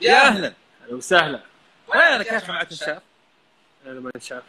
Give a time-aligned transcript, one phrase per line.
[0.00, 0.52] يا أهلا.
[0.84, 1.40] أهلا وسهلا.
[1.88, 3.02] وين كيف معك الشاف؟
[3.86, 4.42] أنا ما ينشاف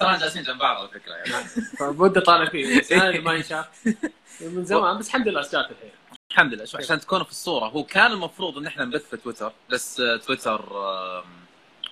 [0.00, 1.44] ترى جالسين جنب بعض على فكرة يعني.
[1.78, 2.80] فبدي طالع فيه.
[2.80, 3.66] بس أنا ما ينشاف
[4.40, 5.90] من زمان بس الحمد لله رجعت الحين.
[6.30, 6.64] الحمد لله.
[6.64, 7.64] شوف عشان تكونوا في الصورة.
[7.66, 10.62] هو كان المفروض إن إحنا نبث في تويتر بس تويتر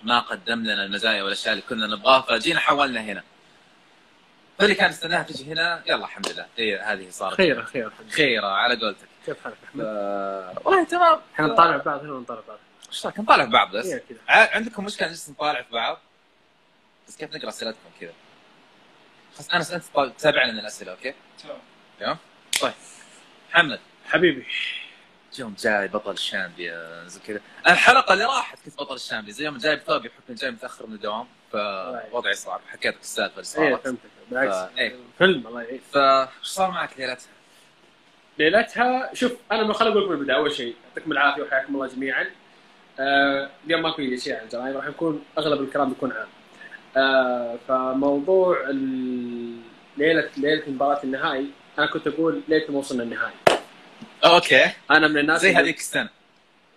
[0.02, 2.20] ما قدم لنا المزايا والاشياء اللي كنا نبغاها.
[2.20, 3.22] فجينا حولنا هنا.
[4.58, 6.46] فاللي كان استناها تجي هنا يلا الحمد لله.
[6.56, 7.34] هي هذه صارت.
[7.36, 9.08] خير خير الحمد لله خيرة على قولتك.
[9.26, 9.56] كيف حالك.
[9.64, 9.84] احمد؟
[10.64, 11.18] والله تمام.
[11.34, 12.58] إحنا نطالع بعض هنا ونطالع بعض.
[12.88, 13.94] إيش رايك؟ نطالع في بعض بس.
[14.28, 15.98] ع- عندكم مشكلة نجلس نطالع في بعض؟
[17.08, 18.12] بس كيف نقرأ أسئلتكم كذا؟
[19.34, 21.14] خلاص أنا انت تتابع لنا الأسئلة أوكي؟
[22.00, 22.16] تمام.
[22.60, 22.72] طيب.
[23.50, 23.80] محمد.
[24.06, 24.46] حبيبي.
[25.38, 30.34] يوم جاي بطل الشامبيونز وكذا الحلقة اللي راحت كنت بطل الشامبيونز يوم جاي بثوبي بحكم
[30.34, 33.84] جاي متأخر من الدوام فوضعي صعب حكيت لك السالفة اللي إيه صارت.
[33.84, 34.00] فهمتك.
[34.30, 34.78] بالعكس.
[34.78, 34.96] إيه.
[35.18, 35.46] فيلم.
[35.46, 37.28] الله يعين فايش صار معك ليلتها؟
[38.38, 41.86] ليلتها شوف أنا من خليني أقول لكم من البداية أول شيء يعطيكم العافية وحياكم الله
[41.86, 42.30] جميعا.
[42.98, 46.28] آه اليوم ماكو أي شيء عن الجرايم راح يكون أغلب الكلام بيكون عام.
[46.96, 48.58] آه فموضوع
[49.96, 51.46] ليله ليلة مباراة النهائي
[51.78, 53.32] أنا كنت أقول ليلة ما وصلنا النهائي.
[54.24, 54.66] أوكي.
[54.90, 56.08] أنا من الناس زي اللي- هذيك السنة.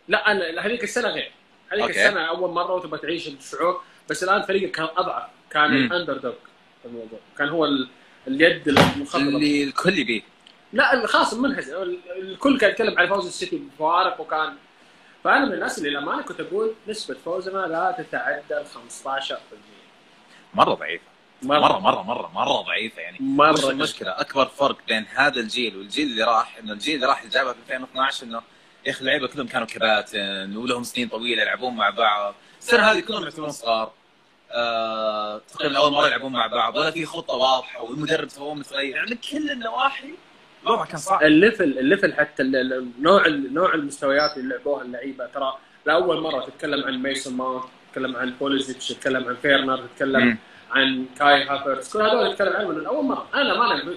[0.07, 1.31] لا أنا هذيك السنة غير.
[1.71, 2.05] هذيك أوكي.
[2.07, 5.75] السنة أول مرة وتبغى تعيش الشعور بس الآن فريقك كان أضعف كان.
[5.75, 6.33] ال underdog
[6.81, 7.19] في الموضوع.
[7.37, 7.87] كان هو ال-
[8.27, 10.21] اليد المنخفضه اللي الكل يبيه.
[10.73, 14.53] لا خلاص منهزم ال- الكل كان يتكلم عن فوز السيتي بفوارق وكان
[15.23, 19.33] فأنا من الناس اللي للامانه كنت أقول نسبة فوزنا لا تتعدى ال 15%
[20.53, 21.03] مرة ضعيفة.
[21.43, 21.79] مرة.
[21.79, 23.17] مرة مرة مرة ضعيفة يعني.
[23.19, 27.25] مرة وش المشكلة؟ أكبر فرق بين هذا الجيل والجيل اللي راح إنه الجيل اللي راح
[27.25, 28.41] جابها في 2012 إنه
[28.85, 33.23] يا أخي اللعيبة كلهم كانوا كباتن ولهم سنين طويلة يلعبون مع بعض، السنة هذه كلهم
[33.23, 33.91] يعتبرون صغار.
[34.51, 36.75] آه، تقريبا أول مرة يلعبون مع بعض.
[36.75, 38.95] ولا في خطة واضحة والمدرب تو متغير.
[38.95, 40.13] يعني كل النواحي
[40.65, 41.23] الوضع كان صعب.
[41.23, 45.53] ال level ال level حتى ال- ال- نوع نوع المستويات اللي لعبوها اللعيبة ترى
[45.85, 50.37] لأول مرة تتكلم عن ميسن ماونت تتكلم عن بوليسيتش تتكلم عن فيرنر تتكلم.
[50.71, 53.93] عن كاي هافرتس كل هذول نتكلم عنهم من أول مرة أنا ما أنا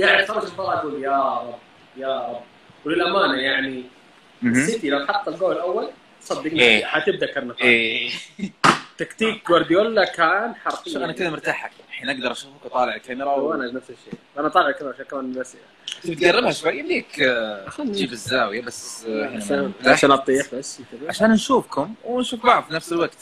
[0.00, 1.54] قاعد أتفرج المباراة أقول يا رب
[1.96, 2.40] يا رب
[2.84, 3.84] وللأمانة يعني.
[4.44, 6.84] السيتي لو حط الجول الأول صدقني إيه.
[6.84, 8.10] حتبدأ كرنفال إيه
[8.98, 13.90] تكتيك جوارديولا كان حرفيا شوف أنا كذا مرتاح الحين أقدر أشوفك وطالع الكاميرا وأنا نفس
[13.90, 14.14] الشيء.
[14.38, 15.56] أنا طالع كذا عشان كمان بس
[16.02, 20.10] تقربها شوي؟ يمديك آه، تجيب الزاوية بس آه، عشان عشان.
[20.10, 23.16] أطيح بس عشان نشوفكم ونشوف بعض في نفس الوقت.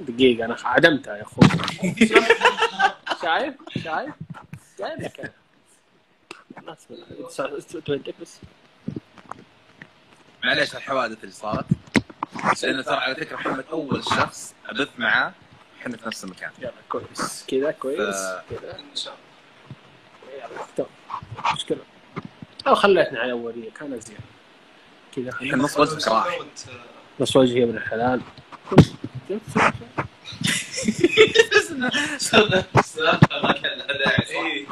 [0.00, 1.48] دقيقة أنا عدمتها يا أخوي.
[3.22, 4.14] شايف؟ شايف؟
[7.86, 8.40] تودك بس.
[10.44, 11.66] معليش الحوادث اللي صارت
[12.62, 15.32] لأنه ترى على فكرة محمد أول شخص أبث معاه
[15.86, 16.50] إحنا في نفس المكان.
[16.58, 17.44] يلا كويس.
[17.48, 18.78] كذا كويس؟ ف- كذا
[20.34, 20.88] يلا تمام
[21.54, 21.78] مشكلة.
[22.66, 24.16] أو خليتنا على أولية كان أزين
[25.16, 26.38] كذا الحين نص وجهك راح
[27.20, 28.20] نص وجهي ابن الحلال.
[33.42, 34.66] ما كان لها داعي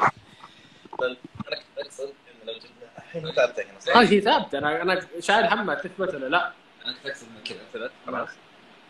[2.97, 3.63] الحين ثابتة.
[3.63, 6.51] هنا صح؟ هذه ثابتة أنا أنا شايل همها تثبت ولا لا؟
[6.85, 7.59] أنا تكسب من كذا.
[7.73, 8.29] ثبت خلاص.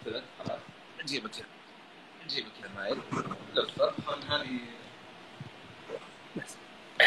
[0.06, 0.60] ثبت خلاص.
[1.04, 1.32] نجيبك
[2.26, 2.98] نجيبك هنا مايل
[3.56, 3.94] لفه
[4.30, 4.60] هذه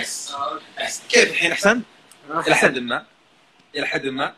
[0.00, 0.34] بس
[0.80, 1.82] بس كيف الحين أحسن؟
[2.30, 3.06] إلى حد ما.
[3.74, 4.34] إلى حد ما.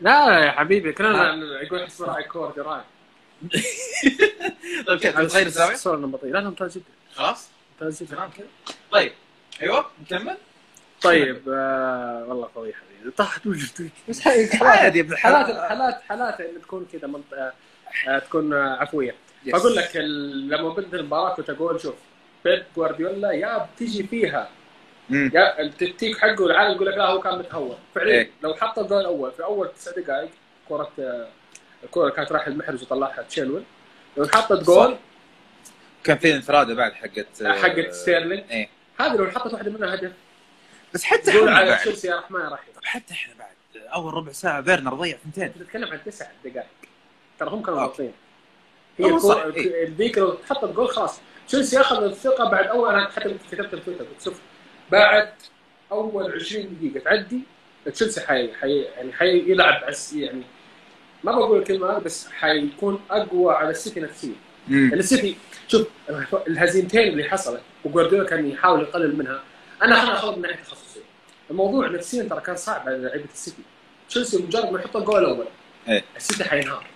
[0.00, 2.84] لا يا حبيبي كلنا يقول بسرعة كور جرايم
[4.86, 6.28] طيب كيف تغير الزاويه؟ صورة نمطية.
[6.28, 6.84] لا لا ممتاز جدا.
[7.14, 7.48] خلاص.
[7.72, 8.16] ممتاز جدا.
[8.16, 8.46] تمام كذا
[8.90, 9.12] طيب.
[9.62, 10.36] أيوه نكمل.
[11.02, 17.06] طيب آه والله قوي حبيبي طاحت وجهتي بس عادي حالات حالات حالات اللي تكون كذا
[17.06, 17.52] منطقة
[18.08, 18.82] آه، تكون آه،
[19.46, 19.54] يس.
[19.56, 21.94] فأقول لك لما بدت المباراة كنت أقول شوف
[22.44, 24.48] بيب جوارديولا يا بتجي فيها.
[25.10, 25.30] مم.
[25.34, 27.76] يا التكتيك حقه العالم يقول لك لا هو كان متهور.
[27.94, 28.30] فعليا إيه.
[28.42, 30.30] لو حط الجول الأول في أول تسع دقائق
[30.68, 31.28] كرة آه،
[31.84, 33.62] الكرة كانت رايحة لمحرز وطلعها تشيلويل
[34.16, 34.96] لو حطت جول
[36.04, 38.44] كان في انفراده بعد حقت حقت ستيرلينج.
[38.50, 38.68] إيه.
[39.00, 40.12] هذه لو حطت واحدة منها هدف.
[40.94, 41.78] بس حتى إحنا على بعد.
[41.80, 42.74] تشيلسي يا رحمن رحيم.
[42.84, 46.66] حتى إحنا بعد أول ربع ساعة فيرنر ضيع ثنتين تتكلم عن تسع دقائق
[47.38, 47.80] ترى هم كانوا.
[47.80, 48.12] غلطين
[49.56, 49.84] هي.
[49.84, 54.04] الذيك لو حطت جول خلاص تشيلسي أخذ الثقة بعد أول أنا حتى كتبت في تويتر
[54.24, 54.40] شوف
[54.92, 55.28] بعد
[55.92, 57.40] أول 20 دقيقة تعدي
[57.92, 60.42] تشيلسي حي, حي يعني حيلعب عس يعني
[61.24, 64.34] ما بقول الكلمة هذه بس حيكون أقوى على السيتي نفسيا
[64.68, 64.90] مم.
[64.92, 65.36] السيتي
[65.68, 65.86] شوف
[66.48, 69.42] الهزيمتين اللي حصلت وجوارديولا كان يحاول يقلل منها
[69.82, 71.00] أنا خليني أخذ من ناحية تخصصية
[71.50, 73.62] الموضوع نفسيا ترى كان صعب على لعيبة السيتي
[74.08, 75.46] تشيلسي مجرد ما يحط الجول الأول
[75.88, 76.04] إيه.
[76.16, 76.86] السيتي حينهار.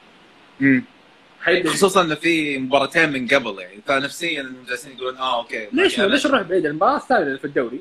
[1.42, 6.10] حيبدا خصوصا إنه في مباراتين من قبل يعني فنفسيا جالسين يقولون آه أوكي ليش يعني
[6.10, 7.81] ليش نروح بعيد المباراة الثانية اللي في الدوري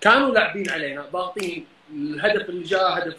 [0.00, 3.16] كانوا لاعبين علينا ضاغطين الهدف اللي جاء هدف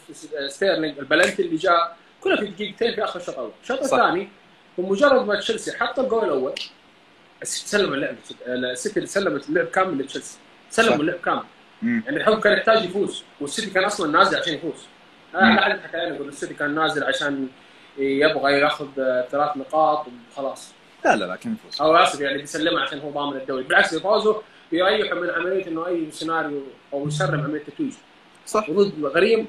[0.48, 3.80] ستيرلينج البلنتي اللي جاء كلها في دقيقتين في آخر الشوط الأول الشوط.
[3.84, 4.30] الثاني
[4.78, 6.54] بمجرد ما تشيلسي حط الجول الأول
[7.44, 8.16] سلم اللعب
[8.48, 10.38] السيتي سلمت اللعب كامل لتشيلسي.
[10.69, 11.44] سلموا اللعب كامل.
[11.84, 14.86] يعني الحكم كان يحتاج يفوز والسيتي كان أصلا نازل عشان يفوز.
[15.36, 17.48] أنا احد يقول السيتي كان نازل عشان
[17.98, 18.88] يبغى ياخذ
[19.32, 20.74] ثلاث نقاط وخلاص.
[21.06, 23.64] لا لا لا كان يفوز؟ أو آسف يعني بيسلمها عشان هو ضامن الدوري.
[23.64, 24.42] بالعكس يفوزوا
[24.72, 26.64] بيريحوا من عملية إنه أي سيناريو
[26.94, 27.94] أو يسرب عملية التتويج
[28.46, 28.70] صح.
[28.70, 29.48] وضد غريم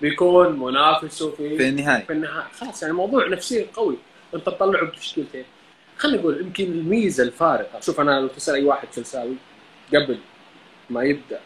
[0.00, 3.96] بيكون منافسه في في النهايه في النهايه خلاص يعني موضوع نفسيا قوي.
[4.34, 5.44] أنت تطلعه بتشكيلتين.
[5.98, 7.80] خلينا نقول يمكن الميزة الفارقة.
[7.80, 9.34] شوف أنا لو تسأل أي واحد تشيلساوي
[9.94, 10.18] قبل
[10.90, 11.40] ما يبدأ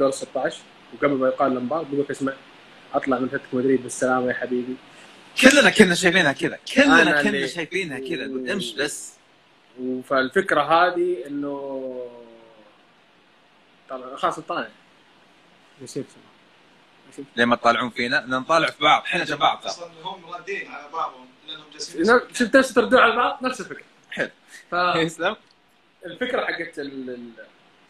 [0.00, 0.58] دور 16
[0.94, 2.32] وقبل ما يقال المباراه بيقول اسمع
[2.94, 4.76] أطلع من أتلتيكو مدريد بالسلامة يا حبيبي.
[5.40, 6.58] كلنا كنا شايفينها كذا.
[6.74, 8.22] كلنا كنا اللي- شايفينها كذا.
[8.24, 9.12] قلت امش بس؟
[10.08, 12.10] فالفكرة هذه إنه
[13.90, 14.68] طلع خلاص طالع.
[15.82, 16.06] نسيت
[17.12, 17.26] نسيت.
[17.36, 19.02] لما تطالعون فينا؟ نطالع في بعض.
[19.02, 19.58] إحنا جنب بعض.
[19.60, 23.60] ترى أصلا هم رادين على بعضهم لأنهم جالسين نفس- شفت نفس تردون على بعض؟ نفس
[23.60, 23.84] الفكرة.
[24.10, 24.30] حلو.
[24.70, 25.36] فالفكرة يسلم.
[26.46, 27.10] حقت ال...
[27.10, 27.30] ال...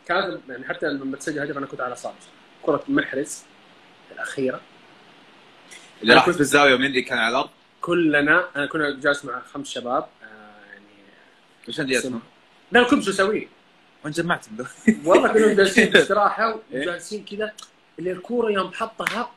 [0.09, 2.17] كانت يعني حتى لما تسجل هدف أنا كنت على صالح
[2.62, 3.43] كرة محرز
[4.12, 4.61] الأخيرة.
[6.02, 7.50] اللي راح في الزاويه ومندي كان على الأرض
[7.81, 10.26] كلنا أنا كنا جالس مع خمس شباب آه
[10.72, 10.84] يعني
[11.69, 12.20] وش عندي اسمه؟
[12.72, 13.49] لا كنت مسويه
[14.04, 14.56] وين جمعتهم؟
[15.04, 16.81] والله كنا جالسين باستراحه إيه.
[16.82, 17.52] وجالسين كذا
[17.99, 19.31] اللي الكورة يوم حطها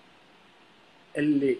[1.17, 1.57] اللي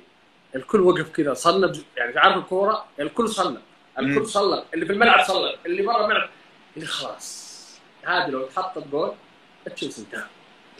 [0.56, 3.62] الكل وقف كذا صلب يعني عارف الكورة الكل صلب.
[4.00, 6.30] الكل صلب اللي في الملعب صلب اللي برا الملعب
[6.78, 7.46] اللي خلاص
[8.04, 9.14] هذه لو تحطت جول
[9.76, 10.24] تشيلسي انتهى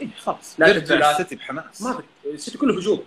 [0.00, 1.10] اي خلاص لا.
[1.10, 3.04] السيتي بحماس ما في السيتي كله هجوم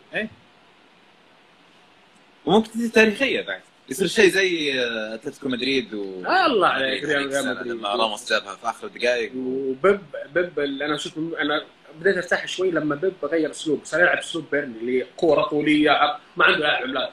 [2.50, 3.62] وممكن تجي تاريخية بعد.
[3.90, 6.04] يصير شيء زي آه، أتلتيكو مدريد و
[6.46, 7.68] الله عليك ريال ريال مدريد.
[7.72, 10.00] لما راموس جابها في آخر الدقائق وبيب
[10.34, 11.64] بيب اللي أنا شفت أنا
[12.00, 15.92] بديت أرتاح شوي لما بيب غير أسلوب صار يلعب أسلوب بيرني اللي كورة طولية
[16.38, 17.12] ما عنده لاعب عملاق.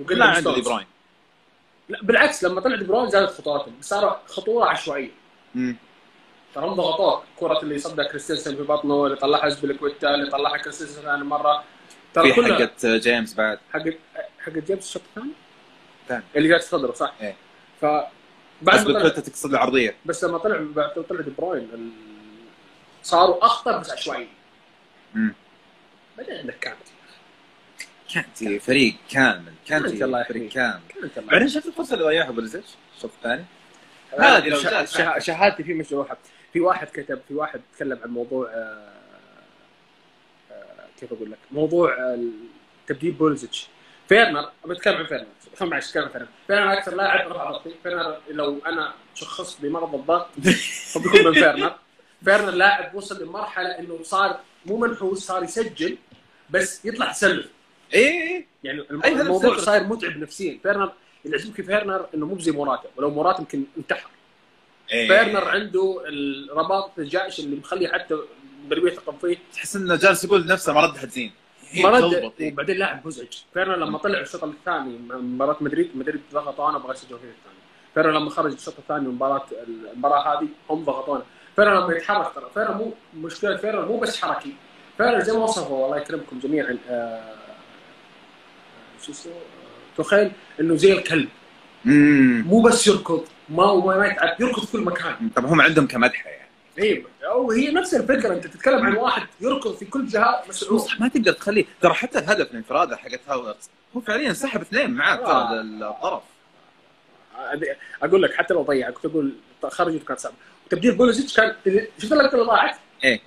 [0.00, 0.54] وقدم لا عنده.
[0.54, 0.86] دي بروين.
[1.88, 5.10] لا بالعكس لما طلع دي بروين زادت خطورتهم صار خطورة عشوائية.
[6.54, 11.02] ترى هم ضغطوك كرة اللي صدها كريستنسن في بطنه اللي طلعها أزبلكويتا اللي طلعها كريستنسن
[11.02, 11.64] ثاني مرة.
[12.14, 13.58] ترى في حقت جيمس بعد.
[13.72, 13.82] حق
[14.44, 15.32] حق جيمس الشوط الثاني؟
[16.08, 16.22] ثاني.
[16.36, 17.14] اللي جات صدره صح.
[17.20, 17.36] إيه.
[17.80, 17.84] ف
[18.62, 19.96] بعد ما طلع تقصد العرضية.
[20.06, 21.90] بس لما طلع بعد طلع دي بروين ال...
[23.02, 24.28] صاروا أخطر بس عشوائيين
[25.14, 25.34] مم.
[26.18, 26.76] بعدين عندك كانت
[28.14, 30.50] كانتي فريق كامل كانتي الله فريق.
[30.50, 30.80] كامل.
[31.16, 32.62] بعدين شفت الفرصة اللي ضيعها بوليسيتش
[32.96, 33.44] الشوط الثاني.
[34.18, 34.58] هذه لو
[35.18, 36.18] شهادتي فيه مجروحه
[36.52, 38.92] في واحد كتب في واحد تكلم عن موضوع آه،
[40.50, 42.18] آه، كيف أقول لك؟ موضوع آه،
[42.86, 43.68] تبديل بوليسيتش.
[44.10, 45.26] فيرنر بتكلم عن فيرنر.
[45.58, 46.28] خل معي أتكلم عن فيرنر.
[46.46, 50.26] فيرنر أكثر لاعب رفع ضغطي فيرنر لو أنا شخصت بمرض الضغط
[50.92, 51.74] فبيكون من فيرنر.
[52.24, 55.98] فيرنر لاعب وصل لمرحلة إنه صار مو منحوس صار يسجل
[56.50, 57.48] بس يطلع تسلل.
[57.94, 60.58] اي اي يعني الم- أي هذا الموضوع صاير متعب نفسيا.
[60.62, 60.92] فيرنر
[61.26, 64.10] اللي يعجبك في فيرنر إنه مو زي موراتا ولو موراتا يمكن انتحر.
[64.92, 65.08] إيه.
[65.08, 68.16] فيرنر عنده رباطة الجأش اللي مخلي حتى
[68.68, 71.32] ربيعه يثقون فيه تحس انه جالس يقول لنفسه ما رد حزين.
[71.74, 72.52] إيه.
[72.52, 76.92] وبعدين لاعب مزعج فيرنر لما طلع الشوط الثاني من مباراة مدريد مدريد ضغطوا أنا أبغى
[76.92, 77.34] اسجل الثاني.
[77.94, 79.44] فيرنر لما خرج الشوط الثاني من مباراة
[79.92, 81.22] المباراة هذه هم ضغطونا.
[81.56, 84.54] فيرنر لما يتحرك ترى فيرنر مو مشكلة فيرنر مو بس حركي.
[84.96, 87.34] فيرنر زي ما وصفه الله يكرمكم جميعا آه،
[89.02, 91.28] شو اسمه؟ آه، تخيل إنه زي الكلب.
[92.46, 95.30] مو بس يركض ما ما ما يتعب يركض في كل مكان.
[95.36, 96.39] طب هم عندهم كمدحة يعني.
[96.80, 101.00] أيوه أو هي نفس الفكرة أنت تتكلم عن واحد يركض في كل جهة مسعود صح
[101.00, 101.64] ما تقدر تخليه.
[101.80, 105.50] ترى حتى الهدف الانفرادة حقت هافرتس هو فعليا سحب اثنين معاه آه.
[105.50, 106.22] ترى الطرف
[108.02, 109.32] أقول لك حتى لو ضيع كنت أقول
[109.62, 110.34] خرجت كانت صعبه
[110.70, 111.54] تبديل بوليسيتش كان
[111.98, 113.20] شفت اللقطة اللي ضاعت؟ إيه.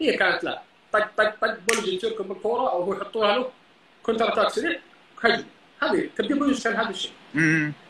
[0.00, 0.62] هي كانت لا.
[0.92, 3.50] طق طق طق بوليسيتش يركب بالكورة أو هو يحطوها له.
[4.02, 4.78] counter attack سريع
[5.22, 5.44] هجم.
[5.82, 7.12] هذه تبديل بوليسيتش كان هذا الشيء.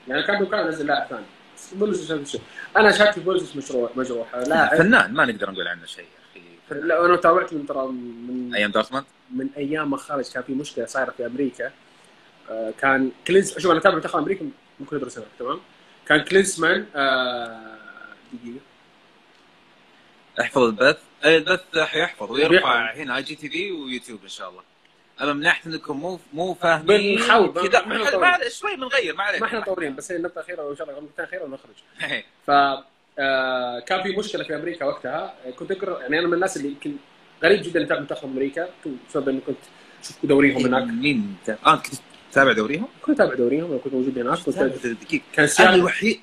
[0.08, 1.24] يعني كان بامكانه ينزل لاعب ثاني.
[1.72, 2.40] الشيء
[2.76, 4.34] أنا شاكي بوليسيتش مشروع مجروح.
[4.34, 6.40] لاعب فنان ما نقدر نقول عنه شيء يا
[6.70, 6.80] أخي.
[6.80, 10.86] لا أنا تابعت من ترى من أيام دورتموند؟ من أيام ما خرج كان في مشكلة
[10.86, 11.72] صايرة في أمريكا.
[12.50, 14.48] آه، كان كلينز شوف أنا اتابع منتخب أمريكا
[14.80, 15.60] ممكن ادرس هناك تمام؟
[16.06, 17.76] كان كلينسمان آه،
[18.32, 18.60] دقيقة.
[20.40, 20.98] احفظ البث.
[21.24, 22.94] إيه، البث حيحفظ ويرفع.
[22.94, 24.62] هنا اي جي تي في ويوتيوب إن شاء الله.
[25.22, 28.48] اما من ناحيه إنكم مو مو فاهمين بنحاول، كذا.
[28.48, 29.40] شوي بنغير ما عليك.
[29.40, 31.74] ما إحنا مطورين بس هي النقطة الأخيرة وإن شاء الله نقطتين اخيره ونخرج
[32.12, 32.24] إيه.
[32.46, 32.50] ف
[33.18, 35.34] آه، كان في مشكلة في أمريكا وقتها.
[35.58, 36.96] كنت أقرأ يعني أنا من الناس اللي يمكن
[37.42, 38.68] غريب جدا اللي تابع منتخب أمريكا
[39.08, 39.56] بسبب إني كنت
[40.02, 40.82] شفت دوريهم هناك.
[40.82, 41.94] مين؟ انت؟ آه كنت
[42.32, 45.22] تتابع دوريهم؟ كنت أتابع دوريهم كنت موجود هناك كنت دقيقة.
[45.32, 46.20] كان الوحيد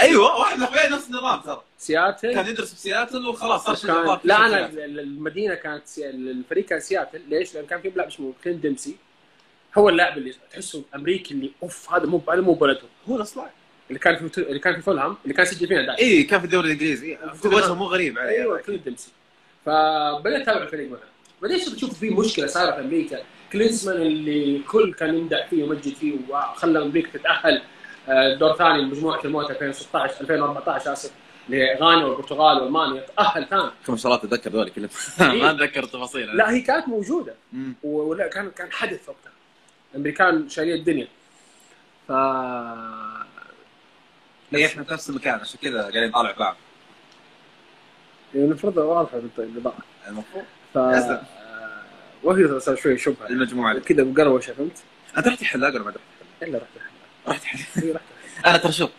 [0.00, 1.62] أيوه واحد من أخوياي نفس النظام ترى.
[1.78, 4.66] سياتل؟ كان يدرس بسياتل وخلاص صار كان لا أنا.
[4.84, 6.10] المدينة كانت سي...
[6.10, 7.20] الفريق كان سياتل.
[7.28, 8.96] ليش؟ لأن كان في لاعب اسمه كلينت ديمبسي
[9.78, 13.50] هو اللاعب اللي تحسه أمريكي اللي أوف هذا مو هذا مو بلدهم هو الاصلع
[13.88, 16.44] اللي كان في اللي كان في فولهام اللي كان سجل فينا دائما اي كان في
[16.46, 17.18] الدوري الإنجليزي.
[17.44, 19.10] وجهه مو غريب علي أيوه كلين ديمسي
[19.66, 21.00] فبدأت اتابع الفريق معه
[21.42, 23.22] بعدين شفت شوف في مشكلة صايره في أمريكا.
[23.52, 27.62] كلينسمان اللي الكل كان يمدح فيه ويمجد فيه وخلى أمريكا تتأهل.
[28.38, 31.10] دور ثاني لمجموعة الموت 2016 2014 آسف
[31.48, 33.06] لغانا والبرتغال وألمانيا.
[33.16, 34.88] تاهل ثاني ما شاء الله تتذكر ذولي كلهم؟
[35.40, 37.34] ما أتذكر التفاصيل لا هي كانت موجودة.
[37.82, 39.32] ولا كان كان حدث وقتها.
[39.92, 41.08] الأمريكان شايلين الدنيا.
[42.08, 42.12] ف
[44.52, 46.56] هي إحنا في نفس المكان عشان كذا قاعدين نطالع بعض.
[48.34, 49.78] يعني المفروض واضحة الاضاءه
[50.08, 50.44] المفروض.
[50.74, 50.78] ف.
[50.78, 51.20] آه،
[52.22, 53.26] وهي صار شوي شبهة.
[53.26, 53.78] المجموعة.
[53.78, 54.76] كذا مقروشه فهمت؟
[55.18, 55.98] انت رحت حلاقه ولا ما رحت؟
[56.42, 56.89] إلا رحت
[57.30, 57.42] رحت
[58.46, 58.90] أنا ترى شوف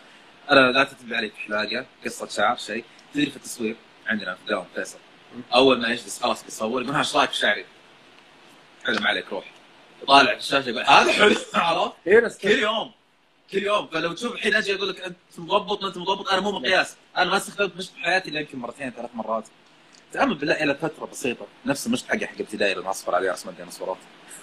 [0.50, 2.84] أنا لا تتبع علي في حلاقه قصة شعر شيء.
[3.14, 4.98] تدري في التصوير عندنا في الدوام فيصل
[5.54, 7.64] أول ما يجلس خلاص بيصور يقول ها إيش رأيك في شعري؟
[8.86, 9.44] حلو ما عليك روح.
[10.08, 11.34] طالع في الشاشة يقول هذا حلو.
[11.54, 12.92] عرفت؟ نفس كل يوم
[13.52, 13.86] كل يوم.
[13.86, 16.96] فلو تشوف الحين أجي أقول لك أنت مضبط ما أنت مضبط أنا مو مقياس.
[17.16, 19.44] أنا ما استخدمت مشط في حياتي إلا يمكن مرتين ثلاث مرات.
[20.12, 23.96] تأمل بالله إلى فترة بسيطة نفس المشط حقي حق ابتدائي اللي اصفر عليه رسمه ديناصورات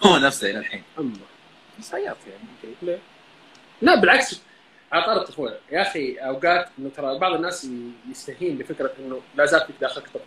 [0.05, 0.83] هو نفسه إلى الحين.
[0.99, 1.13] أما.
[1.79, 2.75] بس غيرت يعني.
[2.81, 2.99] ليه؟
[3.81, 4.41] لا بالعكس.
[4.91, 5.57] على طار الطفولة.
[5.71, 7.67] يا أخي أوقات إنه ترى بعض الناس
[8.11, 10.19] يستهين بفكرة إنه لا زال فيك داخلك طفل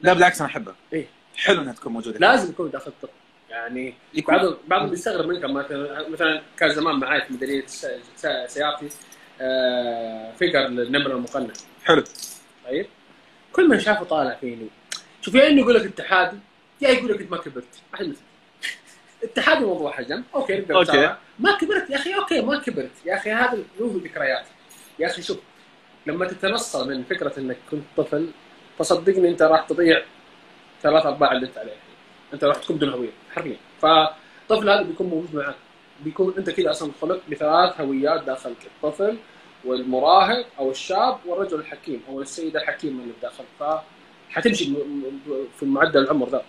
[0.00, 1.06] لا بالعكس أنا احبها إيه.
[1.36, 2.18] حلو إنها تكون موجودة.
[2.18, 3.12] لازم يكون داخل طفل
[3.50, 4.36] يعني يكون.
[4.36, 7.66] بعض بعضهم بيستغرب منك مثلا مثلا كان زمان معاي في مديريه
[8.46, 8.88] سيارتي
[9.40, 11.52] آه فيجر للنمر المقنع.
[11.84, 12.04] حلو.
[12.64, 12.86] طيب؟
[13.52, 14.68] كل من شافه طالع فيني.
[15.20, 16.36] شوف يا إنه يقول لك اتحادي
[16.80, 17.64] يا يقول لك أنت ما كبرت.
[17.92, 18.20] واحد مثل.
[19.22, 20.22] اتحادي موضوع حجم.
[20.34, 20.82] أوكي نقدر.
[20.82, 21.16] نتابع.
[21.38, 22.90] ما كبرت يا أخي أوكي ما كبرت.
[23.06, 24.44] يا أخي هذا له ذكريات
[24.98, 25.38] يا أخي شوف
[26.06, 28.28] لما تتنصل من فكرة إنك كنت طفل
[28.78, 30.02] فصدقني أنت راح تضيع
[30.82, 31.72] ثلاث أرباع اللي أنت عليه.
[32.34, 33.56] أنت راح تكون بدون هوية حرفيا.
[33.82, 35.54] فالطفل هذا بيكون موجود معك.
[36.04, 38.56] بيكون أنت كذا أصلا خلقت بثلاث هويات داخلك.
[38.66, 39.16] الطفل
[39.64, 43.62] والمراهق أو الشاب والرجل الحكيم أو السيده الحكيمه اللي بداخل ف
[44.30, 46.44] حتمشي م- م- في معدل العمر ذا.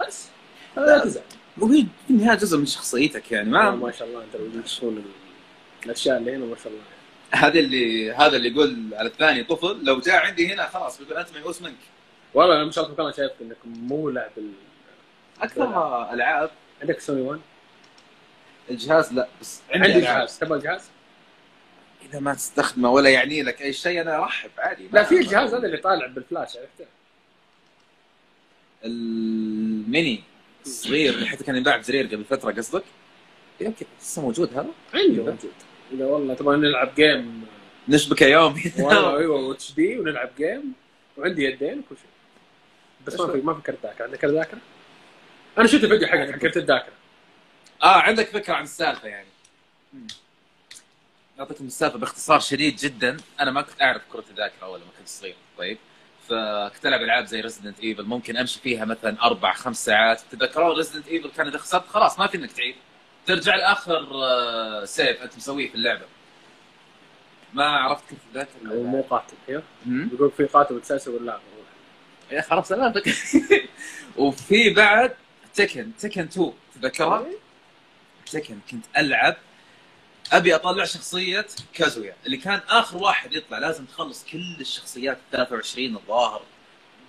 [0.00, 0.28] بس
[0.76, 1.24] لا تزعل
[1.58, 5.02] وهي في النهايه جزء من شخصيتك يعني ما ما شاء الله أنت لو ال-
[5.86, 6.82] الأشياء اللي هنا ما شاء الله
[7.30, 11.28] هذا اللي هذا اللي يقول على الثاني طفل لو جاء عندي هنا خلاص بيقول أنت
[11.36, 11.74] ميؤوس منك
[12.34, 14.50] والله أنا ما شاء الله أنا شايف إنك مولع بال
[15.42, 16.50] أكثر ألعاب
[16.82, 17.40] عندك سوني 1
[18.70, 20.18] الجهاز لا بس عندي ألعاب.
[20.18, 20.80] جهاز تبغى جهاز؟
[22.10, 25.66] إذا ما تستخدمه ولا يعني لك أي شيء أنا أرحب عادي لا في الجهاز هذا
[25.66, 26.84] اللي طالع بالفلاش عرفته؟
[28.84, 30.22] الميني
[30.86, 32.84] اللي حتى كان ينباع بزرير قبل فترة قصدك؟
[33.60, 35.52] يمكن لسه موجود هذا؟ عندي موجود.
[35.92, 37.46] إذا والله تبغى نلعب game
[37.88, 38.72] نشبكه يومي.
[38.78, 40.72] والله أيوه HD ونلعب game
[41.16, 42.10] وعندي يدين وكل شيء.
[43.06, 44.04] بس ما في ما في كرت ذاكرة.
[44.04, 44.58] عندك كرت ذاكرة؟
[45.58, 46.92] أنا شفت الفيديو حقك عن كرت الذاكرة.
[47.82, 49.28] آه عندك فكرة عن السالفة يعني.
[51.40, 53.16] اعطيكم السالفة باختصار شديد جدا.
[53.40, 55.34] أنا ما كنت أعرف كرت الذاكرة أول لما كنت صغير.
[55.58, 55.78] طيب.
[56.28, 60.20] فكنت العب ألعاب زي ريزدنت ايفل ممكن أمشي فيها مثلا أربع خمس ساعات.
[60.30, 62.74] تتذكرون ريزدنت ايفل كان إذا خسرت خلاص ما في إنك تعيد.
[63.26, 66.04] ترجع لآخر آه، سيف أنت مسويه في اللعبة.
[67.54, 69.62] ما عرفت الذاكره هو مو قاتل أيوه.
[69.86, 71.38] بيقول في قاتل متسلسل ولا لا.
[72.30, 73.04] يا أخي خلاص سلامتك
[74.16, 75.12] وفي بعد
[75.54, 77.26] تكن تكن 2 تذكرها؟
[78.32, 79.36] تكن كنت ألعب
[80.32, 86.42] أبي أطلع شخصية كازويا اللي كان آخر واحد يطلع لازم تخلص كل الشخصيات 23 الظاهر.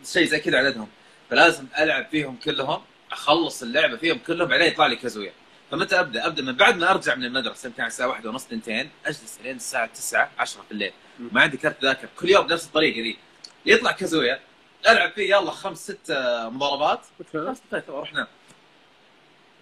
[0.05, 0.87] شيء زي كذا عددهم
[1.29, 2.81] فلازم ألعب فيهم كلهم
[3.11, 5.33] أخلص اللعبة فيهم كلهم بعدين يطلع لي كازويا.
[5.71, 8.89] فمتى أبدأ؟ أبدأ من بعد ما أرجع من المدرسة يمكن على الساعة واحدة ونص تنتين
[9.05, 10.93] أجلس لين الساعة 9 10 في الليل.
[11.19, 13.17] ما عندي كرت ذاكر كل يوم بنفس الطريقة ذي.
[13.65, 14.39] يطلع كازويا
[14.87, 16.11] ألعب فيه يلا خمس ست
[16.51, 16.99] مضاربات.
[17.33, 18.27] خلاص انتهيت وأروح أنام.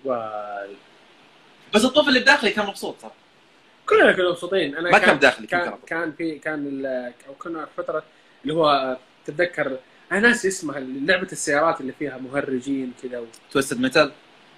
[0.06, 0.76] وال-
[1.74, 3.12] بس الطفل اللي بداخلي كان مبسوط ترى
[3.86, 4.76] كلنا كنا مبسوطين.
[4.76, 6.86] أنا ما كان داخلي كان كان في كان
[7.28, 8.04] أو كنا فترة
[8.44, 9.78] اللي هو تتذكر
[10.12, 13.26] أنا ناسي اسمها لعبة السيارات اللي فيها مهرجين كذا و...
[13.52, 14.12] تويستد ميتال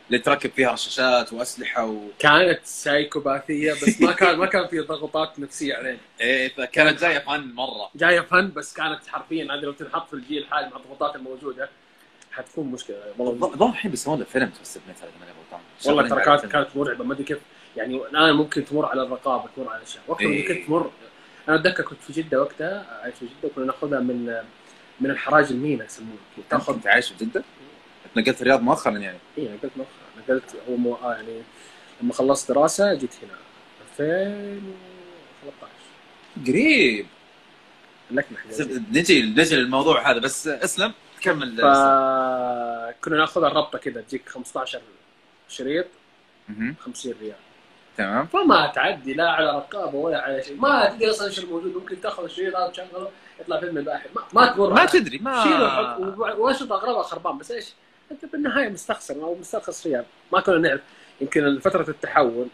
[0.07, 1.99] اللي تركب فيها رشاشات وأسلحة و...
[2.19, 5.97] كانت سايكوباثية بس ما كان ما كان في ضغوطات نفسية علينا.
[6.21, 7.89] إيه فكانت جاية فن مرة.
[7.95, 11.69] جاية فن بس كانت حرفيا هذه لو تنحط في الجيل الحالي مع الضغوطات الموجودة
[12.31, 12.97] حتكون مشكلة.
[13.17, 15.59] والله الظاهر الحين بيسوون له فيلم تويستد ميتال إذا ماني غلطان.
[15.85, 16.51] والله ترى كانت.
[16.51, 17.39] كانت مرعبة ما أدري كيف
[17.77, 20.47] يعني الآن ممكن تمر على الرقابة تمر على اشياء وقتها إيه.
[20.47, 20.91] لما كنت تمر
[21.49, 24.41] أنا أتذكر كنت في جدة وقتها عايش في جدة وكنا نأخذها من
[24.99, 26.17] من الحراج المينا يسمونه.
[26.49, 27.43] تاخذ انت عايش في جدة؟
[28.17, 29.17] نقلت الرياض مؤخرا يعني.
[29.37, 30.23] اي نقلت مؤخرا.
[30.23, 31.41] نقلت هو مو آه يعني
[32.01, 33.33] لما خلصت دراسة جيت هنا.
[33.99, 35.71] 2013
[36.47, 37.05] قريب.
[38.11, 41.57] لك محل نجي نجي للموضوع هذا بس اسلم كمل.
[41.57, 44.81] فكنا ناخذ الربطه كذا تجيك 15
[45.49, 45.85] شريط
[46.49, 46.75] مهم.
[46.79, 47.35] 50 ريال.
[47.97, 50.55] تمام؟ فما تعدي لا على رقابة ولا على شيء.
[50.59, 51.75] ما تدري أصلا إيش الموجود.
[51.75, 53.09] ممكن تأخذ الشريط هذا تشغله
[53.41, 54.09] يطلع فيلم الباحث.
[54.15, 55.23] ما, ما تمر ما تدري شيله
[55.57, 57.65] ما وب- واشرط اغلبها خربان بس إيش؟
[58.11, 60.81] أنت بالنهاية مستخسر أو مسترخص ريال ما كنا نعرف.
[61.21, 62.47] يمكن فترة التحول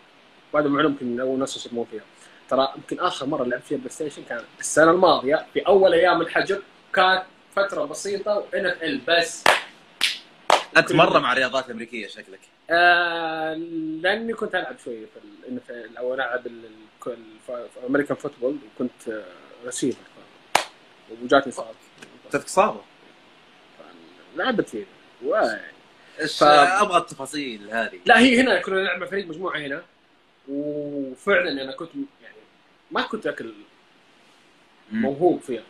[0.53, 2.01] وهذا معلوم يمكن أول ناس يسمون فيها.
[2.49, 6.61] ترى يمكن آخر مرة لعبت فيها بلاي ستيشن كانت السنة الماضية في أول أيام الحجر
[6.93, 7.23] كانت
[7.55, 9.43] فترة بسيطة وان إف إل بس.
[10.77, 12.39] أنت مرة مع الرياضات الأمريكية شكلك.
[12.71, 13.53] آه
[14.01, 15.05] لأني كنت ألعب شوية
[15.67, 16.47] في أو ألعب
[17.77, 19.23] الامريكان فوتبول وكنت
[19.65, 20.01] رسيفر
[21.23, 21.69] وجاتني اصابه
[22.33, 22.81] جاتك اصابه
[24.35, 24.85] لعبت فيه
[25.25, 25.35] و...
[26.19, 29.83] إيش ف- أبغى التفاصيل هذه؟ لا هي هنا كنا نلعب مع فريق مجموعة هنا.
[30.49, 32.35] وفعلا أنا كنت يعني
[32.91, 33.53] ما كنت أكل.
[34.91, 35.63] موهوب فيها.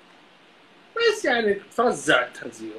[0.97, 2.71] بس يعني ترزع ترزيع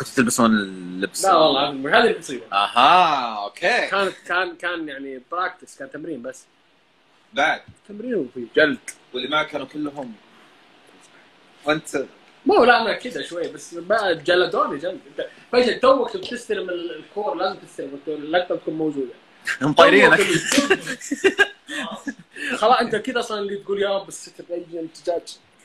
[0.00, 2.44] كنتوا تلبسون اللبس؟ لا والله هذه المصيبة.
[2.52, 3.86] أها أوكي.
[3.86, 6.44] كانت كان كان يعني practice كان تمرين بس.
[7.32, 7.60] بعد.
[7.88, 8.46] تمرين وفي.
[8.56, 8.78] جلد.
[9.14, 10.14] واللي معك كانوا كلهم.
[11.64, 12.04] وأنت؟
[12.46, 15.00] مو لا أنا كذا شوي بس بقى جلدوني جلد.
[15.52, 17.98] فجأة توك تستلم ال- الكور لازم تستلم.
[18.06, 19.12] اللقطه تكون موجودة.
[19.60, 20.16] مطيرينك.
[20.20, 20.78] توك
[22.60, 24.88] خلاص أنت كذا أصلا اللي تقول يا رب الستر اي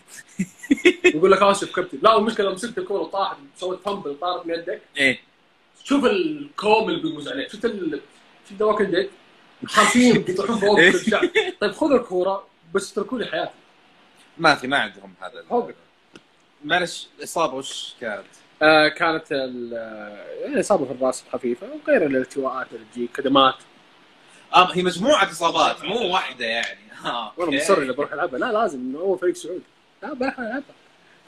[1.15, 1.99] يقول لك اسف كابتن.
[2.01, 4.81] لا المشكلة لو مسكت الكورة وطاحت سويت fumble طارت من يدك.
[4.97, 5.19] إيه.
[5.83, 8.01] شوف الكوم اللي بيموز عليك شفت ال...
[8.49, 9.09] شفت ذا ووكينج ديد
[9.67, 11.19] حرفيا بيطيحون فوق شيء
[11.59, 13.51] طيب خذوا الكورة بس اتركوا لي حياتي.
[14.37, 15.73] ما في ما عندهم هذا.
[16.65, 18.25] معلش الاصابه وش كانت؟
[18.61, 23.55] آه كانت ال- آه، يعني إصابة في الرأس خفيفة وغير الالتواءات اللي تجيك كدمات.
[24.55, 26.79] آه هي مجموعة إصابات مو واحدة يعني.
[27.05, 27.57] آه وأنا أوكي.
[27.57, 29.61] مصر اني بروح العبها لا لازم هو فريق سعودي.
[30.05, 30.61] لا بروح العبها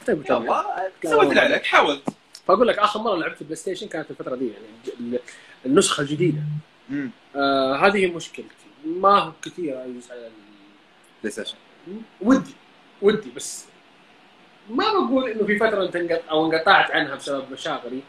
[0.08, 0.90] طيب يلا.
[1.04, 2.02] سويت اللي عليك حاولت.
[2.48, 4.66] فاقول لك آخر مرة لعبت بلاي ستيشن كانت الفترة دي يعني
[5.00, 5.20] ال-
[5.66, 6.42] النسخة الجديدة.
[7.36, 8.50] آه هذه مشكلتي.
[8.86, 10.32] ما هو كثير اجلس على ال-
[11.22, 11.56] بلاي ستيشن.
[12.22, 12.52] ودي
[13.02, 13.66] ودي بس
[14.70, 18.00] ما بقول إنه في فترة انت انقط أو انقطعت عنها بسبب مشاغلي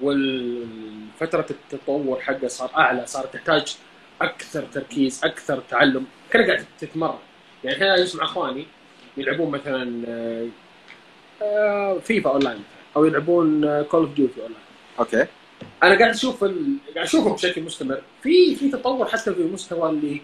[0.00, 3.76] والفترة التطور حقه صار أعلى صار تحتاج
[4.22, 6.06] أكثر تركيز أكثر تعلم.
[6.30, 7.18] كان قاعد تتمرن.
[7.64, 8.66] يعني إحنا اجلس مع إخواني
[9.20, 10.04] يلعبون مثلا
[11.42, 14.62] آه، فيفا أونلاين مثلا أو يلعبون كول اوف ديوتي أونلاين
[14.98, 15.26] أوكي
[15.82, 16.76] أنا قاعد أشوف ال...
[16.94, 20.20] قاعد أشوفهم بشكل مستمر في في تطور حتى في مستوى اللي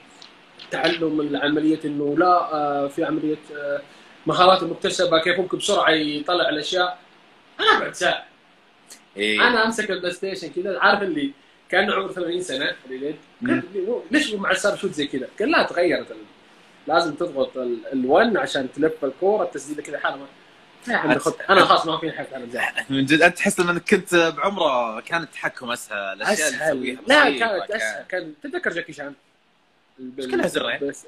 [0.70, 3.80] تعلم العملية إنه لا آه، في عملية آه،
[4.26, 6.98] مهارات مكتسبة كيف ممكن بسرعة يطلع الأشياء
[7.60, 8.24] أنا بعد ساعة
[9.16, 9.48] إيه.
[9.48, 11.32] أنا أمسك البلاي ستيشن كذا عارف اللي
[11.68, 12.72] كأنه عمره 80 سنة.
[14.10, 16.06] ليش مع صار shoot زي كذا؟ قال لا تغيرت.
[16.86, 17.52] لازم تضغط
[17.92, 20.26] ال R1 عشان تلف الكورة التسديده كذا حالها ما
[21.50, 22.46] أنا خلاص ما في حاجة أنا
[22.90, 27.38] من جد أنت تحس انك كنت بعمرة كان التحكم أسهل الاشياء اللي تسويها لا كانت
[27.68, 28.04] كان- أسهل.
[28.08, 29.14] كان تتذكر جاكي شان؟
[29.98, 30.78] بس كلها زرين.
[30.88, 31.06] بس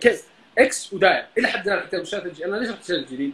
[0.00, 0.22] كيف
[0.58, 1.96] X ودائرة إلى حد الآن حتى
[2.44, 3.32] أنا ليش رحت الجديد؟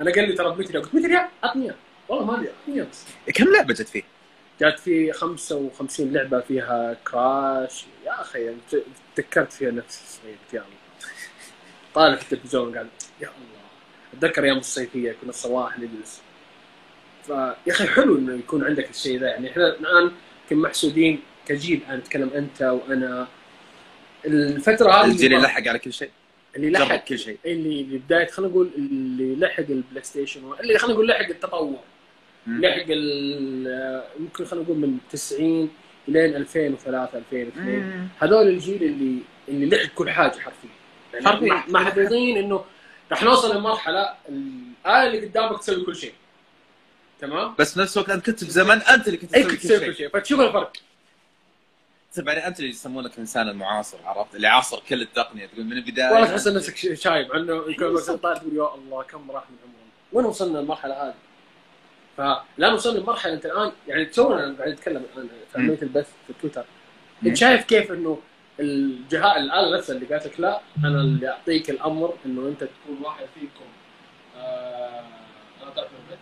[0.00, 1.74] أنا قال لي ترى ب 100 ريال قلت 100 ريال عطني إياه.
[2.08, 3.04] والله ما لي عطني إياه بس.
[3.34, 4.02] كم لعبة جت فيه؟
[4.60, 8.54] جات في 55 لعبة فيها كراش يا أخي
[9.16, 10.79] تذكرت فيها نفسي صغير يا الله.
[11.94, 12.86] طالع في التلفزيون قاعد
[13.20, 13.60] يا الله
[14.18, 16.20] أتذكر أيام الصيفية كنا الصباح نجلس.
[17.26, 20.10] فيا أخي حلو إنه يكون عندك الشيء ذا يعني إحنا الآن
[20.50, 23.26] كنا محسودين كجيل أنا أتكلم أنت وأنا
[24.26, 26.10] الفترة هذه الجيل اللي لحق على كل شيء.
[26.56, 27.38] اللي لحق كل شيء.
[27.46, 31.78] اللي بدايه خلينا نقول اللي لحق البلاي ستيشن اللي خلينا نقول لحق التطور.
[32.46, 35.70] لحق ال- ممكن خلينا نقول من 90
[36.08, 38.08] الين 2003 2002 مم.
[38.18, 40.70] هذول الجيل اللي اللي لحق كل حاجة حرفيا.
[41.68, 42.64] محظوظين إنه
[43.12, 46.14] رح نوصل لمرحلة الاله اللي قدامك تسوي كل شيء.
[47.20, 49.64] تمام؟ بس في نفس الوقت أنت كنت في زمن أنت اللي كنت أي تسوي كنت
[49.64, 49.94] تسوي كل كل شيء.
[49.94, 50.72] شيء فتشوف الفرق
[52.18, 56.26] بعدين أنت اللي يسمونك الانسان المعاصر عرفت؟ اللي عاصر كل التقنيه تقول من البداية والله
[56.26, 57.60] تحس نفسك شايب عنه
[58.16, 61.14] طالع تقول يا الله كم راح من عمرنا وين وصلنا للمرحلة هذه؟
[62.16, 66.64] فلا وصلنا لمرحله أنت الآن يعني تونا قاعد نتكلم الآن في عمليه البث في تويتر.
[67.26, 68.18] أنت شايف كيف إنه
[68.60, 73.26] الجهاء الآلة نفسها اللي قالت لك لا أنا اللي أعطيك الأمر إنه أنت تكون واحد
[73.34, 73.64] فيكم
[74.36, 75.04] آه
[75.62, 76.18] أنا طلعت من البيت.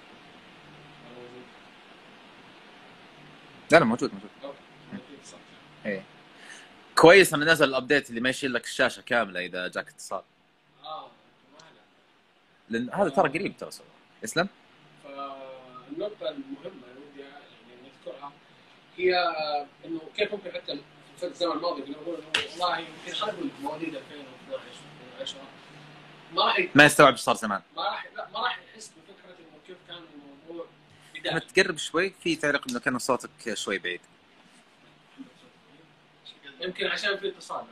[3.73, 4.55] لا لا موجود موجود.
[5.87, 6.03] إيه
[6.97, 10.23] كويس إنه نزل الابديت اللي ما يشيل لك الشاشة كاملة إذا جاك اتصال
[10.85, 11.11] آه.
[12.69, 13.87] لأن هذا ترى قريب ترى سوى
[14.25, 14.49] اسلم
[15.05, 17.45] فالنقطة المهمة اللي ودي يعني
[17.85, 18.33] نذكرها
[18.97, 19.15] هي
[19.85, 20.73] إنه كيف ممكن حتى
[21.21, 24.63] في الزمن الماضي كنا نقول إنه والله يمكن خلينا نقول مواليد 2012
[25.21, 25.41] 2010
[26.33, 27.63] ما راح ما يستوعب إيش صار زمان.
[27.77, 30.67] ما راح لا ما راح يحس بفكرة إنه كيف كان الموضوع
[31.15, 34.01] لما بدايه تقرب شوي في تعليق إنه كان صوتك شوي بعيد.
[36.61, 37.65] يمكن عشان في اتصال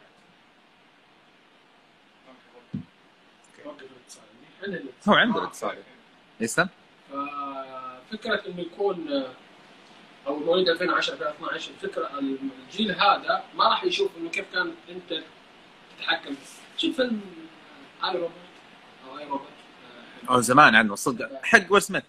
[5.09, 5.77] هو عنده الاتصال
[6.41, 6.69] يسلم
[8.11, 9.25] ففكره إنه يكون
[10.27, 15.23] أو مواليد 2010 2012 الفكرة الجيل هذا ما راح يشوف إنه كيف كان أنت
[15.99, 16.35] تتحكم.
[16.77, 17.21] شوف فيلم
[18.05, 18.31] اي روبوت
[19.09, 19.49] أو I, Robot
[20.31, 21.45] أو زمان عنده صدق.
[21.45, 22.03] حق ويل سميث.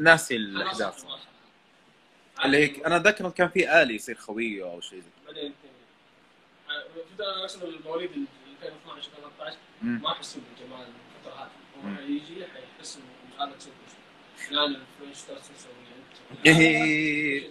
[0.00, 1.04] ناسي الأحداث.
[2.44, 5.52] اللي هيك أنا أتذكر كان في آلي يصير خويه أو شيء زي بعدين
[7.16, 8.10] في أنا أصلا المواليد
[8.62, 10.00] 2012 2013 مم.
[10.02, 11.50] ما يحسون بالجمال الفترة هذه
[11.98, 13.72] هو يجي حيحس إنه هذا تسوي
[16.46, 17.50] إيه.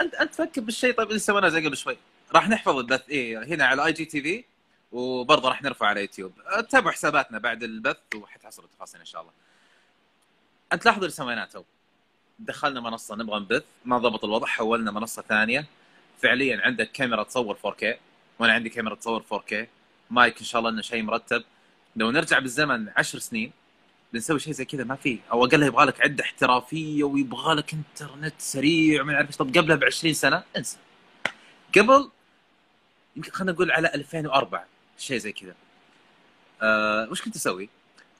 [0.00, 1.96] انت أنت تفكر بالشيء طيب اللي سويناه زي قبل شوي.
[2.34, 4.44] راح نحفظ البث إيه هنا على آي جي تي في
[4.92, 6.32] وبرضه راح نرفع على يوتيوب.
[6.70, 9.32] تابعوا حساباتنا بعد البث وحتحصلوا التفاصيل إن شاء الله.
[10.72, 11.62] أنت لاحظ اللي سويناه تو.
[12.38, 13.64] دخلنا منصة نبغى نبث.
[13.84, 15.66] ما ضبط الوضع حولنا منصة ثانية.
[16.22, 17.86] فعليا عندك كاميرا تصور 4K
[18.38, 19.54] وأنا عندي كاميرا تصور 4K
[20.10, 21.44] مايك إن شاء الله إنه شيء مرتب.
[21.96, 23.52] لو نرجع بالزمن عشر سنين
[24.12, 25.18] بنسوي شيء زي كذا ما في.
[25.32, 29.36] أو اقلها يبغى لك عدة احترافية ويبغى لك إنترنت سريع وما نعرف إيش.
[29.36, 30.78] طب قبلها ب 20 سنة انسى.
[31.76, 32.10] قبل
[33.16, 34.66] يمكن خلينا نقول على 2004
[34.98, 35.54] شيء زي كذا.
[36.62, 37.68] أه وش كنت أسوي؟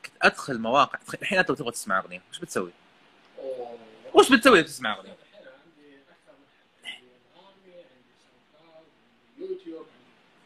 [0.05, 0.99] كنت أدخل مواقع.
[1.23, 2.23] الحين أنت لو تبغى تسمع أغنية.
[2.33, 2.71] وش بتسوي؟
[4.15, 5.17] وش بتسوي تسمع أغنية؟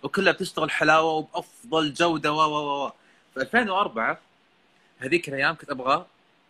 [0.02, 2.92] وكلها بتشتغل حلاوة وبأفضل جودة و و و
[3.34, 4.20] في 2004
[5.04, 6.06] هذيك الأيام كنت أبغى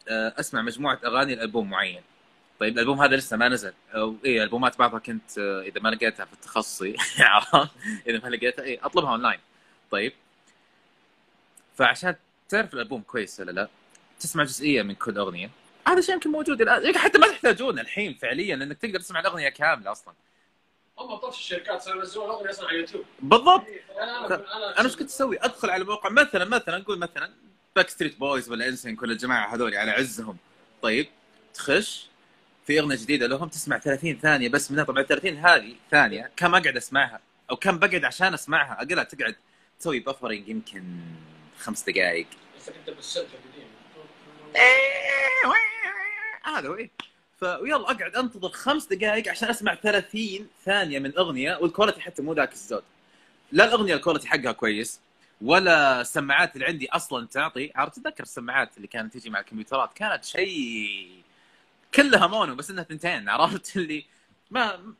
[0.08, 2.02] آه، أسمع مجموعة أغاني لألبوم معين.
[2.60, 3.72] طيب الألبوم هذا لسه ما نزل.
[3.94, 6.96] أو إيه ألبومات بعضها كنت آه، إذا ما لقيتها في التخصصي؟
[8.08, 9.38] إذا ما لقيتها إيه أطلبها أونلاين.
[9.90, 10.12] طيب.
[11.76, 12.14] فعشان
[12.48, 13.68] تعرف الألبوم كويس ولا لا
[14.20, 15.50] تسمع جزئية من كل أغنية.
[15.88, 16.98] هذا شيء يمكن موجود الآن.
[16.98, 20.14] حتى ما تحتاجونه الحين فعليا لانك تقدر تسمع الأغنية كاملة أصلا.
[20.98, 23.04] هم طفش الشركات صاروا ينزلون أغنية أصلا على يوتيوب.
[23.20, 23.64] بالضبط.
[23.98, 27.30] أنا أنا إيش كنت أسوي؟ أدخل على موقع مثلا مثلا نقول مثلا.
[27.76, 30.36] باك ستريت بويز ولا NSYNC ولا الجماعة هذول على عزهم.
[30.82, 31.06] طيب
[31.54, 32.08] تخش
[32.66, 34.84] في أغنية جديدة لهم تسمع 30 ثانية بس منها.
[34.84, 39.36] طبعا 30 هذه ثانية كم أقعد أسمعها؟ أو كم بقعد عشان أسمعها؟ اقلها تقعد
[39.80, 40.84] تسوي buffering يمكن
[41.58, 42.26] خمس دقائق
[46.44, 46.90] هذا هو إيه.
[47.40, 52.32] فيلّا أقعد أنتظر خمس دقائق عشان أسمع 30 ثانية من أغنية وال quality حتى مو
[52.32, 52.82] ذاك الزود.
[53.52, 55.00] لا الأغنية ال quality حقها كويس.
[55.44, 60.24] ولا السماعات اللي عندي أصلا تعطي عرفت؟ تتذكر السماعات اللي كانت تجي مع الكمبيوترات؟ كانت
[60.24, 61.22] شيء
[61.94, 64.04] كلها mono بس إنها ثنتين عرفت؟ اللي
[64.50, 64.94] ما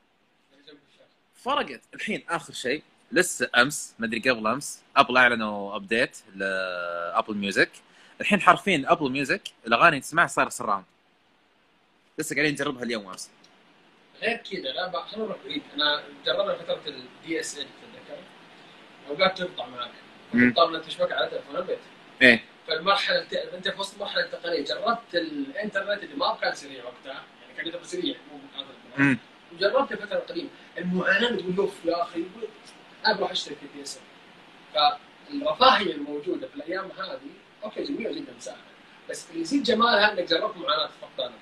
[1.34, 1.80] فرقت.
[1.94, 7.70] الحين آخر شيء لسه أمس ما أدري قبل أمس ابل أعلنوا update ل Apple Music
[8.20, 10.84] الحين حرفيا Apple Music الأغاني تسمعها صار surround.
[12.18, 13.30] لسه قاعدين نجربها اليوم وامس
[14.22, 15.62] غير كذا لا بقى خلينا نروح بعيد.
[15.74, 18.22] أنا جربنا فترة ال DSL تتذكر
[19.08, 19.90] اوقات تقطع معك
[20.34, 21.78] انك تشبك على تليفون البيت
[22.22, 22.44] إيه.
[22.68, 27.54] فالمرحلة الت- أنت في وسط المرحلة الانتقاليه جربت الإنترنت اللي ما كان سريع وقتها يعني
[27.56, 28.38] كان يعتبر سريع مو
[29.52, 30.48] وجربت الفترة القديمة.
[30.78, 32.24] المعاناة تقول أوف يا أخي
[33.06, 33.98] أنا بروح أشتري في DSL
[34.74, 37.20] فالرفاهية الموجودة في الأيام هذه
[37.64, 38.60] okay جميلة جدا مساعده
[39.10, 41.38] بس اللي يزيد جمالها إنك جربت معاناة فقدانها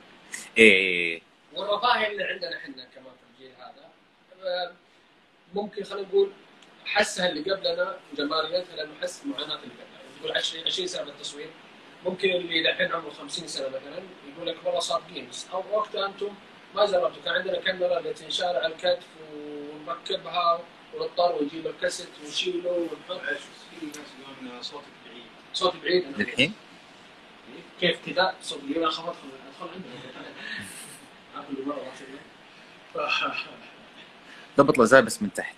[0.59, 1.23] إيه.
[1.55, 3.89] والرفاهية اللي عندنا إحنا كمان في الجيل هذا
[4.45, 4.73] آه،
[5.55, 6.31] ممكن خلينا نقول
[6.85, 11.51] حسها اللي قبلنا وجماليتها لأنه حس معاناة اللي قبلنا تقول 20 20 سنة بالتصوير.
[12.05, 14.03] ممكن اللي الحين عمره 50 سنة مثلا
[14.35, 16.35] يقول لك والله صار جيمز أو وقتها أنتم
[16.75, 20.61] ما جربتوا كان عندنا كاميرا اللي تنشال على الكتف ونركبها
[20.95, 23.21] ونضطر ونجيب الكاسيت ونشيله ونحط.
[23.81, 23.97] في ناس
[24.41, 25.25] يقولون صوتك بعيد.
[25.55, 26.05] صوت بعيد.
[26.05, 26.55] أنا للحين؟
[27.81, 28.77] كيف كذا؟ صوت بعيد.
[28.77, 29.93] أنا خاف ادخل أدخل عندنا.
[31.51, 31.93] اللي مرة
[34.59, 35.57] ضبط له زي بس من تحت.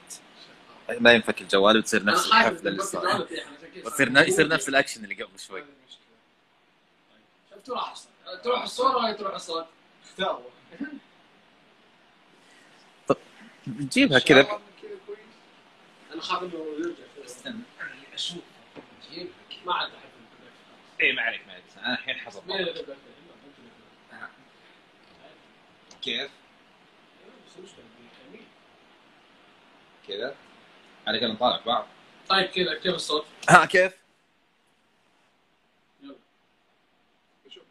[0.88, 3.50] ما ينفك الجوال وتصير نفس الحفلة اللي صار يعني.
[3.84, 5.64] وتصير يصير نفس الأكشن اللي قبل شوي.
[7.50, 8.10] شوف تروح الصوت.
[8.44, 9.66] تروح الصورة ولا تروح الصوت؟
[10.04, 10.50] اختاروا
[13.66, 14.60] نجيبها كذا.
[16.12, 17.24] أنا خاف إنه يرجع.
[17.24, 17.60] استنى.
[18.14, 18.38] أشوف.
[19.66, 20.10] ما عاد أحب
[21.00, 21.64] اي ما عليك ما عليك.
[21.78, 22.42] أنا الحين حصل
[26.02, 26.30] كيف.
[30.08, 30.34] كذا.
[31.06, 31.60] على كذا نطالع.
[31.66, 31.86] بعض
[32.28, 33.96] طيب كذا كيف الصوت؟ ها كيف؟
[36.02, 36.14] يلا.
[37.46, 37.62] بشوف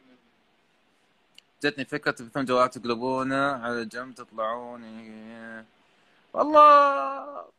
[1.64, 4.84] جتني فكرة تبثون جوال تقلبونه على جنب تطلعون
[6.34, 7.54] والله.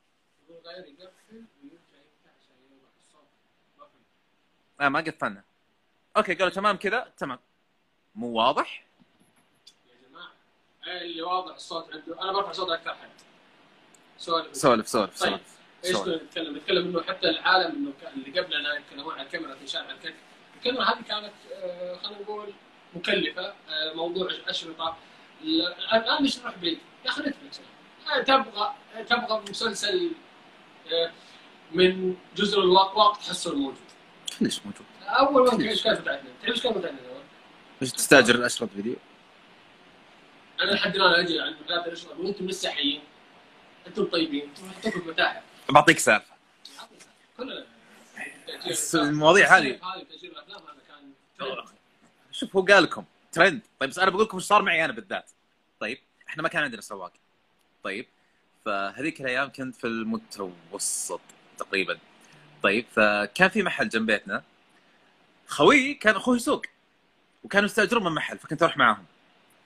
[4.81, 5.43] آه ما قفلنا
[6.17, 7.39] okay قالوا تمام كذا؟ تمام.
[8.15, 8.85] مو واضح؟
[9.87, 10.31] يا جماعة
[11.03, 12.23] اللي واضح الصوت عنده.
[12.23, 13.09] أنا برفع صوت أكثر حد
[14.19, 15.31] سولف سولف سولف طيب.
[15.31, 19.67] سولف إيش نتكلم؟ نتكلم إنه حتى العالم إنه كان اللي قبلنا يتكلمون عن الكاميرا في
[19.67, 20.15] شارع الكتف
[20.57, 22.53] الكاميرا هذه كانت آه، خلينا نقول
[22.95, 24.97] مكلفة آه، موضوع أشرطة
[25.45, 27.61] لا- الآن مش نروح بعيد يا أخي نتفلكس
[28.17, 28.75] آه، تبغى
[29.09, 30.11] تبغى مسلسل
[31.73, 33.77] من جزر الواق تحصل موجود
[34.41, 37.23] ليش موجود؟ أول وقت إيش كانت بتاعتنا؟ تعرف إيش بتاعتنا اول؟
[37.83, 38.97] إيش تستاجر الاشرط فيديو؟
[40.61, 43.01] أنا لحد الآن أجي عند مكاتب الأشرطة وأنتم لسه حيين
[43.87, 46.35] أنتم طيبين أنتم حطوكم في متاحف بعطيك سالفه
[48.95, 49.81] المواضيع هذه-.
[52.33, 53.61] شوف هو قال لكم ترند.
[53.81, 55.31] طيب بس أنا بقول لكم إيش صار معي أنا بالذات.
[55.81, 55.99] طيب
[56.29, 57.13] إحنا ما كان عندنا سواق.
[57.83, 58.07] طيب
[58.65, 61.21] فهذيك الأيام كنت في المتوسط
[61.59, 61.99] تقريبا.
[62.63, 64.43] طيب فكان في محل جنب بيتنا.
[65.47, 66.63] خوي كان أخوه يسوق.
[67.45, 69.05] وكانوا يستأجرون من محل فكنت أروح معاهم.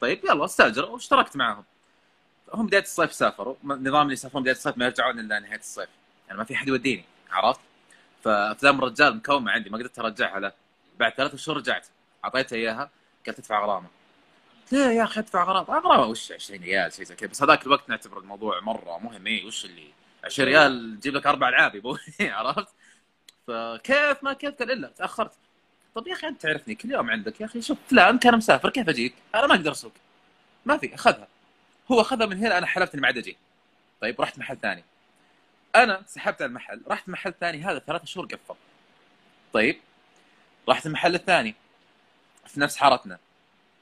[0.00, 1.64] طيب يلا استأجر واشتركت معاهم.
[2.54, 3.56] هم بداية الصيف سافروا.
[3.64, 5.88] نظام اللي يسافرون بداية الصيف ما يرجعون إلا نهاية الصيف.
[6.26, 7.60] يعني ما في أحد يوديني عرفت؟
[8.24, 10.52] فافلام الرجال مكومة عندي ما قدرت أرجعها له.
[10.98, 11.86] بعد ثلاث شهور رجعت.
[12.24, 12.90] اعطيتها إياها
[13.26, 13.88] قالت تدفع غرامه
[14.72, 17.30] ليه يا أخي أدفع غرامه غرامه وش 20 ريال شيء زي كذا.
[17.30, 19.26] بس هذاك الوقت نعتبر الموضوع مرة مهم.
[19.26, 19.88] اي وش اللي؟
[20.24, 21.98] 20 ريال تجيب لك أربع ألعاب يا أبوي.
[22.20, 22.68] عرفت؟
[23.46, 25.32] فكيف ما كيف؟ قال إلا تأخرت.
[25.94, 27.62] طب يا أخي أنت تعرفني كل يوم عندك يا أخي.
[27.62, 29.92] شوف فلان كان مسافر كيف أجيك؟ أنا ما أقدر أسوق.
[30.66, 31.28] ما في أخذها.
[31.92, 33.36] هو اخذها من هنا أنا حلفت اني ما عاد أجي
[34.00, 34.84] طيب رحت محل ثاني.
[35.76, 38.54] أنا سحبت على المحل رحت محل ثاني هذا ثلاثة شهور قفل.
[39.52, 39.80] طيب
[40.68, 41.54] رحت المحل الثاني
[42.46, 43.18] في نفس حارتنا.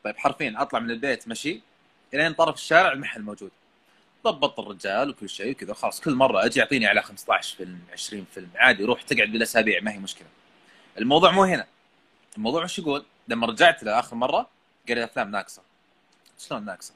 [0.05, 1.61] طيب حرفيا أطلع من البيت مشي
[2.15, 3.51] إلين طرف الشارع المحل موجود.
[4.25, 8.51] ضبط الرجال وكل شيء وكذا خلاص كل مرة أجي يعطيني على 15 فيلم 20 فيلم
[8.57, 10.29] عادي روح تقعد بالأسابيع ما هي مشكلة.
[10.99, 11.67] الموضوع مو هنا.
[12.37, 14.37] الموضوع وش يقول؟ لما رجعت له اخر مرة
[14.89, 15.63] قال لي الافلام ناقصة.
[16.39, 16.95] شلون ناقصة؟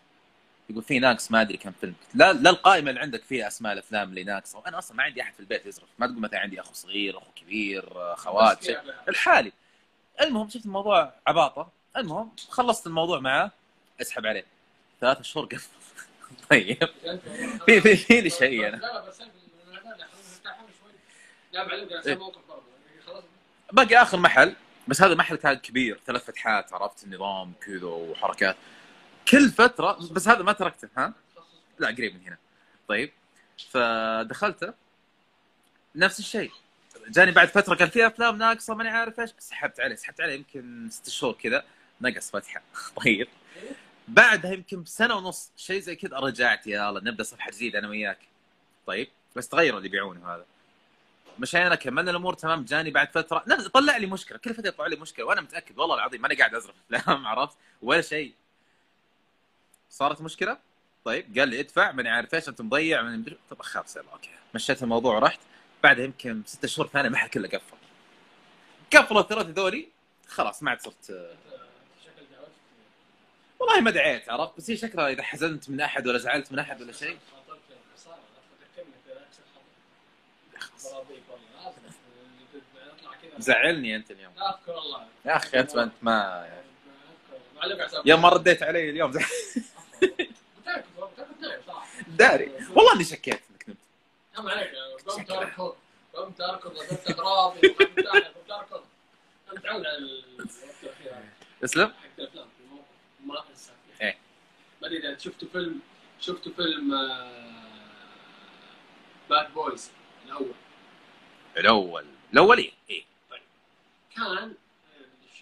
[0.71, 1.95] يقول في ناقص ما أدري كم فيلم.
[2.15, 4.59] لا لا القائمة اللي عندك فيها أسماء الأفلام اللي ناقصة.
[4.59, 7.31] وأنا أصلا ما عندي أحد في البيت يزرف ما تقول مثلا عندي اخو صغير اخو
[7.37, 8.79] كبير خوات شيء.
[9.09, 9.53] الحالي.
[10.21, 11.69] المهم شفت الموضوع عباطة.
[11.97, 13.51] المهم خلصت الموضوع معاه
[14.01, 14.45] أسحب عليه.
[15.01, 15.69] ثلاثة شهور قفل
[16.51, 16.89] طيب.
[17.67, 18.77] في- في- في لي شيء أنا.
[18.77, 19.27] لا لا بس لا
[19.83, 20.05] لا
[21.53, 22.15] لا بعدين إيه.
[22.15, 22.63] موقف برضه.
[22.91, 23.25] يعني خلاص.
[23.73, 24.55] باقي آخر محل.
[24.89, 26.01] بس هذا محل كان كبير.
[26.07, 28.57] ثلاث فتحات عرفت؟ النظام كذا وحركات.
[29.29, 31.15] كل فترة بس هذا ما تركته ها؟
[31.79, 32.39] لا قريب من هنا.
[32.89, 33.13] طيب
[33.71, 34.75] فدخلته.
[35.97, 36.51] نفس الشيء.
[37.09, 39.31] جاني بعد فترة قال في أفلام ناقصة ماني عارف إيش.
[39.39, 41.65] سحبت عليه سحبت عليه يمكن ست شهور كذا.
[42.01, 42.63] نقص فتحة.
[43.05, 43.29] طيب.
[44.09, 48.19] بعدها يمكن بسنة ونص شيء زي كذا رجعت يلا نبدأ صفحة جديدة أنا وياك.
[48.87, 50.45] طيب بس تغيروا اللي يبيعونه هذا.
[51.39, 52.65] مشينا كملنا الأمور تمام.
[52.65, 53.39] جاني بعد فترة.
[53.75, 54.39] طلع لي مشكلة.
[54.39, 58.01] كل فترة يطلع لي مشكلة وأنا متأكد والله العظيم ماني قاعد ازرف أفلام عرفت؟ ولا
[58.01, 58.35] شيء.
[59.91, 60.59] صارت مشكلة؟
[61.05, 63.39] طيب قال لي ادفع ماني عارف إيش أنت مضيع ماني مدري.
[63.51, 64.31] طب خلاص يلا okay.
[64.55, 65.41] مشيت الموضوع ورحت
[65.83, 67.77] بعدها يمكن ستة شهور ثانية المحل كله قفل.
[68.97, 69.89] قفلوا الثلاثة ذولي
[70.29, 71.37] خلاص ما عاد صرت
[73.59, 76.83] والله ما دعيت عرفت؟ بس هي شكلها إذا حزنت من أحد ولا زعلت من أحد
[76.83, 77.19] ولا شيء.
[83.39, 84.33] زعلني أنت اليوم.
[84.37, 85.07] لا أذكر الله.
[85.25, 86.49] يا أخي أنت أنت ما
[87.63, 89.13] على حساب يوم ما رديت علي اليوم
[92.09, 92.53] داري.
[92.75, 93.79] والله اني شكيت انك نمت.
[94.37, 94.71] هم عليك
[95.07, 95.75] قمت اركض
[96.15, 98.07] قمت اركض وقفت اغراضي قمت
[98.51, 98.85] اركض
[99.49, 100.51] أنا متعود على الوقت
[100.83, 101.13] الاخير
[101.65, 101.89] اسلم.
[101.89, 102.49] حق الافلام
[103.27, 104.19] ما انسى إيه.
[104.83, 105.81] ما ادري اذا شفتوا فيلم
[106.21, 106.91] شفتوا فيلم
[109.31, 109.91] باد بويز
[110.27, 110.53] الأول.
[111.57, 112.73] الأول الأول إيه.
[112.91, 113.05] إيه
[114.17, 114.55] كان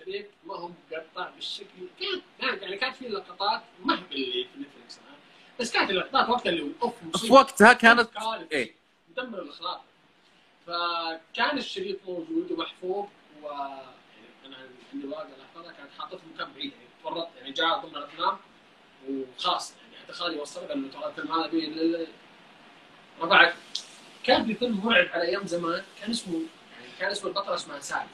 [0.08, 1.66] الشريط ما هو مقطع بالشكل.
[2.00, 4.98] كان كان يعني كانت في لقطات ما هي باللي في نتفلكس
[5.60, 7.32] بس كانت اللقطات وقتها اللي أوف في.
[7.32, 8.10] وقتها كانت.
[8.52, 8.74] إيه.
[9.10, 9.84] مدمر الأخلاق.
[10.66, 13.06] فكان الشريط موجود ومحفوظ
[13.42, 13.86] و يعني
[14.46, 14.56] أنا
[14.92, 18.36] عندي ورقه احفظها كانت حاططها في مكان بعيد يعني تورطت يعني جاء ضمن الأفلام
[19.08, 22.06] وخلاص يعني حتى خالي وصل قال له ترى الفيلم هذا
[23.20, 23.54] رفعت
[24.24, 26.34] كان في فيلم مرعب على أيام زمان كان اسمه
[26.72, 28.06] يعني كان اسمه البطله اسمها سالي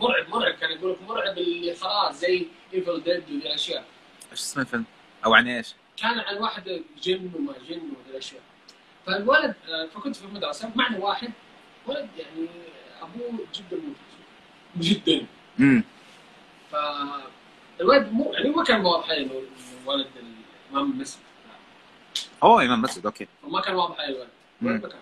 [0.00, 0.54] مرعب مرعب.
[0.54, 3.84] كان يقول لك مرعب اللي خلاص زي Evil Dead وذي الأشياء.
[4.32, 4.84] إيش اسم الفيلم؟
[5.24, 8.42] أو عن إيش؟ كان عن واحد جن وما جن وهذه الأشياء.
[9.06, 11.32] فالولد آه، فكنت في المدرسة معنا واحد.
[11.86, 12.48] ولد يعني
[13.02, 15.26] أبوه جدا ممتاز جدا.
[15.60, 15.84] امم
[16.70, 19.28] فالولد مو يعني ما كان واضح عليه
[19.86, 20.06] ولد
[20.70, 21.20] الإمام المسجد.
[22.42, 23.28] أوه إمام مسجد okay.
[23.42, 24.28] فما كان واضح عليه الولد.
[24.60, 25.00] ما كان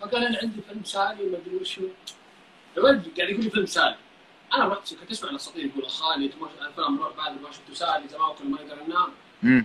[0.00, 1.82] فقال أنا عندي فيلم سالي ما أدري وشو.
[2.76, 3.96] الولد قاعد يقول لي فيلم سالي
[4.54, 5.86] أنا وقت كنت أسمع الاساطير يقول
[6.40, 9.64] ما الفيلم روح بعد ما شفته سالي زمان كنا ما نقدر ننام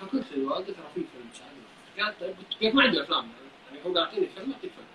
[0.00, 3.28] فقلت للوالده ترى في فيلم سالي قالت طيب قلت ما عندنا أفلام
[3.72, 4.86] يعني هو اعطيني فيلم اعطيك فيلم.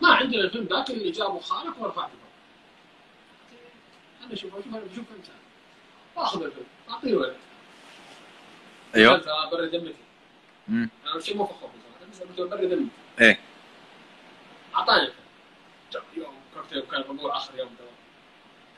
[0.00, 2.26] ما عندنا الفيلم ذاك اللي جابه خالك ورفعت الفيلم
[4.24, 5.38] أنا أشوف أشوف أنا بشوف فيلم سالي
[6.16, 7.36] وأخذ الفيلم أعطيه الولد
[8.96, 9.50] أيوه.
[9.50, 9.94] برد دمتي
[10.68, 12.88] امم أنا شيء مو فخور بصراحه بس برد دمتي
[13.20, 13.40] إيه.
[14.74, 15.25] أعطاني الفيلم.
[16.16, 17.90] يوم كنت يوم كان الربوع آخر يوم دوام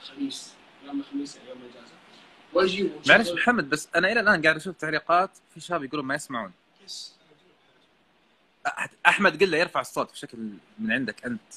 [0.03, 0.55] خميس.
[0.87, 1.95] يوم الخميس يعني يوم الإجازة.
[2.53, 6.53] وأجي معلش محمد بس أنا إلى الآن قاعد أشوف تعليقات في شباب يقولون ما يسمعون.
[6.85, 7.15] yes
[9.07, 10.39] أحمد قل له يرفع الصوت بشكل
[10.79, 11.53] من عندك أنت.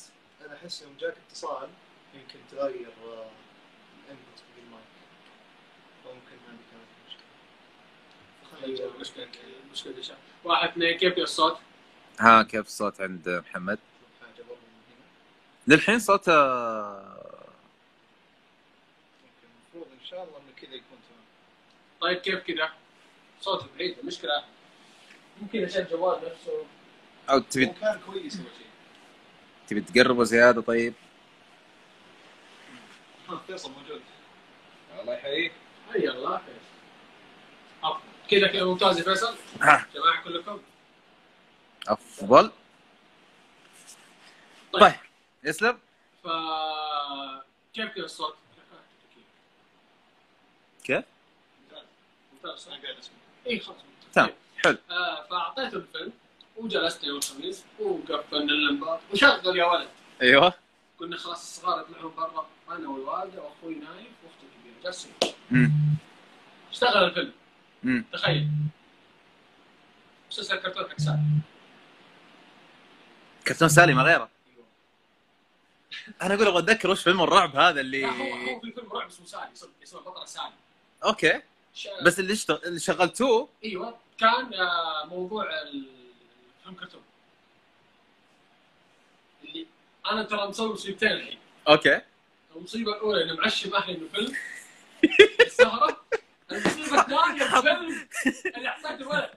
[0.46, 1.70] أنا أحس يوم جاك اتصال
[2.14, 4.86] يمكن تغير ال input في المايك
[6.06, 6.60] ممكن هذه
[8.78, 9.28] كانت مشكله
[9.72, 11.58] مشكله مشكله؟ واحد اثنين كيف الصوت؟
[12.20, 15.06] ها كيف الصوت عند محمد نشوف حاجة برا من هنا
[15.68, 16.42] للحين صوته ممكن
[19.74, 21.24] المفروض ان شاء الله انه كذا يكون تمام
[22.02, 22.70] طيب كيف كذا؟
[23.42, 24.44] صوت بعيد المشكلة
[25.42, 26.66] ممكن عشان الجوال نفسه.
[27.30, 28.68] أو تبي كان كويس أول شيء.
[29.68, 30.94] تبي تقربه زيادة؟ طيب.
[33.48, 34.02] فيصل موجود.
[35.02, 35.52] الله يحييك.
[35.94, 36.42] حي الله.
[38.32, 39.36] كذا كذا ممتاز يا فيصل.
[39.94, 40.60] جماعة كلكم.
[41.88, 42.52] أفضل.
[44.74, 44.82] طيب.
[44.82, 44.94] طيب.
[45.44, 45.80] يسلم
[46.24, 46.28] ف
[47.74, 48.36] كيف كذا الصوت؟
[50.84, 51.06] كيف؟
[51.72, 51.84] ممتاز
[52.34, 53.16] ممتاز أنا قاعد أسمع.
[53.48, 53.78] اي خلاص
[54.14, 54.78] تمام حلو.
[54.90, 56.14] آه فاعطيته الفيلم
[56.58, 59.00] وجلست يوم الخميس وقفلنا اللمبات.
[59.14, 59.90] وشغل يا ولد.
[60.22, 60.54] أيوه.
[61.00, 62.48] كنا خلاص الصغار يطلعون برا.
[62.70, 65.14] أنا والوالدة وأخوي نايف وأختي الكبيره جالسين
[66.72, 67.34] اشتغل الفيلم.
[67.84, 68.48] امم تخيل.
[70.32, 71.20] مسلسل كرتون حق سالي.
[73.48, 74.30] كرتون سالي ما غيره.
[76.22, 79.08] أنا أقول أبغى أتذكر وش فيلم الرعب هذا اللي لا هو هو في فيلم رعب
[79.08, 79.50] اسمه سالي
[79.84, 80.52] اسمه البطل سالي.
[81.04, 81.42] أوكي.
[82.06, 87.02] بس اللي اشتغل اللي شغلتوه؟ أيوه كان آه، موضوع الفيلم كرتون
[89.44, 89.68] اللي
[90.12, 91.38] أنا ترى مسوي مصيبتين الحين.
[91.68, 92.02] أوكي.
[92.56, 94.36] المصيبة الأولى انه معشم أهلي إنه فيلم.
[95.48, 96.02] السهرة.
[96.52, 98.08] المصيبة الثانية الفيلم
[98.58, 99.30] اللي أعطيته الولد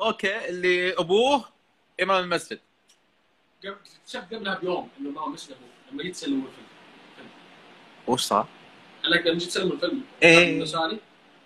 [0.00, 1.44] أوكي اللي أبوه
[2.02, 2.60] إمام المسجد.
[3.64, 5.56] اكتشفت قبلها بيوم إنه ما مسلم
[5.92, 6.66] لما جيت تسلم الفيلم.
[8.06, 8.46] وش صار؟
[9.04, 10.04] أنا لما جيت تسلم الفيلم.
[10.22, 10.98] إنه سالي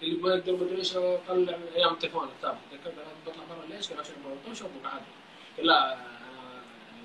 [0.03, 4.00] اللي ما يقدر مدري إيش طلع أيام التليفون الكتاب ذكرت أنا بطلع برا ليش؟ قال
[4.00, 5.05] عشان أبغى اشوفك عادي
[5.57, 5.98] قال لا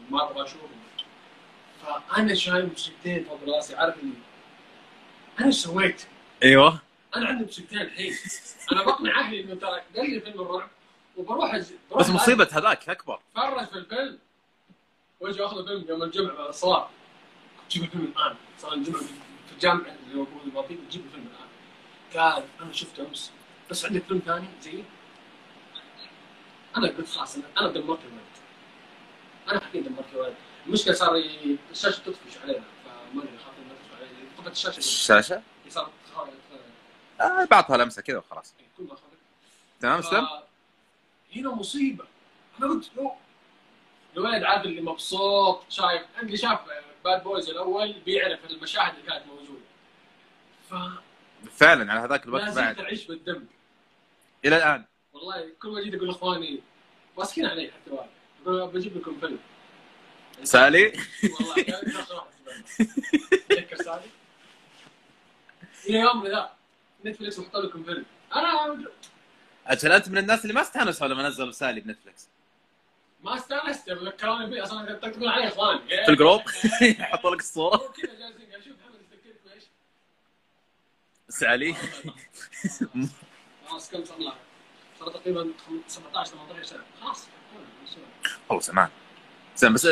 [0.10, 0.70] ما أبغى اشوفك
[1.82, 3.76] فأنا شايل مصيبتين فوق راسي.
[3.76, 4.14] عارف اللي
[5.40, 6.08] أنا إيش سويت؟
[6.44, 6.82] أيوه.
[7.16, 8.14] أنا عندي مصيبتين الحين.
[8.72, 10.70] أنا بقنع أهلي إنه ترى قال لي فيلم الرعب
[11.18, 11.64] وبروح أج...
[11.96, 13.20] بس مصيبة هذاك أكبر.
[13.36, 14.20] أتفرج في الفيلم.
[15.20, 16.90] واجي اخذ الفيلم يوم الجمعة بعد الصلاة.
[17.70, 18.36] جيب الفيلم الآن.
[18.58, 19.02] صار الجمعة
[19.48, 21.50] في الجامعة اللي هو أبوي الوظيفه جيب الفيلم الآن.
[22.24, 23.32] قال أنا شفته أمس.
[23.70, 24.84] بس عندك فيلم ثاني زي؟
[26.78, 28.24] أنا قلت خلاص أنا أنا دمرت الولد
[29.52, 30.36] أنا حقيقة دمرت الولد
[30.68, 31.16] المشكلة صار
[31.72, 32.64] الشاشة تطفش علينا.
[32.86, 34.30] فما أدري خاطر ما تطفش علينا.
[34.38, 35.92] طفت الشاشة الشاشة؟ صارت
[37.22, 38.54] آه بعطها لمسة كذا وخلاص.
[39.80, 40.28] تمام اسلم؟
[41.36, 42.06] هنا مصيبة.
[42.60, 43.16] أنا قلت لو
[44.18, 46.60] الولد عارف اللي مبسوط شايف؟ اللي شاف
[47.06, 49.66] باد بويز الأول بيعرف المشاهد اللي كانت موجودة.
[50.70, 50.74] ف
[51.52, 52.80] فعلا على هذاك الوقت بعد.
[52.80, 53.46] أعيش بالدم.
[54.46, 54.86] إلى الآن.
[55.14, 56.62] والله كل ما جيت أقول لاخواني
[57.18, 58.06] ماسكين علي حتى
[58.46, 59.40] أقول بجيب لكم فيلم.
[60.44, 60.94] سالي؟
[61.24, 61.66] والله واحد.
[63.50, 64.10] تذكر سالي؟
[65.90, 66.52] إلى يومنا ذا
[67.06, 68.06] نتفلكس يحطوا لكم فيلم.
[68.36, 68.78] أنا
[69.68, 72.28] أجل أنت من الناس اللي ما استانسوا لما نزلوا سالي بنتفلكس
[73.24, 76.42] ما استانست ذكروني فيه أصلا تقول علي اخواني في الجروب؟
[77.00, 77.78] يحطوا لك الصورة.
[77.78, 79.64] كذا جالسين قاعد أشوف محمد يفكرك بايش؟
[81.30, 81.76] سالي
[83.68, 84.34] خلاص كم صار له؟
[85.00, 85.54] صار تقريبا
[85.88, 86.84] 17 18 سنة.
[87.02, 87.28] خلاص
[88.50, 88.90] والله زمان.
[89.56, 89.88] زين بس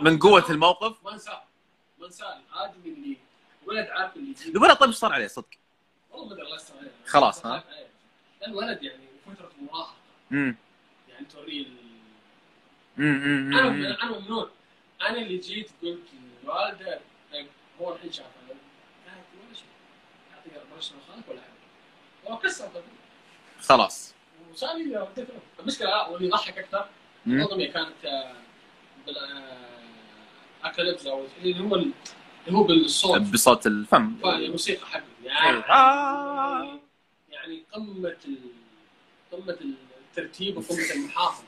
[0.00, 1.42] من قوة الموقف؟ ما انساه
[2.00, 3.16] ما انساه ادمي اللي
[3.66, 4.56] ولد عارف اللي يجيب.
[4.56, 5.46] الولد طيب إيش صار عليه؟ صدق؟
[6.10, 6.90] والله ما أدري الله يستر عليه.
[7.06, 7.64] خلاص، ها؟
[8.46, 9.94] الولد يعني فترة مراهقة.
[10.32, 10.56] امم
[11.08, 11.66] يعني توريه
[12.98, 14.50] أنا أنا ممنون
[15.02, 15.98] أنا اللي جيت قلت
[16.44, 17.00] للوالده
[17.32, 17.46] طيب
[17.80, 18.58] هو الحين شافها قالت
[19.46, 19.64] ولا شيء.
[20.36, 22.32] أعطيك برشلونه خالك ولا حاجة.
[22.32, 22.82] هو كسر طبعاً.
[23.60, 24.14] خلاص.
[25.28, 26.88] له المشكلة لا واللي يضحك أكثر.
[27.26, 28.34] الاغنيه كانت آه،
[29.06, 30.66] بال آه،
[31.10, 31.92] أو اللي هو ال-
[32.46, 33.20] اللي هو بالصوت.
[33.20, 34.16] بصوت الفم.
[34.24, 36.78] الموسيقى حقه يعني آه.
[37.30, 38.16] يعني قمة.
[39.32, 39.58] قمة
[40.10, 41.44] الترتيب وقمة المحافظة.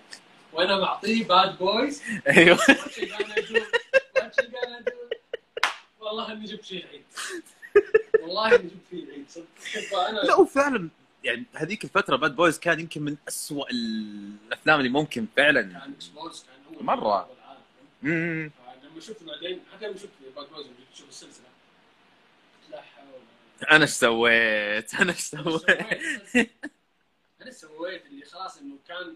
[0.54, 2.58] وأنا معطيه باد بويز أيوه
[6.00, 7.02] والله اني جبت فيه عيد
[8.22, 9.44] والله اني جبت فيه عيد صدق
[9.90, 10.88] فانا لا وفعلا
[11.24, 15.62] يعني هذيك الفترة باد بويز كان يمكن من أسوأ الأفلام اللي ممكن فعلا.
[15.62, 16.98] كان اكسبوز كان هو مرة.
[17.00, 17.62] الأول بالعالم.
[18.02, 18.50] مم.
[18.82, 21.46] فلما شفت بعدين حتى لما شفت باد بويز أشوف السلسلة
[22.70, 25.68] لا حول أنا إيش سويت؟ أنا إيش سويت؟
[27.42, 29.14] أنا سويت؟ اللي خلاص انه كان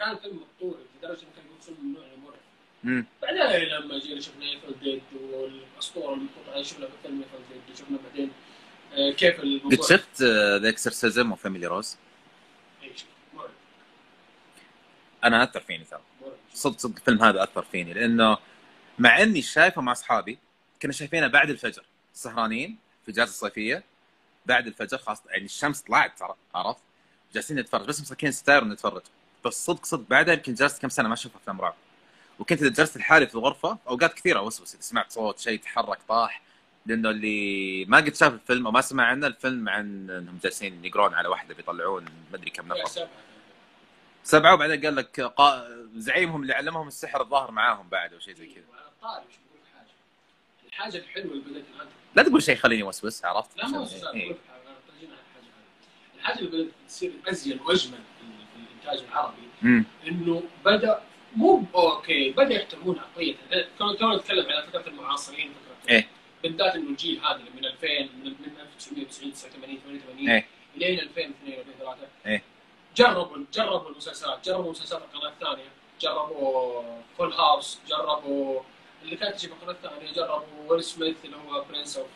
[0.00, 2.34] كان فيلم مقطوع لدرجة إنه كان فيلم ممنوع
[2.84, 3.06] مم.
[3.22, 8.30] بعدين لما جينا شفنا ايفل ديد والأسطورة المقطوعه شفنا فيلم ايفل ديد وشفنا بعدين
[8.94, 10.22] آه، كيف الموضوع قد شفت
[10.62, 11.96] The Exorcism of Emily Rose؟
[12.96, 13.50] شوف، مرعب
[15.24, 16.00] أنا أثر فيني ترى.
[16.20, 18.38] مرعب صدق صدق الفيلم هذا أثر فيني لأنه
[18.98, 20.38] مع إني شايفه مع أصحابي
[20.82, 21.84] كنا شايفينه بعد الفجر.
[22.14, 23.82] سهرانين في اجازه الصيفية
[24.46, 26.80] بعد الفجر خلاص يعني الشمس طلعت ترى عرفت؟
[27.34, 29.02] جالسين نتفرج بس مسكين ستاير ونتفرج.
[29.44, 31.74] بس صدق صدق بعدها يمكن جلست كم سنة ما أشوف أفلام رعب.
[32.38, 36.42] وكنت إذا جلست لحالي في الغرفة أوقات كثيرة أوسوس إذا سمعت صوت شيء يتحرك طاح.
[36.86, 41.14] لأنه اللي ما قد شاف الفيلم أو ما سمع عنه الفيلم عن إنهم جالسين يقرون
[41.14, 43.08] على واحدة بيطلعون ما أدري كم نفر.
[44.24, 44.54] سبعة.
[44.54, 45.68] وبعدين قال لك قا...
[45.96, 48.64] زعيمهم اللي علمهم السحر الظاهر معاهم بعد أو شيء زي كذا.
[48.64, 49.24] لك حاجة.
[50.68, 51.64] الحاجة الحلوة اللي بدات
[52.14, 54.36] لا تقول شيء خليني أوسوس عرفت؟ لا ما عشان- سؤال إيه.
[56.18, 57.98] الحاجة اللي بدات تصير ازين وأجمل
[58.92, 61.00] الإنتاج العربي إنه بدا
[61.36, 63.34] مو أوكي بدأ يحترمون عقليه
[63.78, 66.06] كنا نتكلم على فكرة المعاصرين فكرة إيه.
[66.42, 70.46] بالذات إنه الجيل هذا اللي من 2000 من من 1990 89 88 إيه.
[70.76, 72.42] إلين 2002 2003 إيه.
[72.96, 75.68] جربوا جربوا المسلسلات جربوا مسلسلات القناة الثانية
[76.00, 76.82] جربوا
[77.18, 78.60] Full House جربوا
[79.02, 82.06] اللي كانت تجي في القناة الثانية جربوا ويل سميث اللي هو Prince of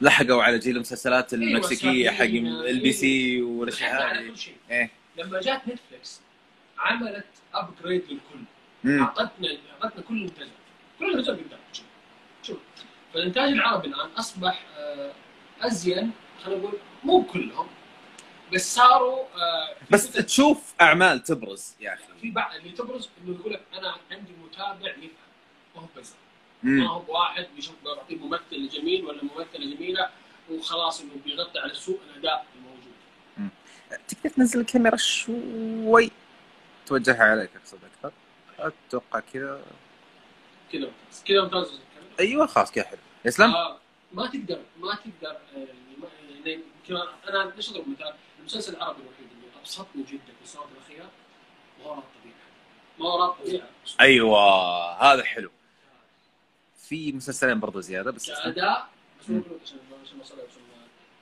[0.00, 2.24] لحقوا على جيل المسلسلات المكسيكية حق.
[2.24, 6.20] البي سي والأشياء على هذه كل شيء إيه لما جات نتفلكس
[6.78, 9.00] عملت upgrade للكل.
[9.02, 9.48] أعطتنا
[9.82, 10.50] أعطتنا كل الانتاجات
[10.98, 11.86] كل الانتاجات قدام شوف
[12.42, 12.58] شوف
[13.14, 15.12] فالإنتاج العربي الآن أصبح آه،
[15.62, 16.10] أزين.
[16.44, 17.66] خلينا نقول مو كلهم
[18.54, 22.02] بس صاروا آه، بس تشوف أعمال تبرز يا أخي.
[22.20, 25.10] في بعض اللي تبرز إنه يقول لك أنا عندي متابع يفهم
[25.76, 26.14] ما هو بس.
[26.62, 30.10] ما هو واحد بيشوف بيعطيه ممثل جميل ولا ممثلة جميلة
[30.50, 32.46] وخلاص إنه بيغطي على سوء الاداء
[34.08, 36.10] تقدر تنزل الكاميرا شوي
[36.86, 38.12] توجهها عليك اقصد أكثر
[38.58, 39.62] أتوقع كذا
[40.72, 41.80] كذا ممتاز كذا.
[42.20, 43.78] أيوه خلاص كذا حلو يسلم آه،
[44.12, 45.68] ما تقدر ما تقدر آه، يعني
[46.44, 46.96] يعني يمكن
[47.28, 51.10] أنا ليش اضرب مثال؟ المسلسل العربي الوحيد اللي ابسطني جدا في السنوات الاخيره
[51.80, 52.34] ما وراء الطبيعه
[52.98, 53.68] ما وراء الطبيعه
[54.00, 55.50] أيوه هذا حلو
[56.76, 58.88] في مسلسلين برضو زياده بس كاداء
[59.20, 59.74] بس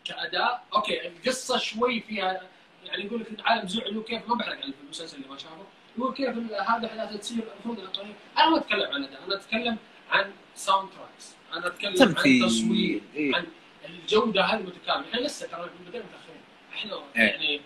[0.04, 2.48] كاداء أوكي القصة شوي فيها
[2.88, 5.66] يعني يقول لك العالم زعلوا كيف؟ ما بحرق عن المسلسل اللي ما شافه.
[5.98, 7.88] يقول كيف هذه احداث تصير المفروض.
[8.38, 9.76] أنا ما أتكلم عن اداء أنا أتكلم
[10.10, 13.34] عن soundtracks أنا أتكلم عن تصوير تمثيل إيه.
[13.34, 13.46] عن
[13.84, 16.42] الجودة هذه متكامله إحنا لسه ترى بدينا متاخرين
[16.74, 17.22] إحنا إيه.
[17.22, 17.60] يعني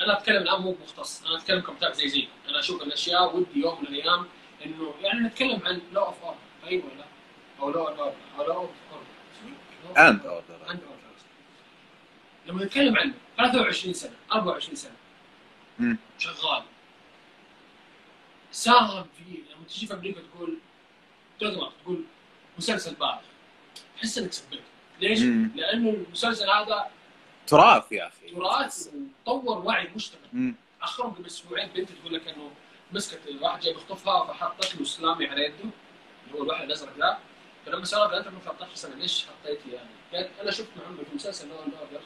[0.00, 3.80] أنا أتكلم الآن مو مختص أنا أتكلم كمتابع زي زي أنا أشوف الأشياء ودي يوم
[3.80, 4.26] من الأيام
[4.66, 7.04] إنه يعني نتكلم عن Law of Order أيوه لا.
[7.60, 11.01] أو Law of Order أو Law of Order and Order and Order
[12.46, 14.92] لما نتكلم عنه 23 سنة 24 سنة.
[15.78, 15.98] مم.
[16.18, 16.62] شغال.
[18.52, 20.58] ساهم في لما تجي في أمريكا تقول
[21.40, 22.04] تغلط تقول
[22.58, 23.18] مسلسل بالغ
[23.96, 24.60] تحس إنك سبيت.
[25.00, 25.20] ليش؟
[25.54, 26.86] لأنه المسلسل هذا
[27.46, 28.30] تراث يا أخي.
[28.34, 28.88] تراث
[29.26, 30.52] وطور وعي المجتمع.
[30.82, 32.50] آخرهم قبل أسبوعين بنت تقول لك إنه
[32.92, 35.54] مسكت الواحد جاي بيخطفها فحطت له سلامي على يده.
[36.26, 37.18] اللي هو الواحد الأزرق ذا
[37.66, 41.50] فلما سالت انت من 13 سنة ليش حطيتي يعني؟ قالت أنا شفت عمري في مسلسل
[41.50, 42.00] اوردر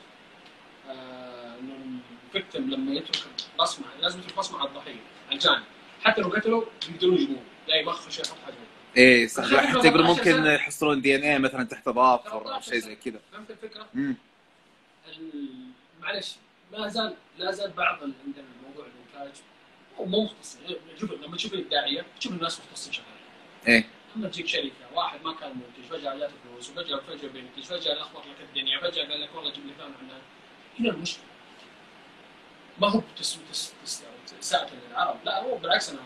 [0.90, 2.00] إنه
[2.34, 3.24] الفكتم لما يترك
[3.60, 5.64] بصمه لازم يترك بصمه على الضحية على الجاني
[6.04, 8.54] حتى لو قتلوا يقدرون يجيبوه لا يمخ شيء يحط حاجة
[8.96, 9.44] إيه صح.
[9.56, 10.46] حتى يقولون 13 ممكن.
[10.46, 13.20] يحصلون دي إن إيه مثلا تحت اظافر أو 13 شيء زي كذا.
[13.32, 14.16] فهمت الفكرة؟ مم.
[15.08, 15.70] ال-
[16.00, 16.34] معلش
[16.72, 19.36] ما زال لا زال بعض عندنا موضوع الانتاج
[19.98, 20.58] مو مختص
[21.00, 23.12] شوف لما تشوف الإبداعية تشوف الناس مختصين شغالين.
[23.68, 23.84] إيه.
[24.16, 28.22] أما تجيك شركة واحد ما كان منتج فجأة جاته فلوس وفجاه فجأة بينتج فجأة لخبط
[28.26, 30.20] لك الدنيا فجأة قال لك والله جيب لي عنها.
[30.80, 31.24] هنا المشكلة
[32.80, 34.04] ما هو تس تس تس
[34.40, 35.98] تساءل للعرب لا هو بالعكس أنا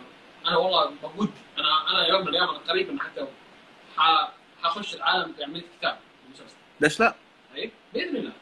[0.47, 3.27] أنا والله بودي أنا أنا يوم من الأيام أنا قريب ان حتى
[4.63, 5.99] حخش العالم بعمليه كتاب.
[6.81, 7.15] ليش لا؟
[7.55, 8.33] طيب بإذن الله.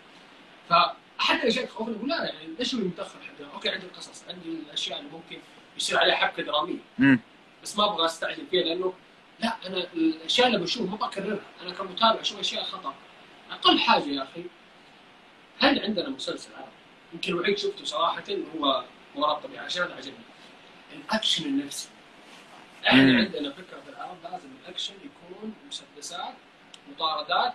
[0.69, 5.11] فاحد الاشياء تخوفني أقول لا يعني ليش متأخر حتى؟ أوكي عندي القصص عندي الأشياء اللي
[5.11, 5.39] ممكن
[5.77, 6.79] يصير عليها حبكة درامية.
[6.99, 7.21] مم.
[7.63, 8.95] بس ما أبغى أستعجل فيها لأنه
[9.41, 11.41] لا أنا الأشياء اللي بشوف ما بكررها.
[11.63, 12.95] أنا كمتابع أشوف أشياء خطأ.
[13.51, 14.45] أقل حاجة يا أخي
[15.61, 16.71] هل عندنا مسلسل عربي؟
[17.13, 18.25] يمكن الوحيد شفته صراحة
[18.57, 18.85] هو
[19.15, 20.25] وراء الطبيعة عشان هذا عجبني.
[20.93, 21.89] الأكشن النفسي.
[22.87, 23.19] إحنا.
[23.19, 26.35] عندنا فكرة في العرب لازم الأكشن يكون مسدسات
[26.93, 27.53] مطاردات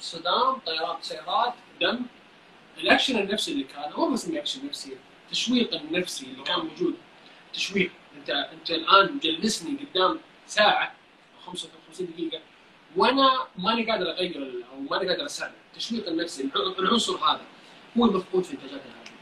[0.00, 2.00] صدام طيارات سيارات دم.
[2.78, 6.94] الأكشن النفسي اللي كان هو بس أكشن نفسي التشويق النفسي اللي كان موجود.
[7.52, 7.90] تشويق.
[8.16, 10.92] انت أنت الآن جلسني قدام ساعة
[11.46, 12.40] أو 55 دقيقة
[12.98, 15.52] وأنا ماني قادر اغير أو ماني قادر اساعد.
[15.72, 17.40] التشويق النفسي الع- العنصر هذا
[17.98, 19.12] هو المفقود في انتاجات الهاتف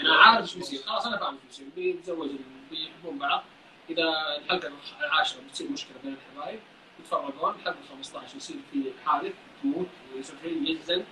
[0.00, 0.80] أنا عارف إيش بيصير.
[0.82, 1.66] خلاص أنا فاهم إيش بيصير.
[1.76, 2.30] بيتزوج
[2.70, 3.42] بيحبون بعض.
[3.90, 6.60] إذا الحلقة العاشرة بتصير مشكلة بين الحبايب
[7.00, 7.54] يتفرقون.
[7.54, 9.32] الحلقة ال 15 يصير في حادث
[9.62, 11.04] تموت ويسافرين ينزل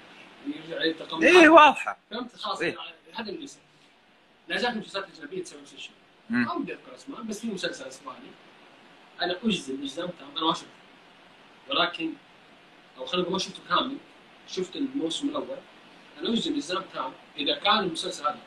[0.47, 1.99] ويرجع يلتقون إيه واضحة.
[2.11, 2.76] فهمت؟ خلاص إيه.
[3.14, 3.62] هذا اللي يصير.
[4.49, 5.93] لا زالت المسلسلات الأجنبية تسوي نفس الشيء.
[6.30, 8.18] ما بدي أذكر أسماء بس في مسلسل إسباني.
[9.22, 10.66] أنا أجزم اجزام تام أنا ما شفته.
[11.70, 12.12] ولكن
[12.98, 13.96] أو خلينا نقول ما شفته كامل
[14.48, 15.56] شفت الموسم الأول.
[16.20, 18.38] أنا أجزم اجزام تام إذا كان المسلسل هذا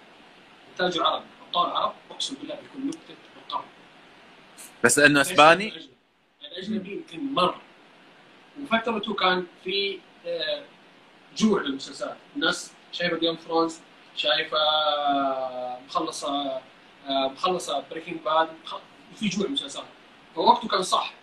[0.72, 3.16] انتاجه عربي أبطال عرب أقسم بالله بيكون نكته
[3.48, 3.64] القرن
[4.84, 5.74] بس إنه إسباني؟
[6.52, 7.62] الاجنبي يمكن مره
[8.62, 10.64] وفترته كان في آه،
[11.38, 12.18] جوع للمسلسلات.
[12.36, 13.80] الناس شايفة Game of Thrones
[14.16, 16.62] شايفة آه، مخلصة
[17.08, 18.50] آه، مخلصة Breaking Bad
[19.16, 19.86] في جوع مسلسلات
[20.36, 21.14] فوقته كان صح.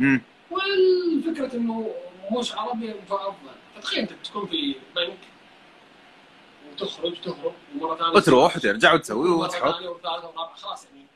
[0.00, 0.22] مم.
[0.50, 1.94] والفكرة إنه
[2.32, 5.18] مش عربي فافضل فتخيل أنت تكون في بنك
[6.72, 9.74] وتخرج وتهرب ومرة ثانية وتروح وترجع وتسوي وتحط.
[9.74, 11.06] ثانية وثالثة ورابعة خلاص يعني.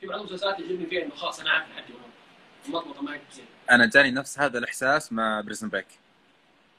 [0.00, 2.00] في بعض المسلسلات يعجبني فيها إنه خلاص أنا عارف لحد يوم
[2.66, 3.44] المضمضة ما هي زين.
[3.70, 5.86] أنا جاني نفس هذا الإحساس مع Prison Break.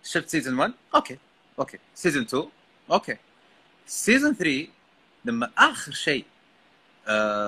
[0.04, 1.18] شفت season 1 okay.
[1.60, 1.80] okay.
[1.96, 2.50] season 2
[2.92, 3.18] okay.
[3.86, 4.68] season 3
[5.26, 6.26] لما آخر شيء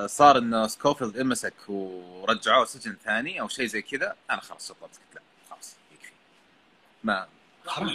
[0.08, 4.82] صار انه سكوفيلد انمسك ورجعوه سجن ثاني أو شيء زي كذا أنا خلاص شطبت.
[4.82, 6.12] قلت لا خلاص يكفي.
[7.04, 7.28] ما
[7.66, 7.92] خلاص.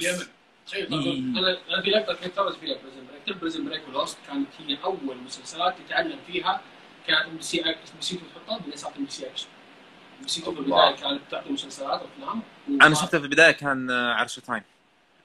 [0.67, 1.19] تخيل إيه.
[1.19, 4.79] أنا أنا في لقطة كنت اتفرج فيها Prison Break Prison Break وال Lost كانت هي
[4.85, 6.61] أول مسلسلات تتعلم فيها
[7.07, 9.47] كانت ام بي سي ام بي سي 2 تحطها بعدين صارت ام بي سي اكشن
[10.19, 10.61] ام بي سي 2 في.
[10.61, 12.43] البداية كانت تعطي مسلسلات وأفلام.
[12.83, 14.63] أنا شفته في البداية كان آه، ع Showtime.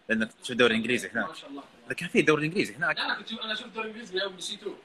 [0.10, 1.28] لانك تشوف الدوري الانجليزي هناك.
[1.30, 1.64] ما شاء الله.
[1.98, 2.98] كان في دوري إنجليزي هناك.
[2.98, 4.76] لا أنا كنت أنا شفت دوري إنجليزي من أيام بي سي 2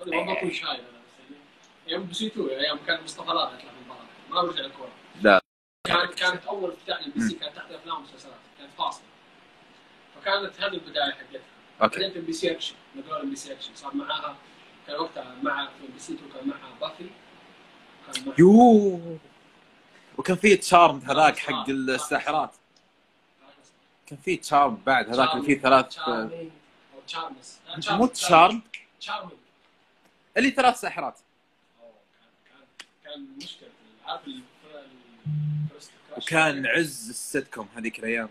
[0.00, 0.80] هذا ما بكون شايف.
[1.88, 4.06] أيام بي سي 2 أيام كان مصطفى لا يطلع من المباراة.
[4.30, 4.92] ما برجع الكورة.
[5.22, 5.40] لا.
[5.86, 8.36] كانت كانت أول افتتاح للبي سي كانت تحت أفلام ومسلسلات.
[8.58, 9.04] كانت فاصلة.
[10.16, 11.40] فكانت هذه البداية حقتها.
[11.82, 12.00] okay.
[12.00, 12.74] بعدين في MBC Action.
[12.96, 13.74] نقول MBC Action.
[13.74, 14.36] صار معاها
[14.86, 17.10] كان وقتها مع في MBC 2 كان معها Buffy.
[18.06, 19.18] كان معها يوه.
[20.18, 22.56] وكان في Charmed هذاك حق الساحرات.
[24.06, 25.08] كان في Charmed بعد.
[25.08, 25.98] هذاك اللي فيه ثلاث
[27.90, 28.62] مو Charmed
[30.36, 31.18] اللي ثلاث ساحرات.
[34.06, 34.22] عارف.
[36.16, 38.28] وكان عز السيت كوم هذيك الأيام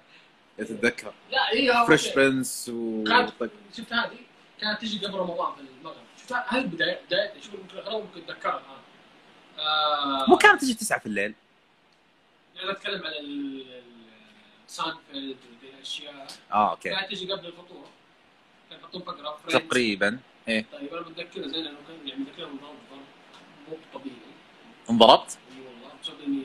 [0.60, 3.06] اذا تتذكر لا هي Fresh Prince و
[3.78, 4.18] شفت هذه
[4.62, 8.58] كانت تجي قبل رمضان في المغرب شفت هذه البدايه بدايه شوف ممكن اغلب ممكن اتذكرها
[8.58, 11.34] الان آه مو كانت تجي تسعة في الليل
[12.64, 13.04] أنا اتكلم
[14.68, 17.86] سانفيلد وذي الاشياء آه okay كانت تجي قبل الفطور
[18.70, 19.40] كان يحطون فقره.
[19.50, 23.04] تقريبا إيه طيب أنا متذكر زين انه كان يعني متذكر انه ضرب ضرب
[23.70, 24.16] مو طبيعي
[24.90, 26.44] انضربت؟ اي والله بسبب اني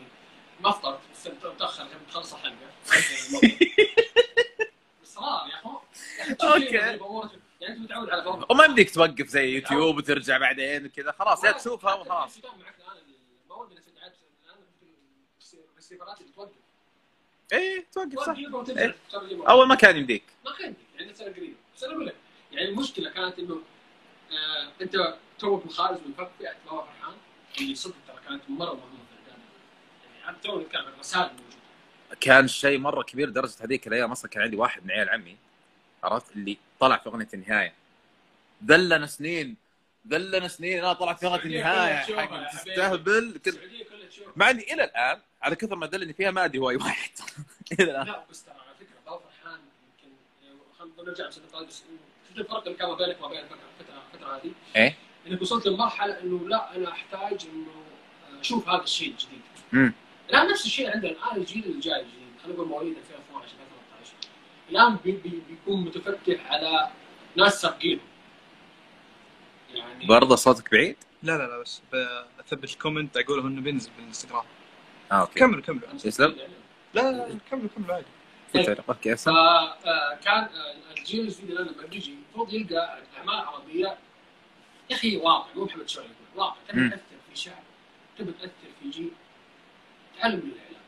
[0.60, 2.54] ما فطرت بس متأخر عشان تخلص الحلقة.
[5.04, 5.78] إصرار يا اخو
[6.58, 7.28] يعني أمور-
[7.60, 8.52] يعني أنت متعود على فوق.
[8.52, 12.38] وما يمديك توقف زي يوتيوب وترجع بعدين كذا خلاص يا تشوفها وخلاص.
[17.52, 18.34] إيه توقف صح.
[18.78, 18.96] إيه.
[19.48, 20.22] أول ما كان يمديك.
[20.44, 22.14] ما كان يعني سنه قريبه بس أنا أقول لك
[22.52, 23.62] يعني المشكلة كانت إنه
[24.32, 27.14] آه أنت توك من خارج من فك فئه بابا فرحان
[27.60, 28.80] اللي صدق ترى كانت مرة مهمة
[29.24, 29.30] في.
[29.30, 31.58] يعني عم تو نتكلم الرسائل الموجوده
[32.20, 35.36] كان شيء مرة كبير لدرجه هذيك الأيام أصلا كان عندي واحد من عيال عمي
[36.04, 37.72] عرفت؟ اللي طلع في أغنية النهاية.
[38.60, 39.56] دلنا سنين
[40.04, 42.48] دلنا سنين أنا طلعت في أغنية النهاية.
[42.52, 43.40] تستهبل
[44.36, 47.10] مع إني إلى الآن على كثر ما دلني فيها ما أدري هو اي واحد.
[47.80, 48.06] إلى الآن.
[48.06, 49.60] لا بس ترى على فكرة بابا فرحان
[50.02, 50.16] يمكن
[50.78, 51.34] خلينا نرجع بس
[52.28, 56.48] شفت الفرق اللي كان ما بينك وما بين الفترة هذه؟ إيه؟ إنك وصلت لمرحلة إنه
[56.48, 57.87] لا أنا أحتاج إنه
[58.40, 59.40] أشوف هذا الشيء الجديد.
[59.74, 59.92] امم
[60.30, 61.10] الآن نفس الشيء عندنا.
[61.10, 64.12] الان الجيل الجاي الجديد خلينا نقول مواليد 2012 2013
[64.70, 66.90] الآن بي بي بيكون متفتح على
[67.36, 68.00] ناس سابقين
[69.74, 71.82] يعني برضه صوتك بعيد؟ لا لا لا بس
[72.38, 74.44] بثبت ال comment أقوله إنه بينزل بالإنستغرام.
[75.12, 75.40] آه okay.
[75.40, 76.36] كملوا كملوا يسلم.
[76.94, 78.06] لا لا لا كملوا كملوا عادي.
[78.52, 79.34] تويتر okay أسلم.
[79.34, 83.98] فكان آه، الجيل الجديد الآن لما بيجي المفروض يلقى أعمال عربية.
[84.90, 86.56] يا أخي واقع مو محمد شوقي يقول واقع.
[86.66, 86.98] تاثر
[87.30, 87.62] في شعب.
[88.18, 88.52] تبي تاثر
[88.82, 89.10] في جيل
[90.20, 90.82] تعلم من الإعلام.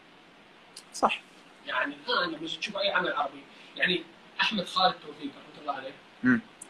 [0.93, 1.21] صح.
[1.67, 3.43] يعني الآن لما تشوف أي عمل عربي
[3.77, 4.03] يعني
[4.41, 5.93] أحمد خالد توفيق رحمة الله عليه.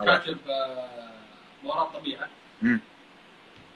[0.00, 1.12] كاتب آه،
[1.64, 2.28] وراء الطبيعه
[2.62, 2.80] مم.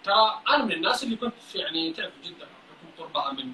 [0.05, 3.53] ترى أنا من الناس اللي كنت يعني تعرف جدا بحكم قربها من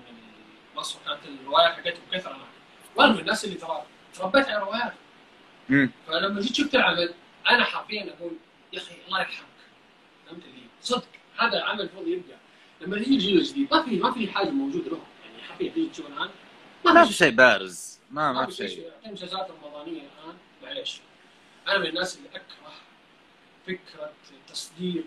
[0.76, 2.46] مصر كانت الروايات حقتهم كثرة هناك.
[2.96, 4.92] وأنا من الناس اللي ترى تربيت على روايات.
[6.06, 7.14] فلما جيت شفت العمل
[7.50, 8.32] أنا حرفيا أقول
[8.72, 9.46] يا أخي الله يرحمك.
[10.26, 11.08] فهمت لي صدق
[11.38, 12.36] هذا العمل المفروض يبقى.
[12.80, 15.02] لما يجي الجيل الجديد ما في ما في حاجة موجودة لهم.
[15.24, 16.30] يعني حرفيا تيجي تشوف الآن.
[16.84, 17.98] ما في شيء بارز.
[18.10, 18.90] ما ما في شيء.
[19.06, 21.00] المسلسلات الرمضانيه الآن معليش.
[21.68, 22.72] أنا من الناس اللي أكره
[23.66, 24.12] فكرة
[24.48, 25.04] تصدير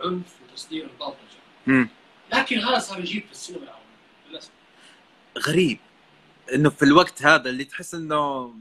[0.00, 1.88] العنف وتصدير البلطجة.
[2.32, 3.84] لكن هذا صار يجيب في السينما العربية
[4.30, 4.50] للأسف.
[5.38, 5.78] غريب.
[6.54, 8.54] إنه في الوقت هذا اللي تحس انه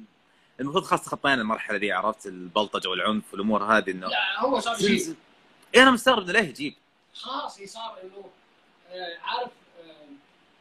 [0.60, 5.16] المفروض خلاص تخطينا المرحلة دي عرفت؟ البلطجة والعنف والأمور هذه إنه لا هو صار يجيب.
[5.76, 6.74] إيه أنا مستغرب إنه ليه يجيب.
[7.16, 8.30] خلاص هي صار إنه
[8.92, 9.52] آه، عارف
[9.84, 10.08] آه،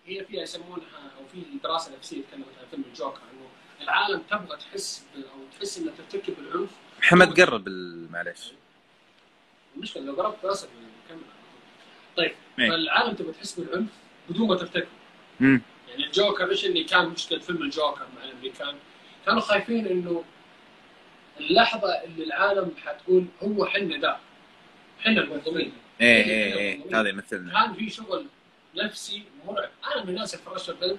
[0.07, 3.49] هي فيها يسمونها أو في دراسة نفسية تكلمت عن فيلم الجوكر إنه
[3.81, 6.71] العالم تبغى تحس أو تحس إنها ترتكب العنف.
[6.99, 7.69] محمد قرب
[8.11, 8.53] معليش.
[9.77, 10.69] المشكلة لو قربت راسك
[11.07, 11.23] نكمل
[12.17, 12.71] طيب إيه.
[12.71, 13.91] فالعالم تبغى تحس بالعنف
[14.29, 14.89] بدون ما ترتكب.
[15.41, 18.75] يعني الجوكر إيش اللي كان مشكلة فيلم الجوكر مع الأمريكان؟
[19.27, 20.25] كانوا خايفين إنه
[21.41, 24.21] اللحظة اللي العالم حتقول هو حنا ذا
[25.01, 28.26] حنا المنظمين إيه إيه إيه هذا يمثلنا كان في شغل
[28.76, 29.70] نفسي مرعب.
[29.95, 30.99] أنا من الناس اللي فرشت الفيلم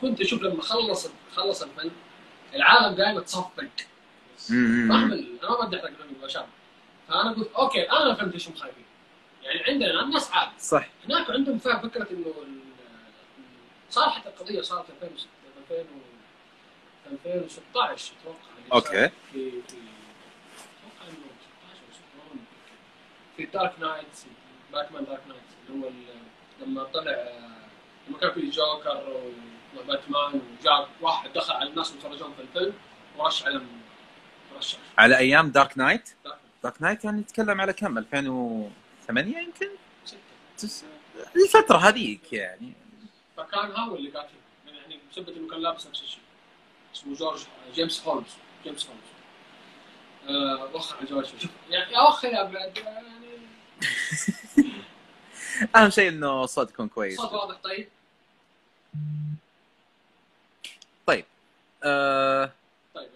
[0.00, 1.92] كنت أشوف لما خلص خلص الفيلم
[2.54, 3.64] العالم قايمه تصفق.
[4.48, 6.46] فاهم ال- أنا ما بدي احرق الفيلم مباشره
[7.08, 8.84] فأنا قلت okay أنا فهمت إيش خايفين.
[9.42, 10.50] يعني عندنا الناس عادي.
[10.58, 10.88] صح.
[11.08, 12.60] هناك عندهم فهم فكرة إنه ال-
[13.90, 15.28] صار حتى القضية صارت 2006
[15.70, 16.00] 2000 و
[17.12, 18.80] 2016 أتوقع.
[18.80, 19.76] صار في في
[20.82, 22.38] أتوقع انه 16 أو 16
[23.36, 24.06] في Dark Knight
[24.72, 25.90] Batman Dark Knight اللي هو
[26.60, 27.68] لما طلع آه،
[28.08, 29.22] لما كان في Joker
[29.76, 32.74] و Batman وجاء واحد دخل على الناس ويتفرجون في الفيلم
[33.18, 33.68] ورش علم
[34.56, 40.20] رشح على أيام Dark Knight Dark Dark Knight يعني نتكلم على كم؟ 2008 يمكن؟ Knight
[40.58, 40.84] تس...
[41.36, 42.72] الفترة هذيك يعني.
[43.36, 44.34] فكان هو اللي قاتل
[44.66, 46.20] يعني بسبب إنه كان لابس نفس الشيء.
[46.94, 47.40] اسمه جورج
[47.74, 48.30] جيمس هولمز.
[48.64, 49.14] جيمس هولمز.
[50.28, 51.28] آه وخر على جورج
[51.70, 53.23] يعني يا أخي يا بعد يعني
[55.76, 57.16] اهم شيء انه الصوت يكون كويس.
[57.16, 57.88] صوت واضح طيب؟
[61.06, 61.24] طيب
[61.84, 62.52] آه...
[62.94, 63.08] طيب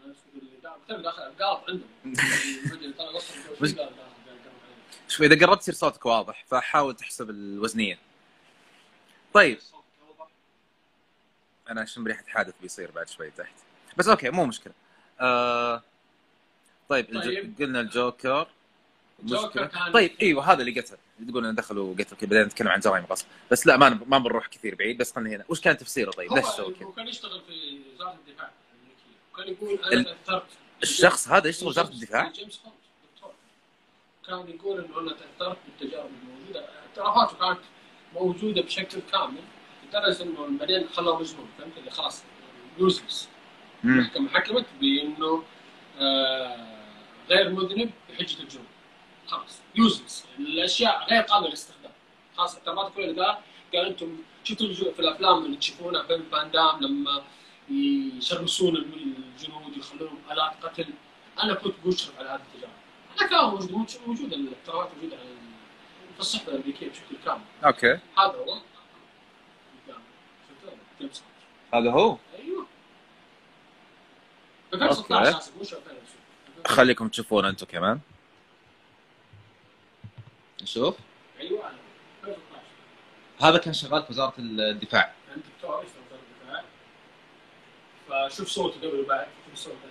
[0.90, 1.82] أنا عندهم.
[5.08, 7.98] شوف إذا قربت يصير صوتك واضح فحاول تحسب الوزنية.
[9.34, 9.58] طيب.
[11.70, 13.54] أنا اشم ريحه حادث بيصير بعد شوي تحت.
[13.96, 14.72] بس okay مو مشكلة.
[15.20, 15.82] آه...
[16.88, 17.24] طيب, الج...
[17.24, 17.54] طيب.
[17.58, 18.48] قلنا الجوكر.
[19.54, 20.96] كان- طيب إيوه هذا اللي قتل
[21.28, 24.46] تقول إنه دخلوا قتل كذا بعدين نتكلم عن جرائم غصب بس لا ما ما بنروح
[24.46, 25.44] كثير بعيد بس خلينا هنا.
[25.48, 28.50] وش كان تفسيره طيب؟ ليش سوى كذا؟ هو كان يشتغل في وزارة الدفاع.
[28.74, 30.46] الامريكيه وكان يقول ال- أنا تاثرت
[30.82, 32.60] الشخص هذا يشتغل وزارة الدفاع؟ جيمس
[33.16, 33.32] دكتور.
[34.26, 36.64] كان يقول إنه أنا تاثرت بالتجارب الموجودة.
[36.98, 37.60] اعترافاته كانت
[38.14, 39.40] موجودة بشكل كامل
[39.88, 42.22] لدرجة إنه بعدين خلوه مجنون فهمت؟ اللي خلاص
[42.78, 43.28] يوزلس.
[43.84, 45.42] المحكمة حكمت بإنه
[45.98, 46.78] آه
[47.30, 48.66] غير مذنب بحجة الجنون
[49.29, 49.61] خلاص.
[49.74, 51.93] يوزلس الأشياء غير قابلة للاستخدام.
[52.37, 53.37] خلاص اعترافات كل اللي قال
[53.74, 57.22] قال أنتم شفتوا في الأفلام اللي تشوفونها فيلم فان دام لما
[57.70, 60.87] يشرسون الجنود يخلونهم آلات قتل.
[61.43, 62.72] أنا كنت مشرف على هذه التجارب
[63.20, 65.29] أنا كان موجود موجود الاعترافات موجودة على
[66.14, 67.41] في الصحف الأمريكية بشكل كامل.
[67.64, 67.92] okay.
[67.93, 68.59] هذا هو.
[71.74, 72.16] هذا هو.
[72.39, 72.66] أيوه.
[74.74, 75.38] 2016 okay.
[75.39, 76.03] اسف مش 2020
[76.66, 78.01] خليكم تشوفون أنتم كمان.
[80.62, 80.96] نشوف
[81.40, 81.78] أيوه أنا.
[82.24, 85.92] 2016 هذا كان شغال في وزارة الدفاع كان دكتور في
[86.48, 86.64] الدفاع
[88.28, 89.88] فشوف صوته قبل وبعد شوف صوته.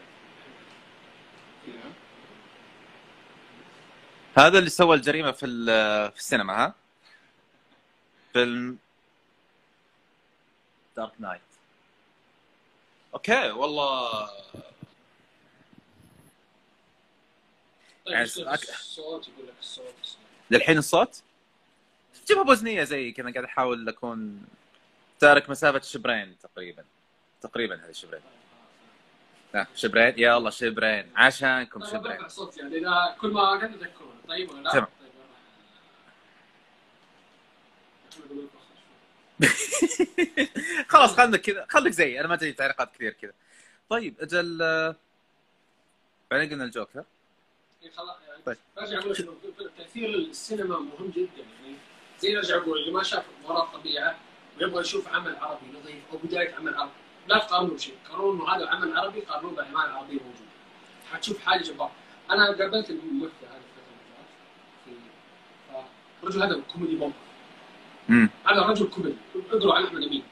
[4.38, 6.74] هذا اللي سوى الجريمة في ال- في السينما ها
[8.34, 8.78] فيلم
[10.98, 11.42] Dark Knight
[13.14, 14.28] okay والله
[18.06, 20.18] طيب يعني الصوت يقول لك الصوت.
[20.52, 21.22] للحين الصوت؟
[22.28, 24.46] جيبها بوزنيه زي كذا قاعد أحاول أكون
[25.20, 26.84] تارك مسافة شبرين تقريبا.
[27.42, 28.22] تقريبا هذه شبرين.
[29.54, 31.12] لا شبرين؟ يا الله شبرين.
[31.16, 32.30] عشانكم شبرين.
[32.30, 34.88] صوت يعني إذا كل ما قد تذكرون طيب ولا لا؟ تمام.
[38.30, 38.48] طيب.
[40.88, 41.66] خلاص خليك كذا.
[41.70, 43.34] خليك زي أنا ما تجي تعليقات كثير كذا.
[43.90, 44.58] طيب أجل
[46.32, 47.04] بعدين قلنا الجوكر.
[48.46, 48.58] طيب.
[48.78, 51.76] برجع أقول لك تأثير السينما مهم جدا يعني
[52.20, 54.16] زي ارجع أقول اللي ما شاف وراء الطبيعه
[54.58, 56.92] ويبغى يشوف عمل عربي نظيف أو بداية عمل عربي
[57.28, 60.52] لا تقارنوا بشيء قارنوا هذا عمل عربي قارنوه بأعمال عربية موجودة.
[61.12, 61.92] حتشوف حاجة جبارة.
[62.32, 63.84] أنا قابلت الممثل هذه الفترة
[64.88, 65.00] اللي
[65.70, 65.88] فاتت
[66.22, 67.14] في الرجل هذا كوميدي
[68.10, 69.18] امم هذا رجل كوميدي.
[69.52, 70.24] اقروا عن أحمد أمين.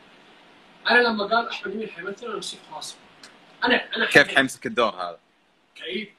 [0.89, 2.95] أنا لما قال أحمد أمين حيمثل أنا مسكت راسي.
[3.63, 5.19] أنا أنا كيف حيمسك الدور هذا؟
[5.75, 6.13] كئيب.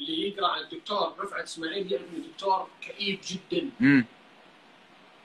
[0.00, 3.70] اللي يقرأ عن الدكتور رفعت إسماعيل يعرف انه دكتور كئيب جدا.
[3.80, 4.04] امم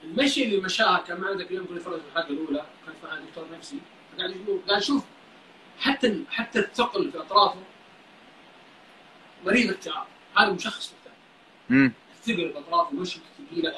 [0.03, 3.45] المشي اللي مشاها كان معنا ذاك اليوم كنا نتفرج في الحلقة الأولى كان معنا دكتور
[3.57, 3.77] نفسي.
[4.17, 5.03] قاعد يقول قاعد شوف
[5.79, 7.59] حتى حتى الثقل في أطرافه
[9.45, 10.05] مريض اكتئاب
[10.37, 11.15] هذا مشخص الاكتئاب
[11.71, 13.19] امم الثقل في أطرافه مشي
[13.51, 13.73] ثقيله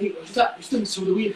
[0.00, 1.34] أيوه شفتها شفتها السوداويه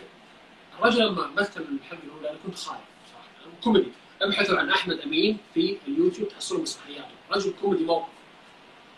[0.78, 2.80] الرجل لما مثل الحلقة الأولى أنا كنت خايف
[3.12, 3.60] صراحة.
[3.64, 3.88] كوميدي.
[4.22, 7.10] ابحثوا عن أحمد أمين في اليوتيوب تحصلوا مسرحياته.
[7.30, 8.08] رجل كوميدي موقف.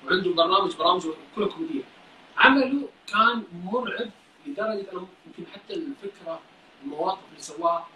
[0.06, 1.02] وعنده برنامج برامج
[1.36, 1.82] كلها كوميديه
[2.36, 4.10] عمله كان مرعب
[4.46, 6.40] لدرجة أنا يمكن حتى الفكرة
[6.82, 7.88] المواقف اللي سواها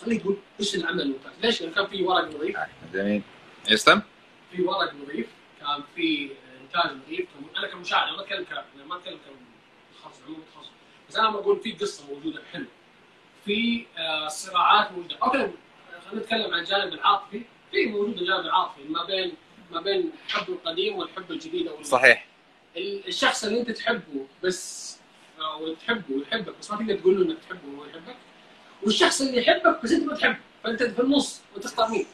[0.00, 2.56] خليك تقول إيش العمل الممتاز ليش؟ لأن كان في ورق نظيف.
[2.92, 3.22] جميل.
[3.70, 4.02] يسلم.
[4.52, 5.26] في ورق نظيف.
[5.60, 6.30] كان في
[6.62, 7.28] إنتاج نظيف.
[7.58, 10.70] أنا كمشاهد أنا ما أتكلم أنا ما أتكلم كمتخصص عموما متخصص.
[11.08, 12.66] بس أنا بقول في قصة موجودة حلوة
[13.44, 15.16] في آه، صراعات موجودة.
[15.22, 17.42] أوكي خلينا نتكلم عن الجانب العاطفي.
[17.70, 19.32] في موجود الجانب العاطفي ما بين
[19.72, 22.26] ما بين الحب القديم والحب الجديد أو صحيح.
[22.76, 24.96] ال- الشخص اللي أنت تحبه بس
[25.40, 28.16] أو تحبه ويحبك بس ما تقدر تقول له إنك تحبه وهو يحبك.
[28.82, 32.06] والشخص اللي يحبك بس أنت ما تحبه فأنت في النص وتختار مين؟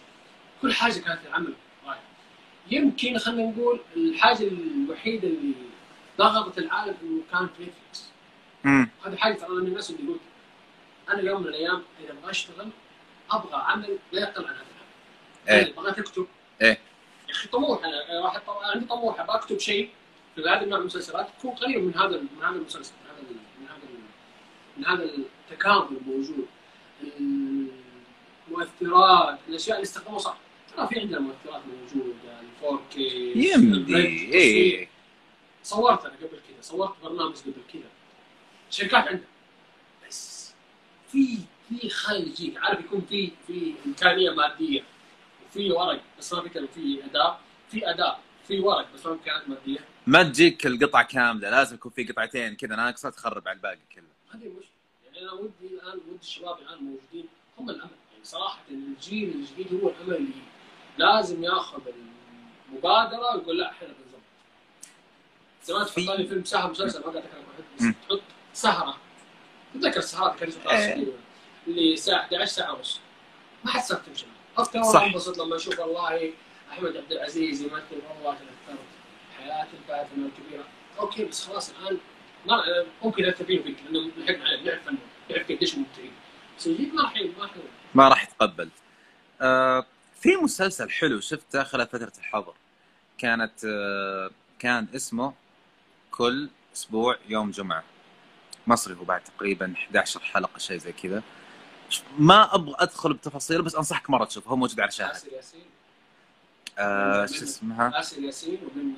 [0.63, 1.55] كل حاجة كانت العمل.
[1.87, 2.03] رائعه
[2.71, 5.53] يمكن خلينا نقول الحاجة الوحيدة اللي
[6.19, 8.09] ضغطت العالم إنه كان في نتفلكس
[9.07, 10.21] هذه حاجة ترى من الناس اللي قلت
[11.11, 12.69] أنا يوم من الأيام إذا أبغى أشتغل
[13.31, 14.65] أبغى عمل لا يقل عن هذا
[15.49, 15.65] العمل.
[15.67, 15.75] إيه.
[15.75, 16.27] بغيت أكتب.
[16.63, 16.79] إيه.
[17.29, 18.53] يا أخي طموح أنا واحد طم...
[18.53, 19.91] عندي طموح أبغى أكتب شيء
[20.35, 21.29] في هذا النوع من المسلسلات.
[21.39, 23.23] تكون قريب من هذا من هذا المسلسل من هذا
[23.61, 23.79] من هذا
[24.77, 25.05] من هذا
[25.51, 26.47] التكامل الموجود.
[28.49, 30.37] المؤثرات الأشياء اللي استخدموها صح.
[30.77, 33.97] ترى في عندنا مؤثرات موجودة ال 4 كي يمدي.
[33.97, 34.89] إيه.
[35.63, 37.91] صورت أنا قبل كذا صورت برنامج قبل كذا
[38.71, 39.27] شركات عندها
[40.09, 40.55] بس
[41.13, 42.59] في في خيال يجيك.
[42.59, 44.85] عارف يكون في في إمكانية مادية.
[45.51, 47.41] وفي ورق بس ما في كلام في اداء
[47.71, 49.79] في اداء في ورق بس ما في امكانيات مادية.
[50.07, 54.05] ما تجيك القطعة كاملة لازم يكون في قطعتين كذا ناقصه تخرب على الباقي كله.
[54.35, 54.69] هذه المشكلة
[55.05, 57.29] يعني أنا ودي الآن ودي الشباب الآن موجودين
[57.59, 57.91] هم الأمل.
[58.13, 60.31] يعني صراحة الجيل الجديد هو الأمل اللي
[60.99, 61.81] لازم ياخذ
[62.73, 64.23] المبادرة ويقول لا إحنا بنظبط.
[65.65, 67.25] زمان في- تحط لي فيلم سهر مسلسل ما قاعد.
[67.79, 68.21] بس تحط
[68.53, 68.97] سهرة.
[69.75, 71.07] تتذكر السهرات كانت إيه.
[71.67, 73.01] اللي الساعة 11 ساعه ونص
[73.65, 74.27] ما حد صار تمشي.
[74.65, 74.75] صح.
[74.75, 76.33] والله انبسط لما أشوف والله
[76.73, 78.79] أحمد عبد العزيز يمثل والله تذكرت
[79.39, 80.65] حياه الفاتنه الكبيره
[80.99, 81.99] أوكي بس خلاص الآن
[82.47, 82.63] ما
[83.03, 84.99] ممكن نتفق فيك لأنه لحقنا عليه نعرف فنه
[85.31, 86.13] نعرف قديش مبدعين.
[86.59, 87.51] بس الجديد ما راح ما راح
[87.95, 88.69] ما راح يتقبل.
[89.41, 89.87] آه
[90.21, 92.55] في مسلسل حلو شفته خلال فترة الحظر.
[93.19, 95.35] كانت آه كان اسمه
[96.11, 97.85] كل أسبوع يوم جمعة.
[98.67, 101.23] مصري هو بعد تقريبا 11 حلقة شيء زي كذا.
[102.19, 105.11] ما أبغى أدخل بتفاصيل بس أنصحك مرة تشوفه هو موجود على شاهد.
[105.11, 105.65] آسر ياسين.
[106.79, 108.97] آه شو اسمها؟ آسر ياسين ومن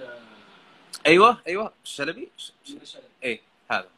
[1.07, 3.89] أيوه أيوه الشلبي ش- ش- من الشلل إيه هذا.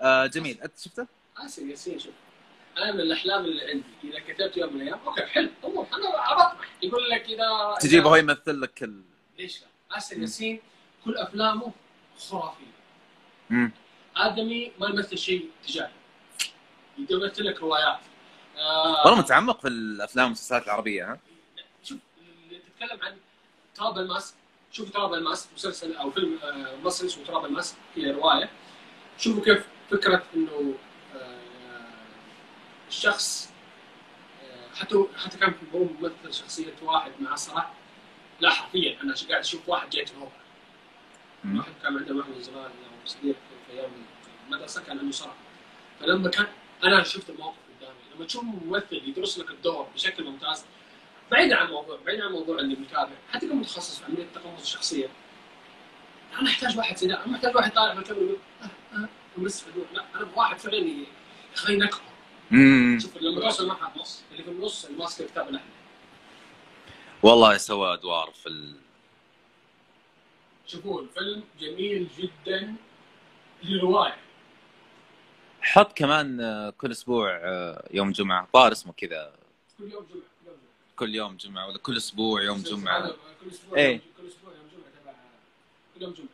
[0.00, 0.60] آه جميل.
[0.62, 2.12] أنت شفته؟ آسر ياسين شوف.
[2.78, 5.50] أنا من الأحلام اللي عندي إذا كتبت يوم من الأيام أوكي حلو.
[5.62, 9.02] طموح أنا بطمح يقول لك إذا تجيبه هو يمثل لك ال...
[9.38, 10.60] ليش لا؟ آسر ياسين
[11.04, 11.72] كل أفلامه
[12.18, 12.64] خرافية.
[13.50, 13.72] مم.
[14.16, 15.92] آدمي ما يمثل شيء تجاري
[17.10, 17.98] يمثل لك روايات.
[18.58, 21.18] آه والله متعمق في الأفلام والمسلسلات العربية ها؟
[21.84, 21.98] شوف
[22.50, 23.16] تتكلم عن
[23.74, 24.34] تراب الماس
[24.72, 28.50] شوف تراب الماس مسلسل أو فيلم آه، مصري اسمه تراب الماس هي رواية.
[29.18, 30.74] شوفوا كيف فكرة إنه
[31.16, 31.38] آه،
[32.88, 33.50] الشخص
[34.44, 37.74] آه، حتى حتى كان في هو ممثل شخصية واحد مع صراحة.
[38.40, 40.28] لا حرفيا أنا قاعد أشوف واحد جاي هو
[41.44, 41.58] مم.
[41.58, 43.34] واحد كان عنده من زمان أو صديق
[43.66, 43.90] في أيام
[44.46, 45.36] المدرسة كان عنده صراحة.
[46.00, 46.46] فلما كان
[46.84, 47.94] أنا شفت الموقف قدامي.
[48.14, 50.64] لما تشوف ممثل يدرس لك الدور بشكل ممتاز
[51.30, 55.08] بعيدا عن الموضوع بعيدا عن الموضوع اللي متابع حتى لو متخصص في عمليه التقمص الشخصية.
[56.40, 59.08] أنا أحتاج واحد زي ده أنا محتاج واحد طالع من الكاميرا يقول أه أه
[59.38, 61.04] بس هدوء لا أنا واحد فعلا
[61.54, 62.00] يخليني اكبر.
[62.98, 65.70] شوف لما توصل معها نص اللي في النص اللي ماسك الكتاب الأحمر.
[67.22, 68.74] والله سوى أدوار في ال...
[70.66, 72.74] شوفوا الفيلم جميل جدا
[73.62, 74.16] للرواية.
[75.62, 78.48] حط كمان آه، كل أسبوع آه، يوم جمعة.
[78.52, 79.32] ظاهر اسمه كذا.
[79.78, 80.56] كل يوم جمعة
[80.96, 81.68] كل يوم جمعة.
[81.68, 83.08] ولا كل أسبوع يوم جمعة.
[83.40, 84.00] كل أسبوع إيه.
[84.18, 85.12] كل أسبوع يوم جمعة تبع
[85.94, 86.26] كل يوم جمعة.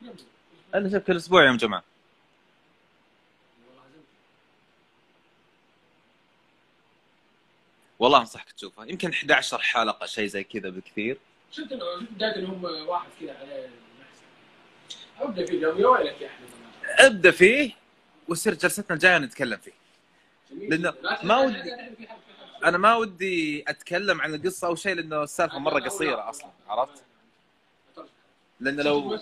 [0.00, 0.26] كل يوم جمعة.
[0.74, 1.82] أنا شوف كل أسبوع يوم جمعة.
[7.98, 11.18] والله أنصحك تشوفه يمكن 11 حلقة شيء زي كذا بكثير.
[11.52, 13.70] شفت انه شفت بداية انهم واحد كذا عليه
[15.20, 16.48] أبدأ في اليوم يا ويلك يا أحمد.
[16.98, 17.79] أبدأ فيه؟
[18.30, 19.72] ويصير جلستنا الجاية نتكلم فيه.
[20.50, 20.70] جميل.
[20.70, 21.74] لأنه لا تحتاج- ما ودي-.
[22.64, 27.02] أنا ما ودي أتكلم عن القصة أو شيء لأنه السالفة مرة قصيرة أصلا عرفت؟
[28.60, 29.18] لأن لو.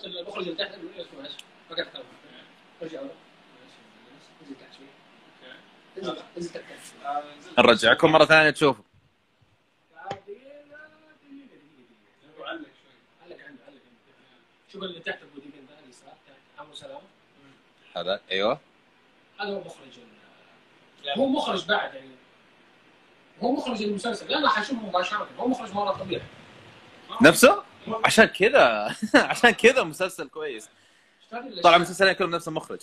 [7.57, 8.83] نرجعكم مرة ثانية تشوفوا.
[14.71, 15.41] شوف اللي تحت أبو
[15.85, 17.01] اليسار تحت عمرو سلامه
[17.97, 18.59] هذا أيوه.
[19.39, 19.99] هذا هو مخرج
[21.17, 22.09] هو مخرج بعد يعني
[23.41, 24.27] هو مخرج المسلسل.
[24.31, 25.27] لا لا حشوفه مباشرة.
[25.39, 26.21] هو مخرج مرة طبيعي.
[27.21, 27.63] نفسه؟
[28.05, 28.95] عشان كذا
[29.31, 30.69] عشان كذا مسلسل كويس.
[31.63, 32.79] طبعا المسلسلين كلهم نفس المخرج؟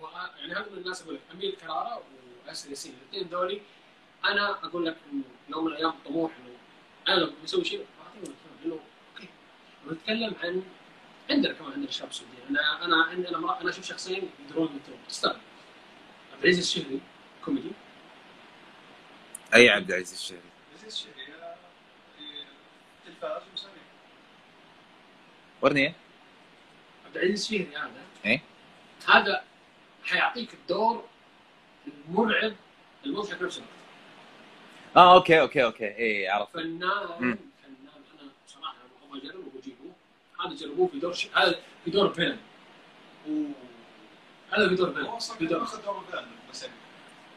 [0.00, 0.08] هو
[0.38, 2.02] يعني هذا من الناس أقول لك أمير كرارة
[2.46, 2.94] وأسر ياسين.
[3.02, 3.60] الاثنين دولي
[4.24, 6.56] أنا أقول لك إنه يوم من الأيام طموح إنه
[7.08, 8.34] أنا لو بسوي شيء بعطيهم
[8.64, 8.78] لأنه
[9.14, 9.28] okay
[9.86, 10.62] ونتكلم عن
[11.30, 15.40] عندنا كمان عندنا شباب سعوديين أنا أنا عندي أنا أنا أشوف شخصين يدرون مثلهم تستغرب.
[16.36, 17.00] عبد العزيز الشهري
[17.44, 17.70] كوميدي؟
[19.54, 20.40] أي عبد العزيز الشهري.
[20.78, 21.54] عزيز الشهري آه،
[22.18, 23.76] في تلفاز ومسامير
[25.62, 25.94] ورني.
[27.06, 27.90] عبد العزيز الشهري هذا.
[28.26, 28.42] إيه؟
[29.08, 29.44] هذا
[30.04, 31.04] حيعطيك الدور
[32.08, 32.52] المرعب
[33.06, 33.70] المضحك نفس الوقت
[34.96, 35.84] آه okay okay okay.
[35.98, 36.52] اي عرفت.
[36.54, 36.78] فنان.
[37.18, 37.36] فنان
[38.20, 38.74] أنا صراحة
[39.10, 39.92] أبغى أجربه واجيبه
[40.44, 42.38] هذا جربوه في دور شيء هذا في دور فيلم.
[44.50, 46.66] هذا في دور هو فيلم أصلا في كان دور ماخذ دور فعلا بس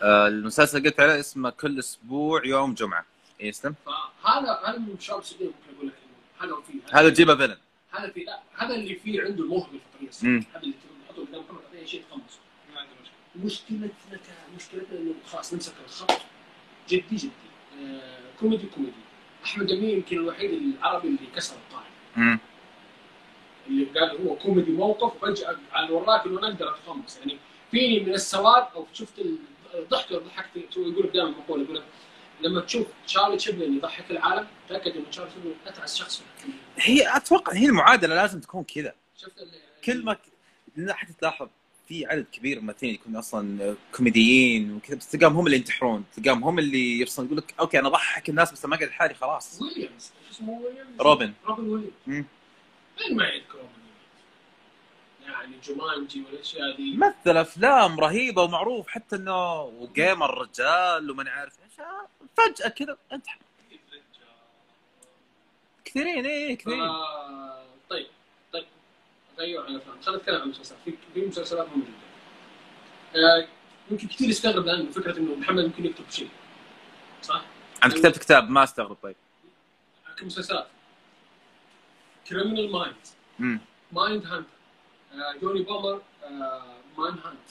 [0.01, 3.05] آه المسلسل قلت عليه اسمه كل أسبوع يوم جمعة.
[3.41, 5.93] اي يسلم؟ فهذا هذا من الشباب السعوديين ممكن أقول لك
[6.39, 7.58] هذا وفيه هذا تجيبه villain.
[7.91, 10.45] هذا في لا هذا اللي فيه عنده الموهبه الفطريه مم.
[10.53, 10.74] هذا اللي
[11.07, 12.39] تحطه قدام محمد أي شيء تخلص
[12.74, 13.45] ما عنده مشكلة.
[13.45, 16.22] مشكلتنا مشكلتنا إنه خلاص نمسك الخط.
[16.89, 17.30] جدي جدي.
[17.82, 18.93] آه كوميدي كوميدي.
[19.45, 22.39] أحمد أمين يمكن الوحيد العربي اللي كسر القاعده.
[23.70, 27.17] اللي قال هو كوميدي موقف وفجاه على وراك إنه نقدر أتقمص.
[27.17, 27.38] يعني
[27.72, 29.13] فيني من السواد أو شفت
[29.74, 31.84] الضحك اللي ضحكت يقول لك دائما مقوله يقول لك
[32.41, 36.24] لما تشوف تشارلي تشابلن يضحك العالم تأكد إنه تشارلي تشابلن أتعس شخص.
[36.78, 38.93] هي أتوقع هي المعادلة لازم تكون كذا.
[39.17, 39.47] شفت
[39.84, 40.17] كل ما
[40.93, 41.47] حتى تلاحظ
[41.88, 46.43] في عدد كبير من الممثلين يكون أصلا كوميديين وكذا بس تلقاهم هم اللي ينتحرون تلقاهم
[46.43, 49.61] هم اللي يرسلون يقول لك okay أنا أضحك الناس بس ما قاعد لحالي خلاص.
[49.61, 51.34] ويليامز شو اسمه ويليامز روبن.
[51.45, 52.26] روبن ويليامز.
[53.02, 53.70] مين ما يذكر روبن
[55.20, 61.54] ويليامز يعني جومانجي والاشياء ذي مثل أفلام رهيبة ومعروف حتى إنه وجيمر رجال وما عارف
[61.64, 61.88] إيش.
[62.38, 63.26] فجأة كذا أنت
[65.86, 66.82] كثيرين إيه كثيرين.
[66.82, 68.08] آه، طيب
[68.54, 68.66] طيب
[69.39, 73.47] غير عن الافلام خلينا نتكلم عن المسلسلات في في مسلسلات مهمه جدا آه،
[73.91, 76.30] يمكن كثير يستغرب الآن فكرة إنه محمد ممكن يكتب شيء.
[77.22, 77.41] صح؟
[77.84, 79.16] انت كتبت كتاب ما استغرب طيب.
[80.18, 80.68] كمسلسلات
[82.30, 82.96] كريمنال مايند
[83.40, 83.60] امم
[83.92, 84.48] مايند هانت
[85.42, 86.02] جوني بومر
[86.98, 87.50] مايند هانت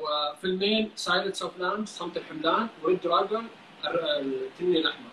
[0.00, 3.48] وفيلمين سايلنس اوف لاند صمت الحملان وريد دراجون
[3.84, 5.10] التنين الاحمر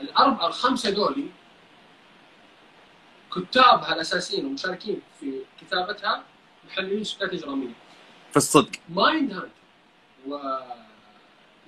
[0.00, 1.28] الاربعه الخمسه دولي
[3.32, 6.24] كتابها الاساسيين ومشاركين في كتابتها
[6.66, 7.72] محللين سكات اجراميه
[8.30, 9.52] في الصدق مايند هانت
[10.26, 10.38] و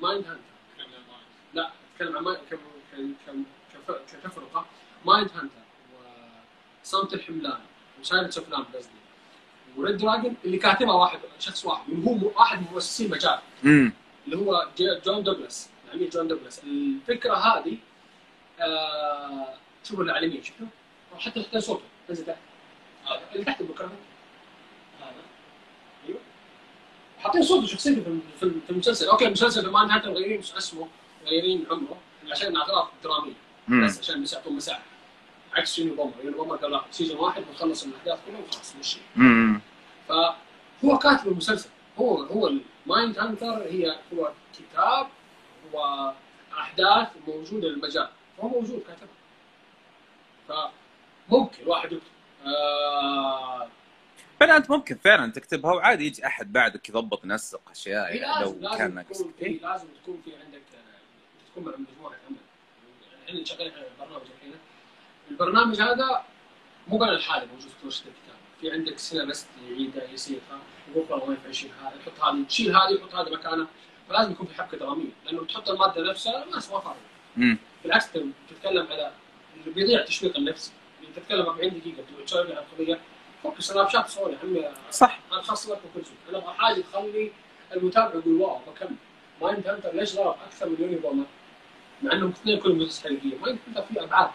[0.02, 0.40] Mindhunter
[1.54, 2.56] لا اتكلم عن Mind كم
[2.92, 3.44] كم كم
[3.88, 4.66] كف- كتفرقه
[5.04, 5.65] Mindhunter
[6.86, 7.58] وصمت الحملان.
[8.00, 8.90] و Silence of Lambs قصدي
[9.76, 13.38] و Red Dragon اللي كاتبها واحد شخص واحد اللي هو واحد من مؤسسين مجال.
[13.64, 13.92] امم
[14.26, 16.64] اللي هو جون دوغلاس العميد جون دوغلاس.
[16.64, 17.76] الفكرة هذه
[18.60, 20.66] آه شوفوا اليمين شفتوا؟
[21.18, 22.38] حتى حتى صوته نزل تحت.
[23.06, 23.96] هذا اللي تحت الميكروفون
[25.00, 25.10] هذا.
[26.08, 26.18] أيوه.
[27.18, 29.08] حاطين صوته شخصيته في المسلسل.
[29.08, 30.88] okay المسلسل في Mindhunter مغيرين اسمه
[31.24, 31.98] مغيرين عمره
[32.30, 33.32] عشان أغراض درامية.
[33.68, 34.82] بس عشان بس يعطون مساحة.
[35.56, 36.12] عكس Unabomber.
[36.24, 38.98] Unabomber قال لا season واحد بنخلص الاحداث كلها وخلاص مشي.
[40.08, 41.68] فهو كاتب المسلسل.
[41.98, 42.48] هو هو
[42.86, 45.06] ال Mindhunter هي هو كتاب
[45.72, 48.08] واحداث موجودة للمجال.
[48.38, 49.16] فهو موجود كاتبها.
[51.28, 52.06] فممكن الواحد يكتب.
[52.46, 53.68] آه.
[54.40, 58.60] فعلا أنت ممكن فعلا تكتبها وعادي يجي أحد بعدك يضبط ينسق أشياء هي يعني لازم
[58.60, 59.60] لو كان لازم تكون في إيه.
[59.60, 60.62] لازم تكون في عندك
[61.50, 62.36] تكون مع مجموعة عمل
[63.26, 64.26] يعني إحنا شغالين على برنامج
[65.30, 66.22] البرنامج هذا
[66.88, 68.36] مو أنا لحالي موجود في ورشه الكتاب.
[68.60, 70.58] في عندك سيناريست يعيدها يصيغها
[70.90, 73.66] يقول والله ما ينفع يشيل هذا يحط هذه تشيل هذه يحط هذا مكانه
[74.08, 76.96] فلازم يكون في حبكة درامية لأنه تحط المادة نفسها الناس ما فاهمة.
[77.84, 79.12] بالعكس انت تتكلم على
[79.56, 83.00] اللي بيضيع التشويق النفسي اللي تتكلم 40 دقيقة تسولف عن القضية.
[83.44, 85.18] فك سناب شات صور يا عمي صح.
[85.32, 86.14] أنا خاص لك وكل شيء.
[86.28, 87.32] أنا أبغى حاجة تخلي
[87.72, 88.96] المتابع يقول wow بكمل.
[89.42, 91.24] Mindhunter ليش ضرب أكثر من Unabomber
[92.02, 94.30] مع إنهم اثنين كلهم قصص حقيقيه Mindhunter في أبعاد.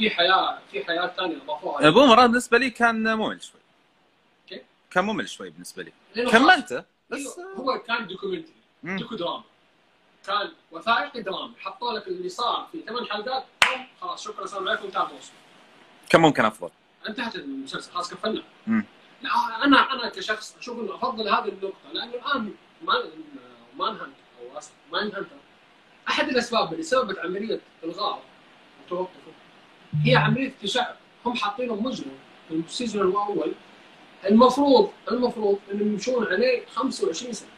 [0.00, 1.90] في حياة في حياة ثانية أضافوها.
[1.90, 3.60] Bomber بالنسبة لي كان ممل شوي؟
[4.90, 5.92] كان ممل شوي بالنسبة لي.
[6.30, 8.54] كملته بس بس هو كان documentary.
[8.82, 9.42] docudrama.
[10.26, 11.54] كان وثائقي درامي.
[11.58, 13.44] حطوا لك اللي صار في ثمان حلقات
[14.00, 15.32] خلاص شكرا السلام عليكم الموسم.
[16.10, 16.70] كان ممكن أفضل.
[17.08, 18.42] انتهت المسلسل خلاص قفلنا.
[19.22, 23.10] لا أنا أنا كشخص أشوف إنه أفضل هذه النقطة لأنه الآن Mind
[23.76, 24.60] Mindhunter أو
[24.92, 25.26] Mindhunter
[26.08, 28.22] أحد الأسباب اللي سببت عملية إلغاء
[28.86, 29.32] وتوقفه
[30.04, 32.12] هي عملية تشعب هم حاطينه مجرم
[32.48, 33.52] في ال season الأول.
[34.24, 37.48] المفروض المفروض إنهم يمشون عليه 25 سنة.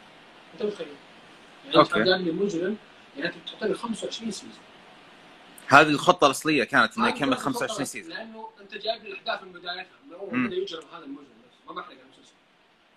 [0.53, 2.11] أنت متخيل؟ يعني انت okay.
[2.11, 2.77] قال لي مجرم
[3.17, 4.53] يعني أنت بتحط لي 25 season
[5.67, 9.43] هذه الخطة الأصلية كانت إنه يكمل خطة 25 بس، season لأنه أنت جايب لي الأحداث
[9.43, 10.47] من بدايتها من أول.
[10.47, 11.67] بدا يجرم هذا المجرم بس.
[11.67, 12.33] ما بحرق المسلسل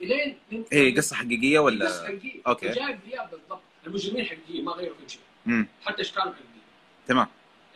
[0.01, 2.41] إلين انت إيه قصة حقيقية قصة ولا حقيقية.
[2.47, 2.69] okay.
[2.69, 3.61] أنت جايب لي بالضبط.
[3.87, 5.67] المجرمين حقيقيين ما غيروا كل شيء.
[5.85, 6.63] حتى اشكالهم حقيقيين.
[7.07, 7.27] تمام.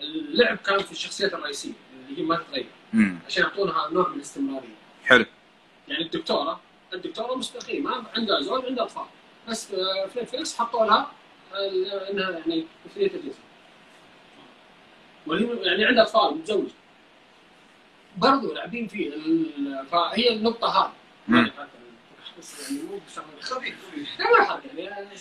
[0.01, 1.72] اللعب كان في الشخصيات الرئيسية
[2.09, 2.66] اللي هي ما تتغير
[3.26, 4.74] عشان يعطونها نوع من الاستمرارية.
[5.05, 5.24] حلو.
[5.88, 6.61] يعني الدكتورة
[6.92, 9.05] الدكتورة مستقيم ما عندها زوج عندها أطفال.
[9.48, 11.12] بس آه، في نتفلكس حطوا لها
[11.55, 13.34] آه، إنها يعني مثليه الجنس.
[15.26, 16.72] وهي يعني عندها أطفال متزوجة.
[18.16, 19.11] برضو لاعبين فيه
[19.92, 20.92] فهي النقطة هذه.
[22.38, 23.01] بس يعني مو
[24.44, 25.16] حرق يعني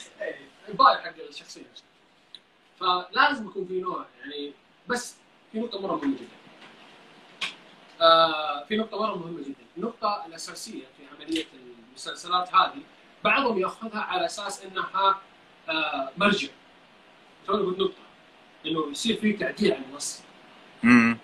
[0.70, 1.62] البايع حق الشخصية.
[2.80, 4.54] فلازم يكون في نوع يعني
[4.90, 5.16] بس
[5.52, 6.28] في نقطة مرة مهمة جدا
[8.02, 11.46] آه في نقطة مرة مهمة جدا، النقطة الأساسية في عملية
[11.90, 12.82] المسلسلات هذه
[13.24, 15.22] بعضهم يأخذها على أساس أنها
[15.70, 16.48] آه مرجع.
[17.48, 17.94] توني قلت نقطة
[18.66, 20.22] إنه يصير في تعديل على النص.
[20.84, 21.18] امم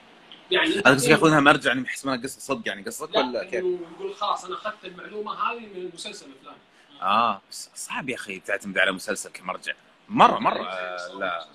[0.52, 4.16] يعني أنا قصدي ياخذونها مرجع يعني يحسبونها قصة صدق يعني قصدك ولا لا كيف؟ يقول
[4.16, 6.58] خلاص أنا أخذت المعلومة هذه من المسلسل الفلاني.
[7.02, 9.74] آه بس صعب يا أخي تعتمد على مسلسل كمرجع
[10.10, 11.48] مرة مرة آه لا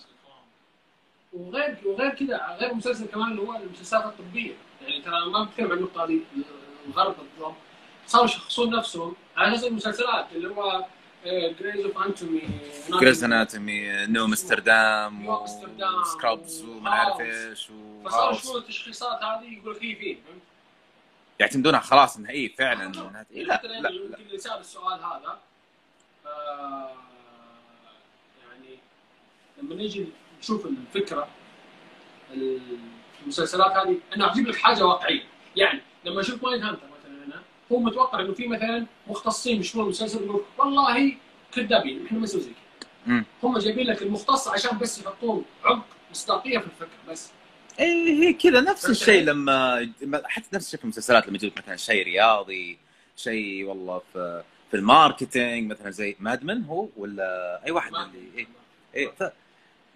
[1.33, 4.53] وغير وغير كذا غير المسلسل كمان اللي هو المسلسلات الطبية،
[4.83, 6.21] يعني ترى ما بتكلم عن النقطة هذه
[6.89, 7.55] الغرب النظام
[8.07, 10.85] صاروا يشخصون نفسهم على أساس المسلسلات اللي هو
[11.61, 12.43] Grey's of Anatomy
[13.01, 17.21] Grey's Anatomy New Amsterdam New Amsterdam، و Scrubs وما عارف.
[17.21, 17.69] إيش
[18.05, 18.33] فصاروا.
[18.33, 20.41] يشوفون التشخيصات هذه يقول فيه فهمت؟
[21.41, 23.91] يعتمدونها خلاص إنها اي فعلا إنها- إيه لا لا, لا.
[23.91, 25.39] يمكن اللي سال السؤال هذا
[26.27, 26.91] آه،
[28.43, 28.79] يعني
[29.63, 30.07] لما نيجي
[30.41, 31.29] نشوف الفكرة
[33.23, 35.23] المسلسلات هذه أنا أجيب لك حاجة واقعية
[35.57, 40.43] يعني لما أشوف Mindhunter مثلا أنا هو متوقع إنه في مثلا مختصين يشوفون المسلسل يقول
[40.59, 41.17] والله
[41.53, 42.51] كذابين إحنا ما نسوي زي
[43.07, 43.25] كذا.
[43.43, 47.31] هم جايبين لك المختص عشان بس يحطون عمق مصداقية في الفكرة بس
[47.79, 51.77] إيه هي كذا نفس الشيء علي؟ لما حتى نفس الشيء في المسلسلات لما يجيب مثلا
[51.77, 52.79] شيء رياضي
[53.17, 58.05] شيء والله في في ال marketing مثلا زي Mad Men هو ولا أي واحد ما
[58.05, 58.47] اللي إيه
[58.95, 59.23] إيه ف...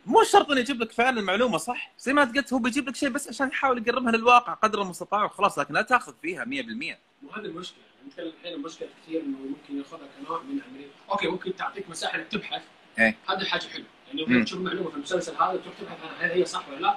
[0.06, 3.08] مو شرط إنه يجيب لك فعلا المعلومة صح؟ زي ما قلت هو بيجيب لك شيء
[3.08, 7.78] بس عشان يحاول يقربها للواقع قدر المستطاع وخلاص لكن لا تأخذ فيها 100% وهذه المشكلة
[7.96, 12.18] يعني نتكلم الحين المشكلة كثير إنه ممكن يأخذها كنوع من عمليه okay ممكن تعطيك مساحة
[12.18, 12.62] إنك تبحث.
[12.98, 13.16] إيه.
[13.28, 13.86] هذه حاجة حلوة.
[14.14, 16.96] يعني تشوف معلومة في المسلسل هذا تروح تبحث عنها هل هي صح ولا لا؟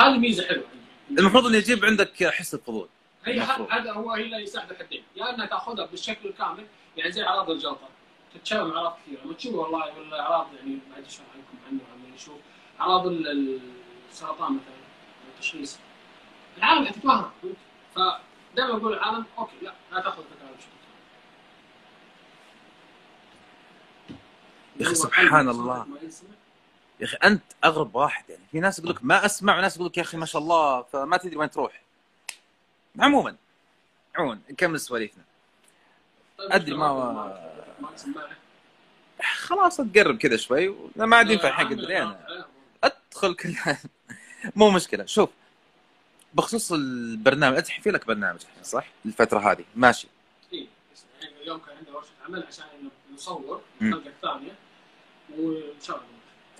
[0.00, 0.64] هذه ميزة حلوة.
[1.10, 2.88] المفروض إنه يجيب عندك حس الفضول.
[3.24, 3.40] هي.
[3.70, 7.88] هذا هو هي اللي يساعد حدين يا إنها تأخذها بالشكل الكامل يعني زي أعراض الجلطه
[8.34, 9.24] تتشابه مع أعراض كثيرة.
[9.24, 11.53] لما تشوف والله ولا أعراض يعني لكم عنه عمال
[12.14, 12.38] نشوف
[12.80, 13.60] اعراض ال- ال-
[14.10, 14.74] السرطان مثلا
[15.34, 15.78] التشخيص
[16.58, 17.30] العالم حتتوهم؟
[17.94, 20.70] فدائما أقول العالم أوكي لا لا تأخذ الفكرة بشكل
[24.76, 24.96] يا كامل.
[24.96, 25.86] سبحان الله.
[27.00, 29.96] يا أخي أنت أغرب واحد يعني في ناس يقول لك ما أسمع وناس يقول لك
[29.96, 31.82] يا أخي ما شاء الله فما تدري وين تروح
[32.98, 33.36] عموما
[34.16, 35.22] عموما نكمل سواليفنا
[36.38, 37.50] طيب أدري ما- ما.
[39.24, 42.46] خلاص تقرب كذا شوي ما عاد ينفع حق معاه.
[42.84, 43.54] أدخل كل
[44.56, 45.06] مو مشكلة.
[45.06, 45.30] شوف
[46.34, 49.64] بخصوص البرنامج انت في لك برنامج الحين صح؟ الفترة هذه.
[49.76, 50.08] ماشي.
[50.52, 52.64] إيه، بس يعني اليوم كان عندنا ورشة عمل عشان
[53.14, 53.60] نصور.
[53.82, 54.52] الحلقة الثانية
[55.38, 56.08] وإن شاء الله.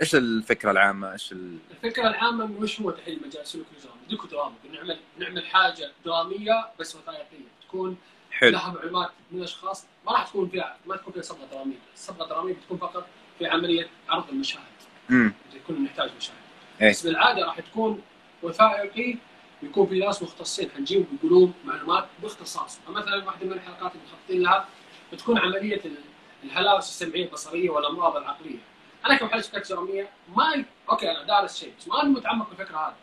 [0.00, 1.58] إيش الفكرة العامة؟ إيش ال...
[1.70, 4.54] الفكرة العامة من وش هو تحليل مجال سلوكي درامي docu درامي.
[4.72, 7.96] نعمل نعمل حاجة درامية بس وثائقية تكون
[8.39, 8.51] حلو.
[8.51, 12.55] لها معلومات من اشخاص ما راح تكون فيها ما تكون فيها صبغة درامية، الصبغه الدراميه
[12.55, 13.07] بتكون فقط
[13.39, 14.62] في عملية عرض المشاهد.
[15.11, 16.37] امم يكون نحتاج مشاهد.
[16.82, 16.91] إيه.
[16.91, 18.03] بس بالعادة راح تكون
[18.43, 19.16] وثائقي
[19.62, 20.70] يكون في ناس مختصين.
[20.76, 22.78] حنجيب يقولون معلومات باختصاص.
[22.87, 24.68] فمثلا واحدة من الحلقات اللي مخططين لها
[25.12, 26.05] بتكون عملية ال-
[26.45, 28.59] الهلاوس السمعية البصرية والأمراض العقلية.
[29.07, 32.95] أنا كمحلل شبكات درامية ما أوكي أنا دارس شيء بس ماني متعمق بالفكرة هذه.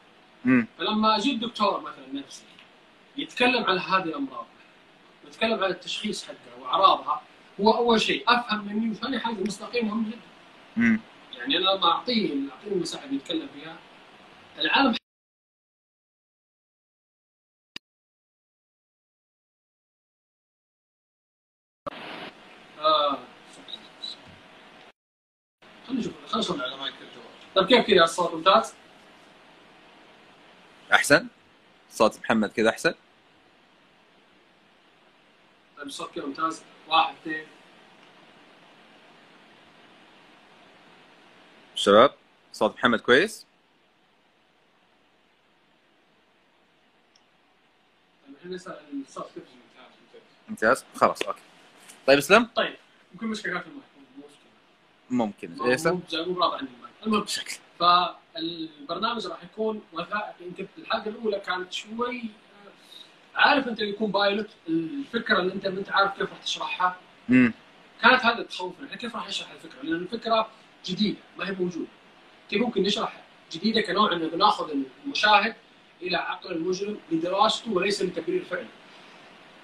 [0.46, 2.44] امم فلما أجيب دكتور مثلا نفسي
[3.18, 4.46] يتكلم عن هذه الأمراض
[5.32, 7.22] نتكلم عن التشخيص حقها وأعراضها
[7.62, 10.20] هو أول شيء أفهم مني وثاني حاجة مصداقيه مهم جدا.
[11.38, 13.76] يعني أنا لما اعطيه أعطيه المساحه اللي يتكلم فيها
[14.60, 14.96] العالم
[22.80, 23.18] آه.
[25.88, 27.26] خلينا نشوف خلينا نشوف على مايك الجواب
[27.56, 28.74] طيب كيف كذا الصوت ممتاز؟
[30.94, 31.28] أحسن؟
[31.90, 32.94] صوت محمد كذا أحسن؟
[35.82, 36.64] الصوت كذا ممتاز.
[36.88, 37.46] واحد اثنين.
[41.76, 42.14] شباب
[42.54, 43.46] صوت محمد كويس؟
[48.42, 49.44] طيب
[50.50, 51.42] ممتاز خلاص okay.
[52.08, 52.76] طيب اسلم طيب
[53.14, 53.86] يمكن مشكله في المايك.
[55.10, 55.62] ممكن.
[55.62, 56.94] إيه، اسلم مو برافع عندي المايك.
[57.06, 57.58] المهم بشكل.
[57.80, 60.46] فالبرنامج راح يكون وثائقي.
[60.46, 62.24] يمكن الحلقة الأولى كانت شوي
[63.42, 66.96] عارف انت يكون pilot الفكرة اللي انت ما انت عارف كيف راح تشرحها
[68.02, 70.48] كانت هذا تخوفنا إحنا كيف راح نشرح الفكرة؟ لأن الفكرة
[70.86, 71.88] جديدة ما هي موجودة.
[72.50, 73.22] كيف ممكن نشرح
[73.52, 74.72] جديدة كنوع إنه بناخذ
[75.06, 75.56] المشاهد
[76.02, 78.68] إلى عقل المجرم لدراسته وليس لتبرير فعله.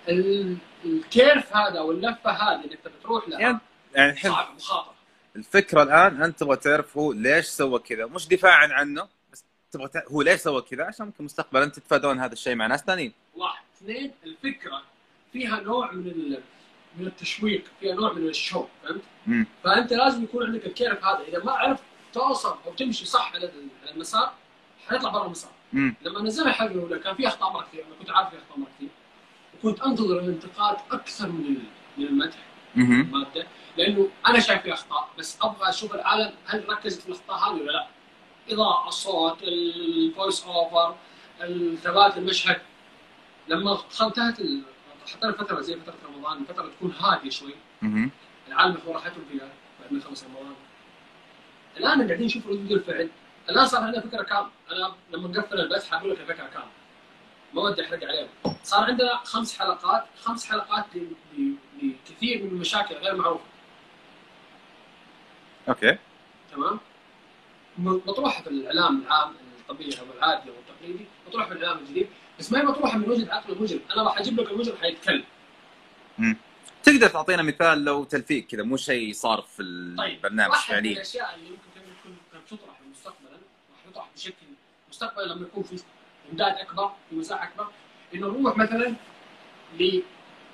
[0.09, 3.59] ال- الكيرف هذا واللفه هذه اللي أنت بتروح لها يعني
[3.95, 4.93] يعني صعب مخاطرة.
[5.36, 10.21] الفكرة الآن انت تبغى تعرف هو ليش سوى كذا مش دفاعا عنه بس تبغى هو
[10.21, 13.13] ليش سوى كذا عشان ممكن مستقبلا تتفادون هذا الشيء مع ناس ثانيين
[13.78, 14.82] اثنين الفكرة
[15.34, 16.41] فيها نوع من ال-
[16.97, 19.01] من التشويق، فيها نوع من ال show فهمت؟
[19.63, 21.19] فأنت لازم يكون عندك ال curve هذا.
[21.28, 24.34] إذا ما عرفت توصل أو تمشي صح على ال- على المسار
[24.88, 25.51] حيطلع برا المسار.
[26.01, 28.67] لما نزلنا الحلقة الاولى كان في أخطاء مره كثير أنا كنت عارف في أخطاء مره
[28.78, 28.89] كثير
[29.63, 31.57] وكنت أنتظر الانتقاد أكثر من
[31.97, 32.38] من المدح.
[32.78, 33.47] الماده
[33.78, 37.71] لأنه أنا شايف في أخطاء بس أبغى أشوف العالم هل ركزت في الأخطاء هذه ولا
[37.71, 37.88] لا؟
[38.49, 40.95] إضاءة الصوت ال voice over
[41.84, 42.61] ثبات المشهد.
[43.47, 44.37] لما انتهت
[45.13, 47.53] حطينا فتره زي فترة رمضان فترة تكون هادية شوي.
[48.47, 49.49] العالم ياخذ راحتهم فيها
[49.81, 50.55] بعد ما يخلص رمضان.
[51.77, 53.09] الآن قاعدين نشوف ردود الفعل
[53.49, 54.51] الآن صار عندنا فكرة كاملة.
[54.71, 56.71] أنا لما نقفل البث حقول لك الفكرة كاملة.
[57.53, 58.27] ما ودي أحرق عليهم.
[58.63, 60.05] صار عندنا خمس حلقات.
[60.21, 60.85] خمس حلقات
[61.81, 63.45] لكثير من المشاكل غير معروفة.
[65.69, 65.97] أوكي.
[66.51, 66.79] تمام؟
[67.77, 72.07] مطروحة في الإعلام العام الطبيعي أو العادي أو التقليدي مطروحة في الإعلام الجديد.
[72.39, 75.23] بس ما هي مطروحه من وجهه عقل المجرم أنا راح أجيب لك المجرم حيتكلم.
[76.83, 79.63] تقدر تعطينا مثال لو تلفيق كذا مو شيء صار في
[79.97, 80.91] طيب البرنامج من فعليا.
[80.91, 83.31] الأشياء اللي يكون كان تطرح مستقبلا
[83.71, 84.45] راح يطرح بشكل
[84.89, 85.83] مستقبلا لما يكون في
[86.31, 87.67] إمداد أكبر في مساحة أكبر.
[88.15, 88.95] إنه نروح مثلا
[89.79, 90.01] ل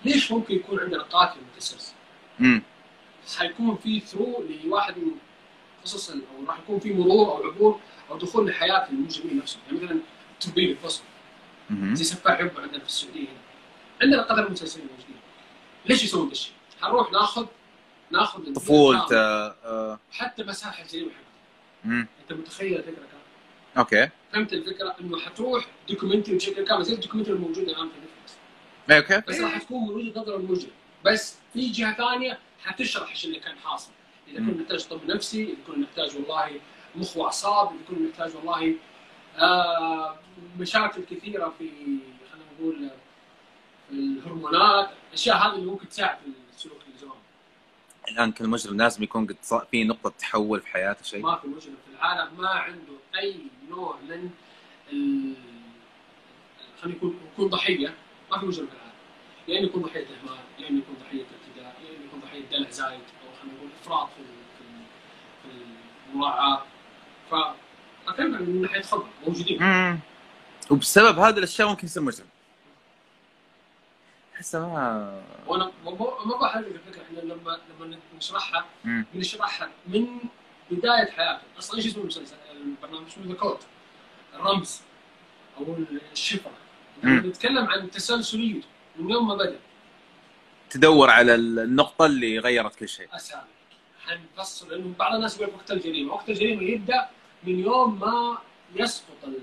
[0.06, 1.94] ليش ممكن يكون عندنا قاتل متسلسل؟
[2.40, 2.62] امم
[3.38, 5.12] حيكون في through لواحد من
[5.84, 6.18] قصص أو
[6.48, 7.80] راح يكون في مرور أو عبور
[8.10, 9.62] أو دخول لحياة المجرمين نفسهم.
[9.68, 10.00] يعني مثلا
[10.40, 11.04] تربيه الفصل
[11.72, 13.20] زي سفاح يبقى عندنا في السعودية.
[13.28, 13.38] هنا
[14.02, 15.16] عندنا قتلة متسلسلين موجودين
[15.86, 17.46] ليش يسوون ذا الشيء؟ حنروح ناخذ
[18.12, 21.24] ناخذ طفولته كامل، آه، حتى مساحة الجريمه حقته
[21.86, 23.24] امم أنت متخيل الفكرة كاملة؟
[23.78, 24.10] okay.
[24.34, 28.38] فهمت الفكرة؟ إنه حتروح documentary بشكل كامل زي ال documentary الموجوده الآن في نتفلكس
[28.90, 29.32] إيه، أوكي.
[29.32, 30.72] بس راح تكون من وجهة نظر المجرم
[31.06, 33.92] بس في جهة ثانية حتشرح إيش اللي كان حاصل.
[34.28, 34.52] إذا مم.
[34.52, 36.60] كنا نحتاج طب نفسي إذا كنا نحتاج والله
[36.96, 38.74] مخ وأعصاب إذا كنا نحتاج والله آه
[40.60, 41.70] مشاكل كثيرة في
[42.32, 42.90] خلينا نقول
[43.90, 47.22] في الهرمونات الأشياء هذه اللي ممكن تساعد في السلوك الاجرامي
[48.10, 51.48] الآن كل مجرم لازم يكون قد صار في نقطة تحول في حياته شيء؟ ما في
[51.48, 53.36] مجرم في العالم ما عنده أي
[53.70, 54.30] نوع من
[54.94, 55.34] ال...
[56.82, 57.94] خلينا يكون يكون ضحية.
[58.32, 58.94] ما في مجرم في العالم.
[59.48, 62.70] يا إما يكون ضحية إهمال يا إما يكون ضحية ارتداء يا إما يكون ضحية دلع
[62.70, 64.24] زايد أو خلينا نقول إفراط في
[64.58, 64.64] في
[65.44, 65.66] في
[66.14, 66.62] المراعاة.
[67.32, 67.34] ف
[68.08, 68.84] اتكلم من ناحية
[69.28, 69.64] موجودين.
[69.64, 70.00] امم
[70.72, 72.26] وبسبب هذه الأشياء ممكن يصير مجرم
[74.36, 75.72] احسه ما وأنا
[76.26, 79.06] ما بحرق الفكرة إحنا لما لما نشرحها مم.
[79.14, 80.08] بنشرحها من
[80.72, 83.58] بداية حياته أصلا إيش اسمه المسلسل البرنامج اسمه ذا كود
[84.34, 84.82] الرمز
[85.58, 85.78] أو
[86.12, 86.52] الشفره.
[87.04, 89.60] نتكلم عن تسلسليته من يوم ما بدأ.
[90.70, 93.08] تدور على النقطة اللي غيرت كل شيء.
[93.16, 93.44] أسامي.
[94.06, 97.10] حنفصل لأنه بعض الناس يقول وقت الجريمة، وقت الجريمة يبدأ
[97.48, 98.38] من يوم ما
[98.76, 99.40] يسقط ال...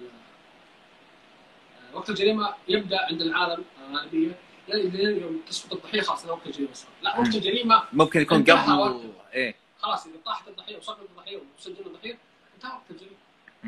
[1.93, 7.19] وقت الجريمة يبدأ عند العالم الغالبيه لين يوم تسقط الضحية خلاص وقت الجريمة صار، لا
[7.19, 7.35] وقت.
[7.35, 9.13] الجريمة ممكن يكون قبل.
[9.33, 12.19] إيه خلاص إذا طاحت الضحية وسقطت الضحية وسجل الضحية
[12.55, 13.17] انتهى وقت الجريمة.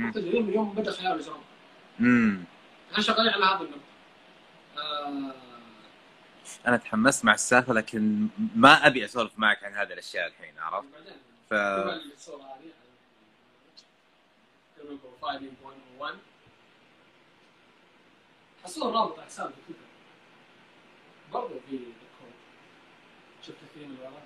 [0.06, 1.40] وقت الجريمة من يوم بدأ خيال الاجرام.
[2.00, 2.44] امم
[2.92, 3.80] إحنا شغالين على هذا النقطة.
[4.78, 5.34] آه...
[6.66, 8.26] أنا تحمست مع السالفة لكن
[8.56, 10.88] ما أبي أسولف معك عن هذه الأشياء الحين عرفت
[11.50, 11.54] ف
[15.02, 15.52] profiling
[15.98, 16.18] 101
[18.64, 19.82] حصلوا رابط على حساب تويتر
[21.32, 22.32] برضه في الكود.
[23.42, 24.22] شفت فيه من ورا؟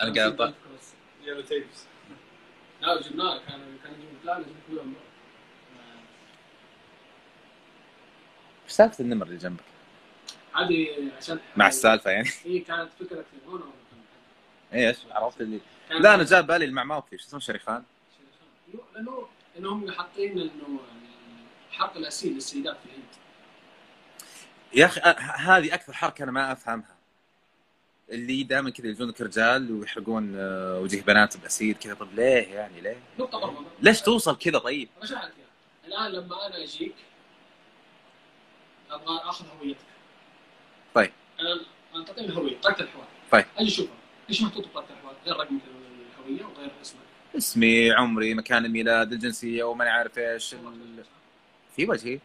[0.00, 0.52] أنا قاعد أطلع.
[1.24, 1.84] يلو تيبس.
[2.80, 3.38] لا جبناه.
[3.38, 4.94] كان كان يجيب فلان يجيب كلهم
[8.64, 9.64] إيش سالفة النمر اللي جنبك؟
[10.54, 12.28] هذه عشان مع السالفة يعني.
[12.44, 13.64] هي كانت فكرة هنا.
[14.74, 15.60] إيش؟ عرفت اللي
[15.90, 17.82] لا أنا جاء بالي المعماوكي شو اسمه شريخان
[18.94, 20.80] لأنه لانهم حاطين إنه
[21.70, 23.04] حرق الأسيل للسيدات في الهند.
[24.74, 26.94] يا أخي أ- ه- هذه أكثر حركة أنا ما أفهمها.
[28.10, 31.94] اللي دائما كذا يجونك رجال ويحرقون آه، وجه بنات باسيد كذا.
[31.94, 35.32] طب ليه يعني؟ ليه؟ نقطه برضه ليش توصل كذا طيب؟ بشرح لك
[35.86, 36.94] الآن لما أنا أجيك
[38.90, 39.78] أبغى آخذ هويتك.
[40.94, 41.12] طيب.
[41.40, 41.60] أنا
[41.94, 43.06] أنا تعطيني الهوية بطاقه الحوار.
[43.30, 43.44] طيب.
[43.58, 43.94] أجي اشوفها
[44.28, 45.60] إيش مكتوب بطاقه الحوار غير رقمك
[46.26, 47.00] الهوية وغير اسمك.
[47.36, 51.04] اسمي عمري مكان الميلاد الجنسية وما عارف إيش ال-
[51.76, 52.18] في وجهي.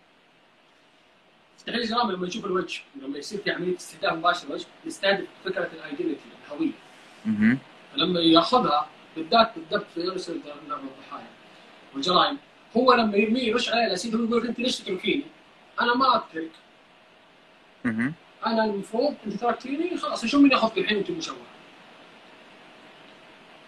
[1.58, 5.79] مستحيل الجرائم لما يشوف الوجه لما يصير في عملية استهداف مباشر للوجه يستهدف فكرة ال
[5.79, 6.18] identity
[6.48, 6.72] الهوية.
[7.94, 10.40] فلما يأخذها بالذات بالذات في يرسل
[10.70, 11.28] نعم الضحايا.
[11.94, 12.38] والجرائم.
[12.78, 15.24] هو لما يرميه يرش عليه ال acid هو يقول لك أنت ليش تتركيني؟
[15.82, 16.52] أنا ما اذكرك.
[18.46, 21.38] أنا المفروض أنت تركتيني خلاص شوفي من ياخذك الحين وأنت مشوه؟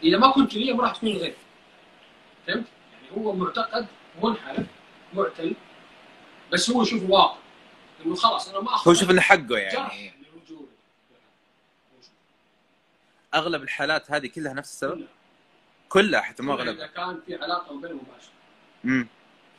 [0.04, 1.36] إذا ما كنت لي ما راح تكون لغير.
[2.48, 3.88] فهمت؟ يعني هو معتقد
[4.24, 4.66] منحرف
[5.14, 5.56] معتل
[6.52, 7.38] بس هو يشوف واقع.
[8.06, 10.14] إنه خلاص أنا ما اخذ هو شوف إنه حقه يعني.
[13.34, 15.08] أغلب الحالات هذه كلها نفس السبب؟ كلها.
[15.90, 16.88] كلها حتى مو اذا أغلبها.
[16.88, 18.32] كان في علاقة بينهم مباشرة.
[18.86, 19.08] امم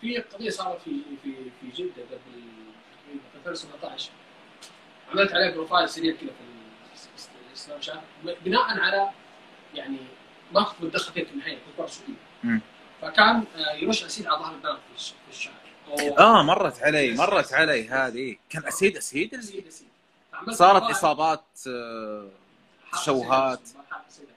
[0.00, 0.90] في قضية صارت في
[1.22, 2.18] في في جدة قبل
[3.04, 4.10] تقريبا في 2017
[5.12, 6.30] عملت عليه بروفايل سريع كذا
[6.94, 8.00] في السناب شات
[8.44, 9.10] بناء على
[9.74, 9.98] يعني
[10.56, 11.88] متدخل فيها في النهاية كنت
[12.44, 12.60] مم.
[13.02, 16.18] فكان آه، يرش اسيد على ظهر البنات في الش- في الشارع.
[16.18, 18.36] آه مرت علي مرت علي هذه.
[18.50, 19.88] كان اسيد اسيد اسيد اسيد
[20.50, 22.28] صارت إصابات آه،
[22.92, 23.60] تشوهات.
[23.90, 24.34] حرق سيدات.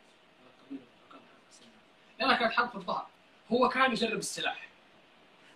[2.19, 3.05] لا كانت حرق في الظهر.
[3.51, 4.67] هو كان يجرب السلاح.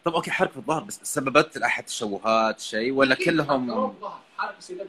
[0.06, 4.20] طب أوكي حرق في الظهر بس سببت لاحد تشوهات شيء ولا أكيد، كلهم حرق الظهر.
[4.38, 4.88] حرق السيدات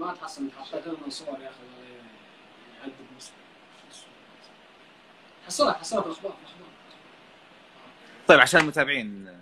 [0.00, 1.56] ما تحصل حطيت لنا صور يا أخي.
[5.46, 6.68] حصلها حصلها في الأخبار في الأخبار
[8.28, 9.36] طيب عشان المتابعين آه،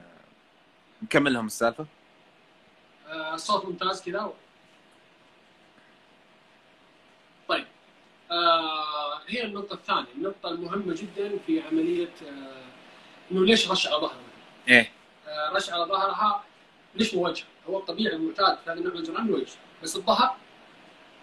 [1.02, 1.86] نكمل لهم السالفة
[3.08, 4.32] آه، الصوت ممتاز كذا
[7.48, 7.66] طيب
[8.30, 12.62] آه هي النقطة الثانية، النقطة المهمة جدا في عملية آه
[13.32, 14.14] إنه ليش رش على ظهرها؟
[14.68, 14.90] إيه
[15.28, 16.44] آه رش على ظهرها
[16.94, 19.52] ليش مو وجه؟ هو الطبيعي المعتاد في هذا النوع من الجرائم الوجه،
[19.82, 20.36] بس الظهر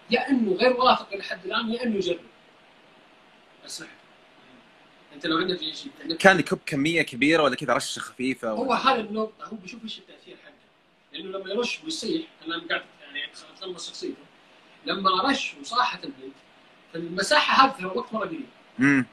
[0.10, 2.20] يا إنه غير واثق لحد الآن يا إنه يجرب.
[3.66, 3.91] اسلحة.
[5.13, 5.59] انت لو عندك
[6.01, 8.75] عندك كان يكب كمية كبيرة ولا كذا رشة خفيفة هو ولا...
[8.75, 10.53] هذه النقطة هو بيشوف إيش التأثير حقه.
[11.13, 14.23] لأنه لما يرش ويصيح أنا قاعد يعني أتلمس شخصيته
[14.85, 16.35] لما رش وصاحت البنت
[16.93, 18.45] فالمساحة هذه ترى وقت مرة قليل.
[18.79, 19.05] امم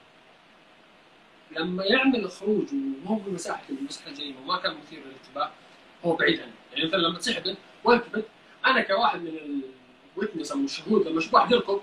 [1.50, 2.68] لما يعمل خروج
[3.04, 5.50] وهو في مساحة المساحة الجريمة وما كان مثير للانتباه
[6.04, 6.52] هو بعيد عنه.
[6.72, 7.58] يعني مثلا لما تصيح بنت
[8.66, 9.62] أنا كواحد من
[10.16, 11.80] الويتنس أو الشهود لما أشوف واحد يركض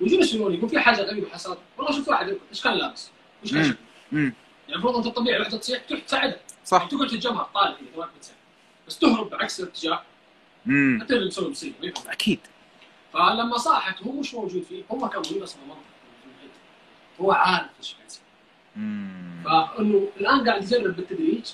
[0.00, 3.10] ويجون يسألوني يقول في حاجة غريبة حصلت والله شفت واحد إيش كان لابس؟
[3.44, 3.76] شكله؟
[4.12, 4.32] امم
[4.68, 6.86] يعني المفروض أنت الطبيعي واحدة تصيح تروح تساعدها صح.
[6.90, 8.36] تقعد تتجمهر طالع كذا تبغاك بتساعد
[8.88, 10.02] بس تهرب بعكس الاتجاه.
[10.66, 11.76] امم حتى اللي مسوي مصيبة
[12.06, 12.12] ما.
[12.12, 12.40] أكيد.
[13.12, 14.82] فلما صاحت هو مش موجود فيه.
[14.92, 15.80] هو كان موجود أصلا منطقه
[17.20, 18.10] هو عارف إيش قاعد
[19.76, 21.44] فإنه الآن قاعد يجرب بالتدريج.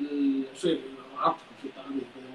[0.00, 0.80] ال- شوي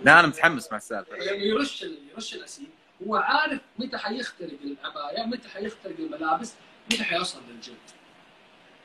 [0.03, 1.16] لا أنا متحمس مع السالفة.
[1.16, 2.70] لما يرش يرش الاسيد
[3.07, 6.53] هو عارف متى حيخترق العبايه متى حيخترق الملابس
[6.91, 7.76] متى حيوصل للجلد.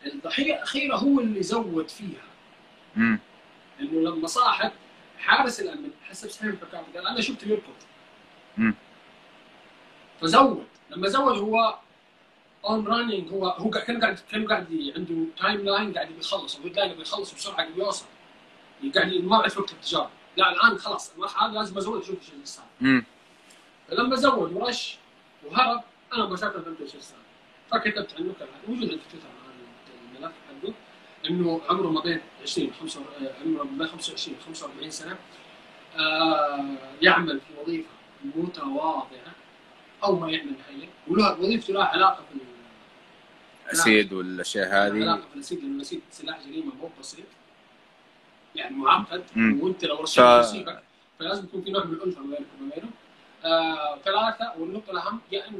[0.07, 2.23] الضحية الاخيره هو اللي زود فيها.
[2.97, 3.19] امم
[3.81, 4.73] انه لما صاحت
[5.19, 7.73] حارس الأمن حسب سحيم الحكام قال أنا شفته يركض.
[8.59, 8.75] مم.
[10.21, 10.67] فزود.
[10.91, 11.75] لما زود هو
[12.65, 16.57] اون رانينج هو هو قاعد- كان قاعد كان قاعد عنده تايم لاين قاعد يبي يخلص
[16.57, 18.07] أو لاين يبي يخلص بسرعة يبي يوصل.
[18.95, 22.65] قاعد ما بعد وقت التجاره لا الآن خلاص المرحله لازم أزود أشوف إيش اللي صار.
[22.83, 23.05] امم
[23.89, 24.99] فلما زود ورش
[25.47, 25.83] وهرب
[26.13, 27.19] أنا مباشره فهمت إيش صار.
[27.71, 29.27] فكتبت عنه كلام موجود عندي في تويتر.
[31.31, 33.01] إنه عمره ما بين 20 5
[33.47, 35.19] عمره ما بين 25 و 45 سنة
[35.97, 37.89] آه يعمل في وظيفة
[38.25, 39.33] متواضعة
[40.05, 42.39] أو ما يعمل نهائيا وله وظيفته لها علاقة في
[43.73, 47.25] acid والأشياء هذه علاقة في ال acid لأنه ال acid سلاح جريمة مو بسيط
[48.55, 49.25] يعني معقد.
[49.37, 50.01] وأنت لو ف...
[50.01, 50.83] رشيت يصيبك
[51.19, 52.91] فلازم يكون في نوع من الألفة ما بينك وما بينه.
[53.45, 55.59] آه ثلاثة والنقطة الأهم يا انه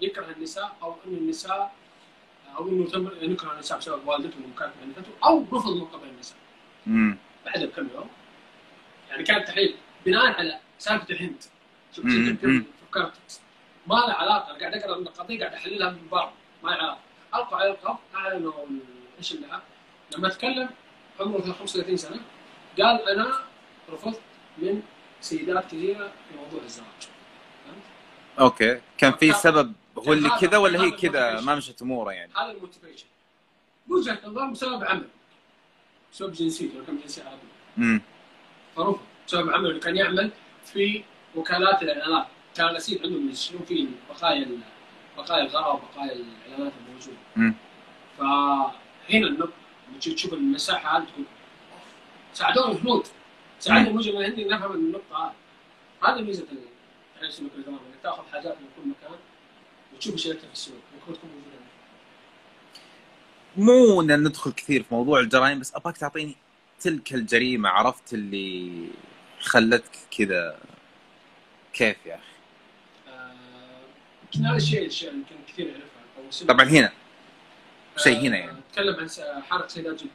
[0.00, 1.74] يكره النساء أو أن النساء
[2.56, 6.36] أو انه تم يكره النساء بسبب والدته ومكانته عنفته أو رفض من قبل النساء
[6.86, 7.16] امم
[7.46, 8.08] بعدها بكم يوم.
[9.10, 9.74] يعني كانت تحليل
[10.06, 11.42] بناء على سالفة الهند.
[11.96, 12.06] شوف
[12.90, 13.40] فكرت.
[13.86, 16.32] ما لها علاقة أنا قاعد أقرأ القضية قاعد أحللها من بعض.
[16.62, 16.98] ما لها علاقة.
[17.34, 18.52] القوا على القف أعلنوا
[19.18, 19.60] إيش اللي
[20.16, 20.68] لما تكلم
[21.20, 22.20] عمره 35 سنة
[22.78, 23.32] قال أنا
[23.92, 24.20] رفضت
[24.58, 24.82] من
[25.20, 27.08] سيدات كثيرة في موضوع الزواج؟
[28.40, 28.80] أوكي.
[28.98, 31.40] كان في سبب هو اللي كذا ولا هي كذا.
[31.40, 32.32] ما مشت أموره يعني.
[32.36, 33.06] هذا ال motivation.
[33.88, 35.08] وجهة نظر بسبب عمل.
[36.12, 38.02] بسبب جنسيته كان جنسية عربيه امم
[38.76, 40.30] فرفض بسبب عمله اللي كان يعمل
[40.64, 41.04] في
[41.34, 42.26] وكالات الإعلانات.
[42.54, 44.48] كان ال acid عندهم يشيلون فيه بقايا
[45.16, 47.54] بقايا الغراء وبقايا الإعلانات الموجودة.
[48.18, 49.52] فهنا النقطة.
[50.00, 51.24] تشوف المساحة هذه تقول
[51.72, 51.82] أوف،
[52.32, 53.06] ساعدونا الهنود
[53.60, 55.34] ساعدنا المجرم الهندي نفهم النقطة هذه.
[56.14, 56.56] هذه ميزة كل
[57.68, 59.18] إنك تأخذ حاجات من كل مكان
[59.94, 61.52] وتشوف إيش في السوق؟ ممكن تكون موجودة.
[63.56, 66.36] مو إن ندخل كثير في موضوع الجرائم بس أبغاك تعطيني
[66.80, 68.88] تلك الجريمة عرفت اللي
[69.40, 70.58] خلتك كذا
[71.72, 72.22] كيف يا أخي؟
[73.08, 73.32] آه،
[74.22, 76.46] يمكن هذا الشيء الشيء يمكن كثير يعرفها.
[76.48, 76.92] طبعا هنا.
[77.96, 78.58] شيء آه، هنا يعني.
[78.70, 79.20] اتكلم عن س-
[79.50, 80.10] حركه سيدات جدة.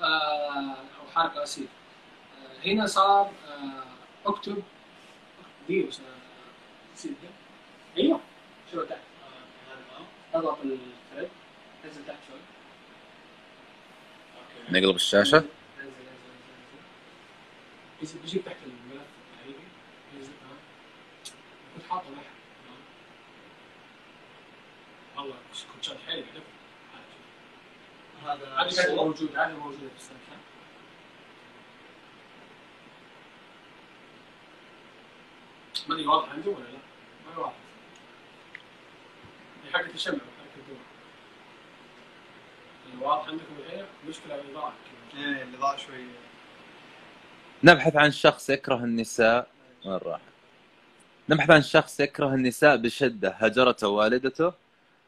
[0.00, 1.66] آه، أو حركه أسير.
[2.64, 3.84] آه، هنا صار آه،
[4.30, 4.62] أكتب.
[5.68, 6.00] دي وس-
[6.94, 7.28] سيد ده.
[8.02, 8.20] أيوه.
[8.72, 8.98] شو تحت
[10.38, 11.28] اضغط الثريد.
[11.84, 12.38] نزل تحت شوي.
[14.70, 15.38] نقلب الشاشة.
[15.38, 15.46] نزل
[15.78, 15.88] نزل
[18.00, 18.18] نزل نزل.
[18.18, 19.06] بيجيك تحت الملف
[21.74, 22.36] كنت حاطه لحم
[25.16, 25.36] والله
[25.74, 26.24] كنت شاد حيلي
[28.26, 28.94] هذا.
[28.94, 30.16] موجودة هذه موجودة في شات
[35.88, 36.78] ماني واضح عندي ولا لا؟
[37.26, 37.65] ما واضح.
[39.72, 40.78] حقت الشمع حقت الدور
[43.08, 44.72] واضح عندكم الحين مشكلة الإضاءة.
[45.16, 46.04] إيه ضاع شوي
[47.64, 49.48] نبحث عن شخص يكره النساء.
[49.84, 50.20] وين راح؟
[51.28, 53.30] نبحث عن شخص يكره النساء بشدة.
[53.30, 54.52] هجرته والدته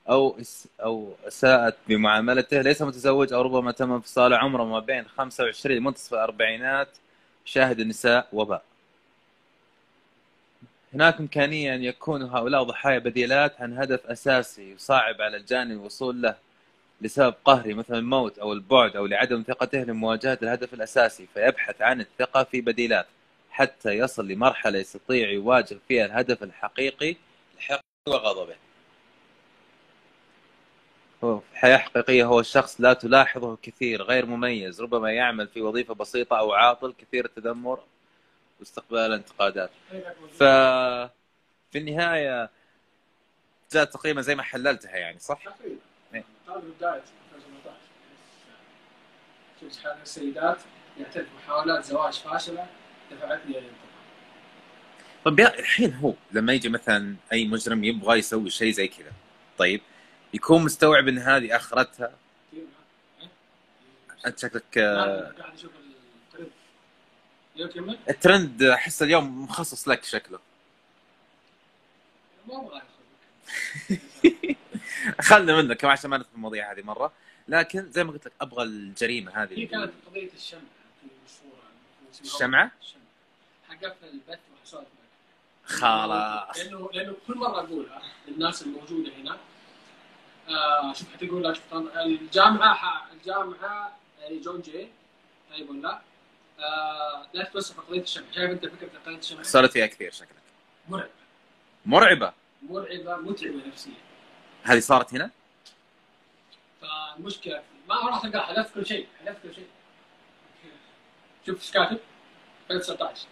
[0.08, 2.60] أو اس أو أساءت بمعاملته.
[2.60, 4.36] ليس متزوج أو ربما تم انفصاله.
[4.36, 6.88] عمره ما بين 25 منتصف الأربعينات.
[7.44, 8.62] شاهد النساء وباء.
[10.94, 16.36] هناك إمكانية أن يكون هؤلاء ضحايا بديلات عن هدف أساسي يصعب على الجاني الوصول له
[17.00, 22.44] لسبب قهري مثل الموت أو البعد أو لعدم ثقته لمواجهة الهدف الأساسي فيبحث عن الثقة
[22.44, 23.06] في بديلات
[23.50, 27.16] حتى يصل لمرحلة يستطيع يواجه فيها الهدف الحقيقي
[27.58, 28.54] لحقه وغضبه.
[31.54, 36.52] حياة حقيقية هو الشخص لا تلاحظه كثير غير مميز ربما يعمل في وظيفة بسيطة أو
[36.52, 37.80] عاطل كثير التذمر
[38.60, 39.70] واستقبال الانتقادات
[40.38, 40.42] ف
[41.72, 42.50] في النهاية
[43.72, 45.78] جاء تقريبا زي ما حللتها يعني صح؟ تقريبا
[46.14, 46.24] إيه.
[46.48, 47.02] هذا بداية
[47.34, 47.76] 2018
[49.60, 50.58] شفت حال السيدات
[51.00, 52.66] يعترف محاولات زواج فاشلة
[53.10, 53.88] دفعتني إلى الانتقام
[55.24, 59.12] طيب يا- الحين هو لما يجي مثلا أي مجرم يبغى يسوي شيء زي كذا
[59.58, 59.80] طيب
[60.34, 62.12] يكون مستوعب إن هذه آخرتها.
[64.26, 65.72] أنت شكلك آه، قاعد أشوف
[68.08, 70.38] الترند أحس اليوم مخصص لك شكله.
[72.48, 72.82] ما أبغى
[75.28, 77.12] خلنا منك كمان عشان ما ندخل في المواضيع هذه مرة.
[77.48, 79.58] لكن زي ما قلت لك أبغى الجريمة هذه.
[79.58, 80.60] هي كانت قضية الشمع
[81.00, 81.62] في مشهورة
[82.24, 83.00] الشمعة؟ الشمع
[83.68, 84.86] حقفل البث وحصلت
[85.64, 86.58] خلاص.
[86.58, 89.38] لأنه لأنه كل مرة أقولها للناس الموجودة هنا
[90.48, 91.62] آه شوف حتقول لك؟
[91.96, 94.88] الجامعة الجامعة يعني جون جي
[95.50, 96.00] طيب ولا
[97.32, 98.24] لا تتوسع قضية الشمع.
[98.34, 99.42] شايف أنت فكره قضية الشمع.
[99.42, 100.28] صارت فيها كثير شكلك.
[100.88, 101.10] مرعبة.
[101.86, 102.32] مرعبة؟
[102.62, 103.92] مرعبة متعبة نفسيا.
[104.62, 105.30] هذه صارت هنا؟
[106.80, 109.66] فالمشكلة ما راح تلقى حذفت كل شيء حذفت كل شيء.
[111.46, 111.98] شوف إيش كاتب؟
[112.70, 113.26] 2019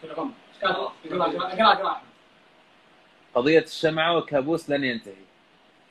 [0.00, 2.02] في الرقم إيش كاتب؟ أقرأ أقرأ.
[3.34, 5.14] قضية الشمعه وكابوس لن ينتهي.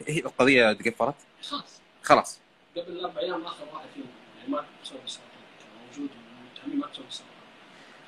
[0.08, 1.82] هي القضية تقفلت خلاص.
[2.04, 2.40] خلاص.
[2.78, 4.06] قبل أربع أيام آخر واحد فيهم
[4.38, 4.66] يعني ما
[5.88, 6.10] موجود
[6.66, 7.32] ومتهمين ما السرطان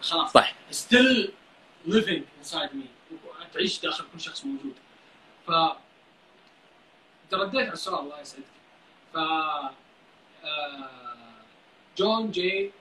[0.02, 0.32] خلاص.
[0.32, 1.30] صح still
[1.88, 2.88] living inside me.
[3.54, 4.76] تعيش داخل كل شخص موجود.
[5.48, 5.52] ف
[7.32, 8.44] ترديت على السؤال الله يسعدك.
[9.14, 9.18] ف
[11.98, 12.72] جون جي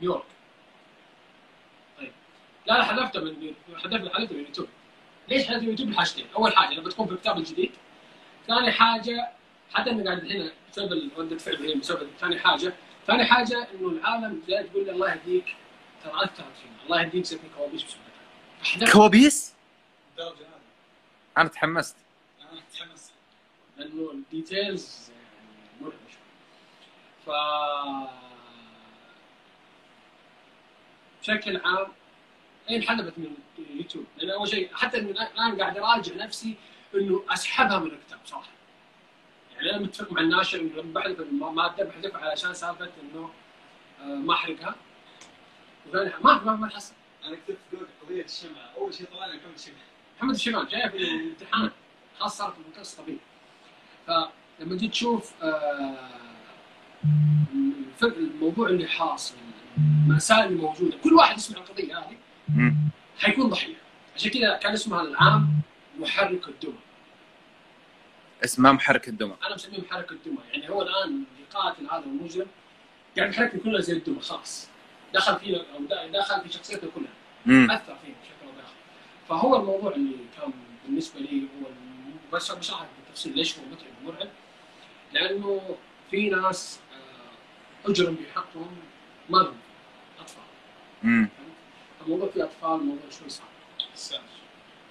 [0.00, 0.24] نيويورك
[1.98, 2.12] طيب.
[2.66, 4.68] لا لا حذفته من حذفت حذفته من اليوتيوب
[5.28, 7.72] ليش حذفت من اليوتيوب لحاجتين أول حاجة لما تكون في الكتاب الجديد.
[8.46, 9.30] ثاني حاجة
[9.72, 12.74] حتى إنه قاعد هنا بسبب رده فعل بسبب ثاني حاجة
[13.06, 15.56] ثاني حاجة إنه العالم جاي تقول لي الله يهديك.
[16.04, 17.96] ترى اثرت فينا الله يهديك سويت كوابيس
[18.62, 19.54] فحذفت كوابيس؟
[20.10, 20.60] الدرجه هذه.
[21.38, 21.96] أنا تحمست.
[22.40, 23.12] أنا متحمس
[23.76, 26.22] لأنه ال details يعني مرعبه شوي.
[27.26, 27.30] ف
[31.20, 31.86] بشكل عام
[32.68, 34.04] هي انحذفت من اليوتيوب.
[34.16, 36.56] لأن أول شيء حتى الآن قاعد أراجع نفسي
[36.94, 38.50] إنه أسحبها من الكتاب صراحة.
[39.60, 43.30] يعني أنا متفق مع الناشر إنه لما بحذف الماده بحذفها علشان سالفة إنه
[44.00, 44.74] آه، ما احرقها
[45.88, 49.54] وثاني ما ما ما تحصل أنا كتبت جوجل قضية الشمعه أول شيء طلع لي محمد
[49.54, 49.76] الشمعه
[50.16, 51.70] محمد الشمال جاي في الامتحان.
[52.18, 53.18] خلاص صارت المنطقة طبيعي
[54.06, 56.08] فلما تجي تشوف آه،
[57.04, 59.34] الفرق- الموضوع اللي حاصل
[60.06, 62.16] المسائل اللي موجودة كل واحد يسمع القضية هذه.
[63.18, 63.74] حيكون ضحية.
[64.16, 65.48] عشان كذا كان اسمها العام
[65.98, 66.74] محرك الدمى
[68.44, 69.34] اسمه محرك الدمى.
[69.46, 70.38] أنا مسميه محرك الدمى.
[70.52, 72.46] يعني هو الآن اللي قاتل هذا المجرم
[73.18, 74.68] قاعد يحركنا كلنا زي الدمى خلاص.
[75.14, 77.12] دخل فينا أو دخل في شخصيتنا كلها.
[77.46, 77.70] مم.
[77.70, 78.74] أثر فينا بشكل أو بآخر.
[79.28, 80.52] فهو الموضوع اللي كان
[80.86, 81.66] بالنسبة لي هو
[82.32, 84.28] بس بشرح بالتفصيل ليش هو متعب ومرعب.
[85.12, 85.76] لأنه
[86.10, 88.76] في ناس آه، أجرم بحقهم
[89.30, 89.56] ما لهم
[90.20, 90.42] أطفال.
[91.02, 91.28] مم.
[92.06, 94.20] الموضوع فيه أطفال الموضوع شوي صعب.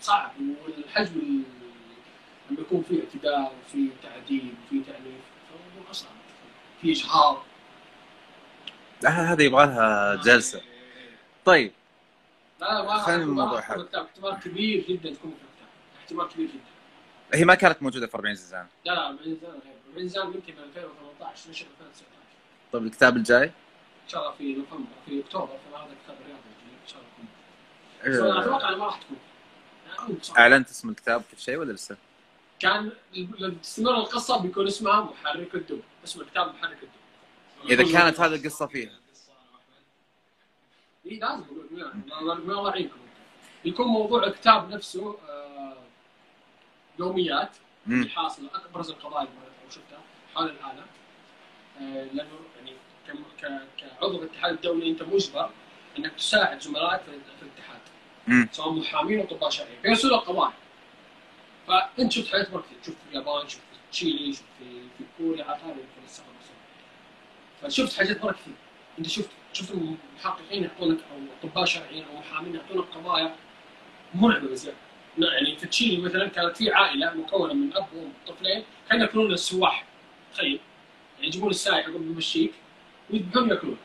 [0.02, 0.32] صعب.
[0.66, 1.59] والحجم ال-
[2.50, 6.12] لما يكون في اعتداء وفي تعذيب وفي تعنيف فالموضوع أصعب.
[6.82, 7.44] في اجهاض
[9.02, 10.62] لا هذا يبغى لها جلسة.
[11.46, 11.72] طيب.
[12.62, 14.06] لا ما خلينا الموضوع كتاب.
[14.06, 15.34] احتمال كبير جدا تكون
[16.00, 17.40] احتمال كبير جدا.
[17.40, 18.68] هي ما كانت موجودة في 40 زنزانة.
[18.86, 19.74] لا لا 40 زان غير.
[19.90, 22.06] 40 زان يمكن 2018 نشر 2019
[22.72, 23.52] طيب الكتاب الجاي؟ إن
[24.08, 28.18] شاء الله في نوفمبر في أكتوبر فهذا كتاب الرياض يجي إن شاء الله.
[28.18, 29.18] يكون أنا أتوقع إنه ما راح تكون.
[30.38, 31.98] أعلنت اسم الكتاب كل شيء ولا لسه؟
[32.60, 35.80] كان لما تستمر القصة بيكون اسمها محرك الدم.
[36.04, 37.72] اسم الكتاب محرك الدم.
[37.72, 38.92] إذا كانت هذه القصة فيها.
[41.06, 41.44] اي لازم
[42.52, 42.98] الله يعينكم
[43.66, 45.78] يكون موضوع الكتاب نفسه آه،
[47.00, 47.50] يوميات.
[48.08, 50.00] حاصله ابرز القضايا اللي شفتها
[50.36, 50.86] حول العالم.
[51.82, 52.76] آه، لأنه يعني
[53.78, 55.50] كعضو الاتحاد الدولي أنت مجبر
[55.98, 57.80] إنك تساعد زملائك في في الاتحاد.
[58.52, 60.54] سواء محامين أو اطباء شرعيين فيرسلوا القضايا.
[61.70, 62.78] فأنت شفت حياه مرة كثير.
[62.86, 64.66] شفت في اليابان شفت في تشيلي شفت في
[64.98, 66.24] في كوريا عاد هذه يمكن
[67.62, 68.54] فشفت حاجات مرة كثير.
[69.00, 73.36] أنت شفت شفت المحققين يعطونك أو اطباء شرعيين أو محامين يعطونك قضايا
[74.16, 74.78] مرعبة بزيادة.
[75.18, 79.86] يعني في تشيلي مثلا كانت في عائلة مكونة من أب وأم طفلين كانوا يأكلون السواح.
[80.34, 80.60] تخيل.
[81.16, 82.54] يعني يجيبون السائح قبل يمشيك
[83.10, 83.78] ويذبحون ياكلون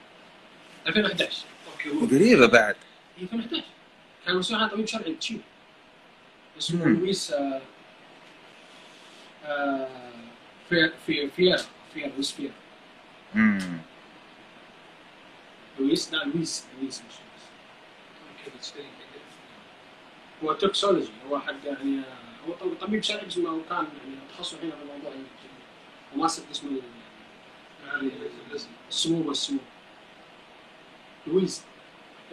[0.87, 2.17] 2011 أوكي.
[2.17, 2.77] قريبة بعد.
[3.17, 3.65] هي 2011
[4.27, 5.41] كان مسؤول عن طبيب شرعي تشيلي.
[6.59, 6.87] اسمه.
[6.87, 7.35] لويس
[10.69, 11.61] في في فييرا
[11.95, 12.53] فييرا لويس فييرا
[13.35, 13.79] مم.
[15.79, 17.15] لويس لا لويس لويس مش
[18.49, 18.75] لويس
[20.45, 22.01] هو توكسولوجي هو حق يعني
[22.49, 25.13] هو طب- طبيب شرعي بس ما كان يعني تخصصه هنا في الموضوع
[26.15, 28.13] وماسك اسم ال-
[28.89, 29.61] السموم والسموم
[31.27, 31.63] لويس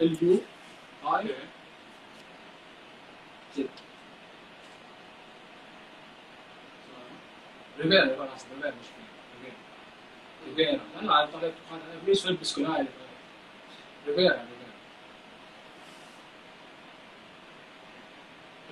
[0.00, 0.40] ال يو
[1.16, 1.34] اي
[3.56, 3.68] زد
[7.82, 8.86] ريفيرا يبغى ناس ريفيرا مش
[9.36, 9.56] ريفيرا
[10.48, 11.52] ريفيرا لا لا على طريقة
[12.06, 12.86] لويس فيليب سكولاي
[14.06, 14.46] ريفيرا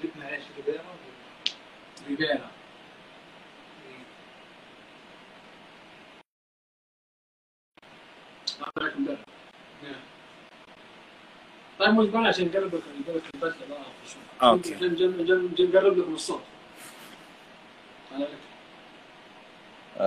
[0.03, 0.83] ريفيرا معليش ريبيرا
[2.09, 2.51] ريفيرا
[8.63, 9.19] أعطيك مدرب
[11.79, 13.83] طيب مش بقى عشان نقرب لك نقرب لك البث بقى
[14.51, 14.75] أوكي.
[14.75, 16.43] عشان نقرب لكم الصوت
[18.13, 18.50] على لك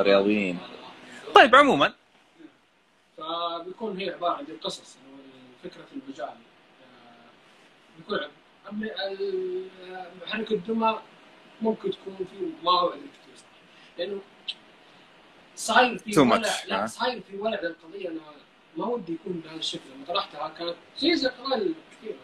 [0.01, 0.59] رياضيين.
[1.35, 1.93] طيب عموما.
[3.17, 4.45] فبيكون هي عبارة عن
[5.05, 5.17] إنه
[5.63, 6.27] فكره المجال.
[6.27, 6.35] آه،
[7.97, 8.19] بيكون
[10.25, 10.99] محرك الدمى
[11.61, 12.45] ممكن تكون في
[12.97, 13.53] كثير صراحة
[13.97, 14.21] لأنه
[15.55, 18.09] صاير في ولع much، لا؟ صاير في ولع للقضية.
[18.09, 18.19] أنا
[18.77, 19.81] ما ودي يكون بهذا الشكل.
[19.95, 22.15] لما طرحتها كانت زي زي القضايا كثير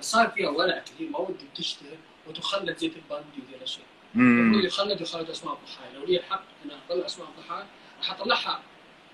[0.00, 1.10] بس صار فيها ولع كثير.
[1.10, 1.96] ما ودي تشتهر
[2.26, 4.60] وتخلد زي الباندي وزي الاشياء مم.
[4.64, 7.66] يخلد يخلد أسماء الضحايا لو لي الحق ان أطلع أسماء الضحايا
[7.98, 8.60] راح أطلعها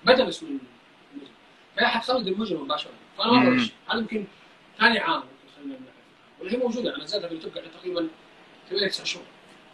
[0.05, 0.67] بدل اسم المجرم.
[1.77, 2.91] فهي حتخلد المجرم مباشرة.
[3.17, 3.73] فأنا ما شيء.
[3.89, 4.25] هذا يمكن
[4.79, 5.23] ثاني عام
[5.57, 5.75] خلينا
[6.41, 6.95] ولا هي موجودة.
[6.95, 8.07] أنا نزلتها في قاعدة تقريبا
[8.69, 9.25] 8 9 شهور.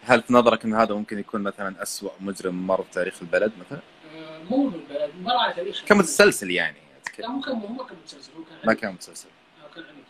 [0.03, 3.81] هل في نظرك إن هذا ممكن يكون مثلا أسوأ مجرم مر في تاريخ البلد مثلا؟
[4.15, 6.77] آه، مو من البلد مر على تاريخ كمتسلسل يعني.
[7.19, 7.27] لا.
[7.29, 8.73] مو كان مو كان متسلسل هو كان ما.
[8.73, 9.27] كان متسلسل.
[9.63, 10.05] آه، كان عنيف.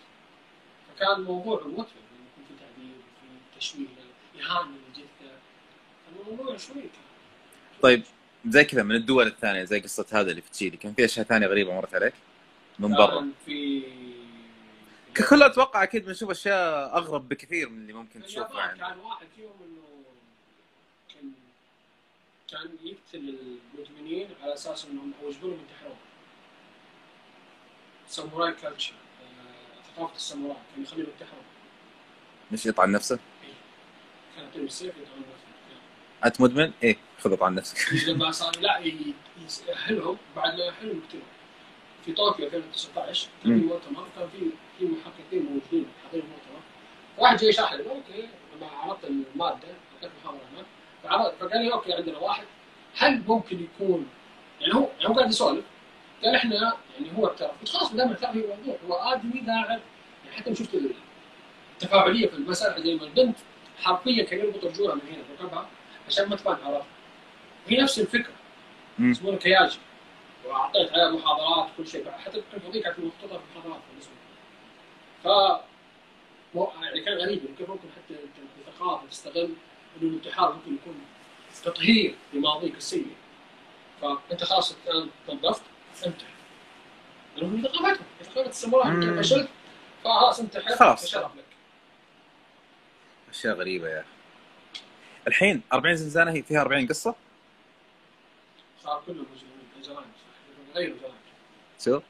[0.95, 1.85] فكان الموضوع متعب يعني
[2.31, 3.85] يكون في تعذيب وفي تشويه
[4.41, 4.80] إهانة.
[6.19, 7.01] الموضوع شوي كان
[7.81, 8.03] طيب
[8.47, 11.47] زي كذا من الدول الثانية زي قصة هذا اللي في تشيلي كان في أشياء ثانية
[11.47, 12.13] غريبة مرت عليك؟
[12.79, 13.29] من برا.
[13.45, 13.83] في
[15.15, 19.53] ككل أتوقع أكيد بنشوف أشياء أغرب بكثير من اللي ممكن تشوفها عندنا كان واحد فيهم
[19.61, 20.03] إنه
[21.13, 21.31] كان
[22.51, 23.35] كان يقتل
[23.79, 25.97] المدمنين على أساس إنهم أو يجبرهم ينتحرون
[28.07, 28.93] ساموراي كلتشر
[29.95, 31.43] ثقافة الساموراي كان يخليهم ينتحرون
[32.51, 33.19] مش يطعن نفسه؟
[34.35, 35.23] كان يعطيهم السيف يدعون
[36.25, 37.93] أنت مدمن؟ إيه خذ أطعن نفسك.
[38.09, 39.13] لما صار لا ي-
[39.67, 41.01] يأهلهم بعد ما يقتلهم
[42.05, 43.65] في طوكيو 2019 كان في.
[43.65, 44.45] مؤتمر كان في
[44.79, 46.61] في محققين موجودين حاضرين المؤتمر
[47.17, 48.27] واحد جاي شاحن أوكي
[48.61, 49.67] ما عرضت المادة
[50.01, 50.65] كانت محاضرة هناك.
[51.03, 52.43] فعرض فقال لي أوكي عندنا واحد.
[52.97, 54.07] هل ممكن يكون
[54.61, 55.65] يعني هو يعني هو قاعد يسولف.
[56.23, 56.55] قال إحنا
[56.99, 57.51] يعني هو اعترف.
[57.61, 59.69] قلت خلاص ما دام اعترف في الموضوع هو آدمي قاعد
[60.25, 60.69] يعني حتى شفت
[61.73, 63.37] التفاعليه في المسألة زي ما البنت
[63.81, 65.67] حرفيا كان يربط رجولها من هنا بركبها
[66.07, 66.87] عشان ما تبان عرفت
[67.67, 68.33] هي نفس الفكرة.
[68.99, 69.79] يسمونه كياجي
[70.45, 74.21] وأعطيت عليها محاضرات وكل شيء حتى كنت هذيك كانت مخطوطه في محاضرات بالنسبة لي.
[75.23, 75.61] ف
[76.81, 79.49] يعني كان غريب يعني كيف ممكن حتى انت بثقافه تستغل
[80.01, 80.95] إنه الانتحار ممكن يكون
[81.63, 83.07] تطهير لماضيك السيء
[84.01, 85.61] فأنت خلاص الآن نظفت
[86.05, 86.25] انتحر
[87.37, 89.01] لأنه هي ثقافتهم ثقافه الساموراي.
[89.01, 89.49] كيف فشلت
[90.03, 91.15] فخلاص انتحر خلاص.
[91.15, 91.31] لك
[93.29, 94.07] أشياء غريبة يا أخي
[95.27, 97.15] الحين 40 زنزانه هي فيها 40 قصة.
[98.83, 100.05] صار كلهم مجرمين
[100.73, 100.95] جرائم.
[101.85, 102.03] شوف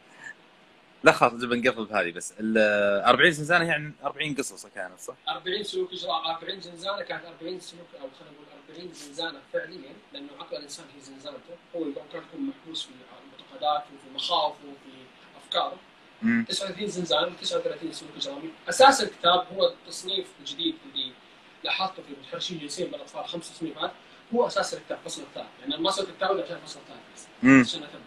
[1.03, 2.33] لا خلاص نبي نقفل بهذه بس.
[2.39, 2.57] ال
[3.05, 6.31] 40 زنزانه يعني 40 قصص كانت صح؟ 40 سلوك إجراء.
[6.31, 11.01] 40 زنزانه كانت 40 سلوك أو خلينا نقول 40 زنزانه فعليا لأنه عقل الإنسان هي
[11.01, 12.91] زنزانته هو ممكن يكون محبوس في
[13.31, 14.91] معتقداته في مخاوفه في
[15.37, 15.77] أفكاره.
[16.23, 18.49] امم 39 زنزانه و 39 سلوك إجرامي.
[18.69, 20.75] أساس الكتاب هو التصنيف الجديد
[21.63, 23.91] لاحظته في متحرشين جنسيا بالاطفال خمس تصنيفات
[24.35, 27.27] هو أساس الكتاب الفصل الثالث يعني ما صرت الكتاب إلا عشان الفصل الثالث بس
[27.69, 28.01] عشان اثبت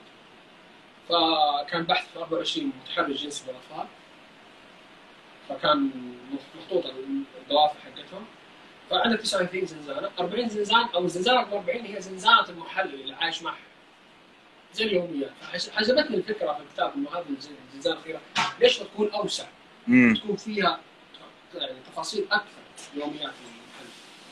[1.08, 3.86] فكان بحث في 24 متحرش جنسي بالاطفال
[5.48, 5.90] فكان
[6.56, 6.92] محطوطه
[7.42, 8.24] الدوافع حقتهم.
[8.90, 10.10] فعندك 39 زنزانة.
[10.18, 13.56] 40 زنزان أو الزنزانه رقم 40 هي زنزانة المحلل اللي عايش معه
[14.74, 18.20] زي اليوميات فعجبتني الفكرة في الكتاب إنه هذه الزنزانة الأخيرة
[18.60, 19.44] ليش ما تكون أوسع؟
[19.88, 20.80] امم تكون فيها
[21.54, 22.63] يعني تفاصيل أكثر.
[22.94, 23.32] يوميات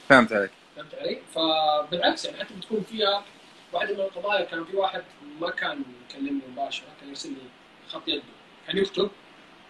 [0.09, 0.51] فهمت عليك.
[0.77, 3.25] فهمت علي؟ فبالعكس يعني حتى بتكون فيها
[3.73, 5.05] واحدة من القضايا كان في واحد
[5.41, 7.37] ما كان يكلمني مباشرة كان يرسل لي
[7.89, 8.23] خط يده.
[8.67, 9.11] كان يكتب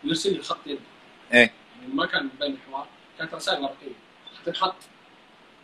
[0.04, 0.80] ويرسل لي خط يده.
[1.32, 1.52] إيه.
[1.80, 2.86] يعني ما كان بين الحوار
[3.18, 3.94] كانت رسائل ورقية.
[4.40, 4.74] حتنحط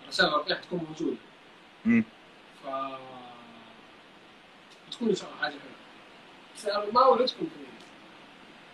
[0.05, 1.16] الرسائل الورقيه حتكون موجودة.
[1.86, 2.05] امم
[2.65, 2.66] ف
[4.89, 5.62] بتكون إن شاء الله حاجة حلوة.
[6.57, 7.49] بس أنا ما وعدتكم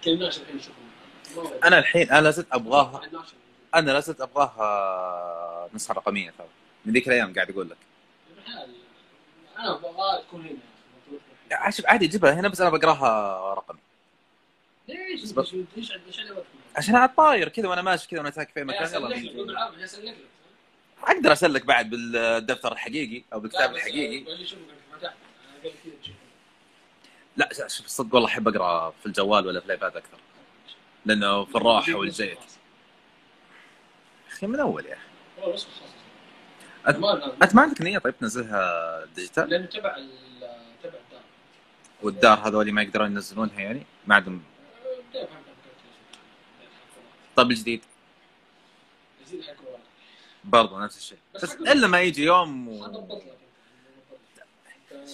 [0.05, 1.55] كلمناش الحين نشوفهم.
[1.65, 3.01] أنا الحين أنا لازلت أبغاها.
[3.75, 6.47] أنا لازلت أبغاها نسخه رقمية ترى.
[6.85, 7.77] من ذيك الأيام قاعد أقول لك.
[9.59, 10.59] أنا أبغى تكون
[11.51, 13.79] هنا شوف عادي جيبها هنا بس أنا بقراها رقمي.
[14.89, 15.93] ليش؟ بس ليش؟
[16.77, 18.95] عشان على الطاير كذا وأنا ماشي كذا وأنا ساكن في مكان.
[18.95, 19.73] يلا.
[21.03, 24.25] أقدر أسلك بعد بالدفتر الحقيقي أو بالكتاب لا، الحقيقي.
[24.33, 25.15] أنا
[27.37, 30.19] لا شوف الصدق والله أحب أقرأ في الجوال ولا في الإيباد أكثر.
[31.05, 32.39] لأنه في الراحة والجيد.
[34.45, 35.03] أخي من أول يا أخي.
[36.99, 39.51] والله انت ما عندك نيه طيب تنزلها digital.
[39.51, 39.97] لأنه تبع
[40.83, 41.21] تبع الدار.
[42.03, 44.43] والدار هذول ما يقدرون ينزلونها يعني؟ ما عندهم.
[47.37, 47.83] طب الجديد؟
[49.47, 49.55] حق
[50.45, 51.19] برضو نفس الشيء.
[51.35, 53.05] بس إلا ما يجي يوم و...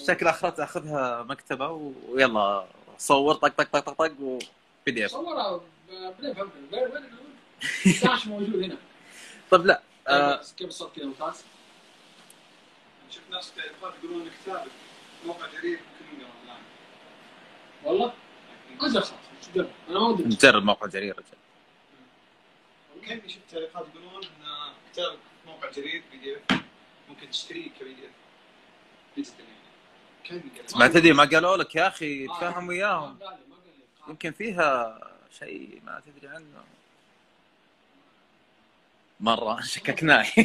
[0.06, 1.68] شكل اخرت أخذها مكتبة
[2.08, 2.66] ويلا
[2.98, 4.46] صور طق طق طق طق طق و
[4.86, 5.60] PDF صورها
[7.86, 8.76] الداش موجود هنا.
[9.50, 10.40] طب لا آه.
[10.56, 11.44] كيف الصوت كذا ممتاز؟
[13.10, 13.52] شفت ناس
[14.04, 14.70] يقولون كتابك
[15.26, 15.80] موقع جرير
[16.44, 16.62] الان
[17.84, 18.12] والله.
[18.80, 20.60] شو جرب أنا ما ودي.
[20.64, 21.40] موقع جرير رجال
[23.08, 26.60] كاني شفت تعليقات يقولون إن كتابك في موقع جرير PDF
[27.08, 28.10] ممكن تشتريه ك PDF.
[29.16, 29.44] digital
[30.30, 30.66] يعني.
[30.76, 32.36] ما تدري ما قالوا لك يا أخي آه.
[32.36, 33.18] تفاهم ما وياهم.
[34.08, 34.98] يمكن فيها
[35.38, 36.64] شيء ما تدري عنه.
[39.20, 40.26] مرة شككناه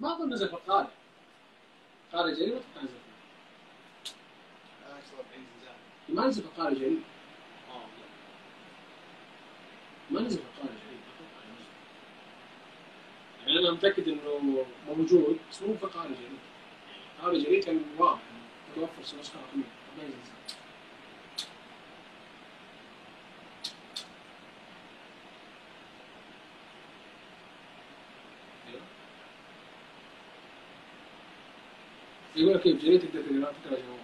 [0.00, 0.88] ما أظن نزل في القارئ
[2.12, 2.94] قارئ جرير ما نزل
[4.86, 5.78] أكثر 40 زنزانه
[6.08, 6.48] ما نزل في
[7.70, 8.06] آه لا.
[10.10, 11.70] ما نزل في جرير أتوقع نزل.
[13.46, 16.38] يعني أنا متأكد إنه موجود بس مو في قارئ جرير
[17.22, 18.20] قارئ جرير كان واضح
[18.72, 19.64] متوفر في نسخه رقميه
[19.98, 20.63] ما ينزل
[32.36, 33.98] يقول لك كيف جرير تقدر تقرا تقرا جوال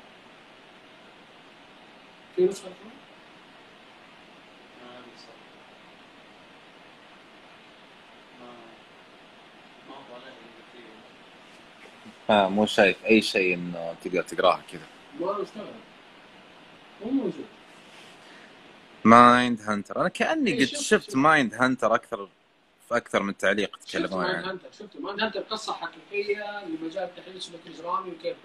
[2.36, 2.42] في
[10.14, 10.34] عليه
[10.72, 10.90] كثير
[12.30, 14.86] آه مو شايف اي شيء انه تقدر تقراها كذا
[15.20, 15.66] ما مستغرب
[17.04, 17.44] مو موجود
[19.04, 21.16] Mind Hunter أنا كاني قد شفت.
[21.16, 22.28] Mind Hunter أكثر
[22.90, 24.50] في أكثر من تعليق Mind عنه.
[24.50, 28.36] Hunter شفت Mind Hunter قصة حقيقية لمجال التحليل السلوكي الاجرامي وكيف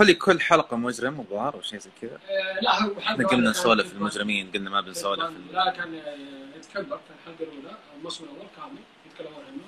[0.00, 2.14] هو لي كل حلقة مجرم الظاهر أو شيء زي كذا.
[2.30, 7.10] آه، لا هو إحنا قلنا نسولف المجرمين قلنا ما بنسولف لا كان آه، يتكبر في
[7.20, 9.62] الحلقة الأولى الموسم الأول كامل يتكلمون عنه.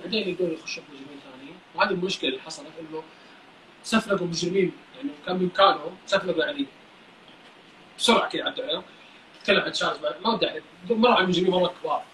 [0.00, 1.56] بعدين يقدرون يخشوا مجرمين ثانيين.
[1.74, 3.02] وهذه المشكلة اللي حصلت إنه
[3.82, 6.66] سفلقوا مجرمين يعني كان بامكانهم سفلقوا يعني
[7.98, 8.82] بسرعة كذا عدوا عليهم.
[9.40, 12.04] تتكلم عن تشارلز مان- ما ودي احرق مره عن مجرمين مرة كبار.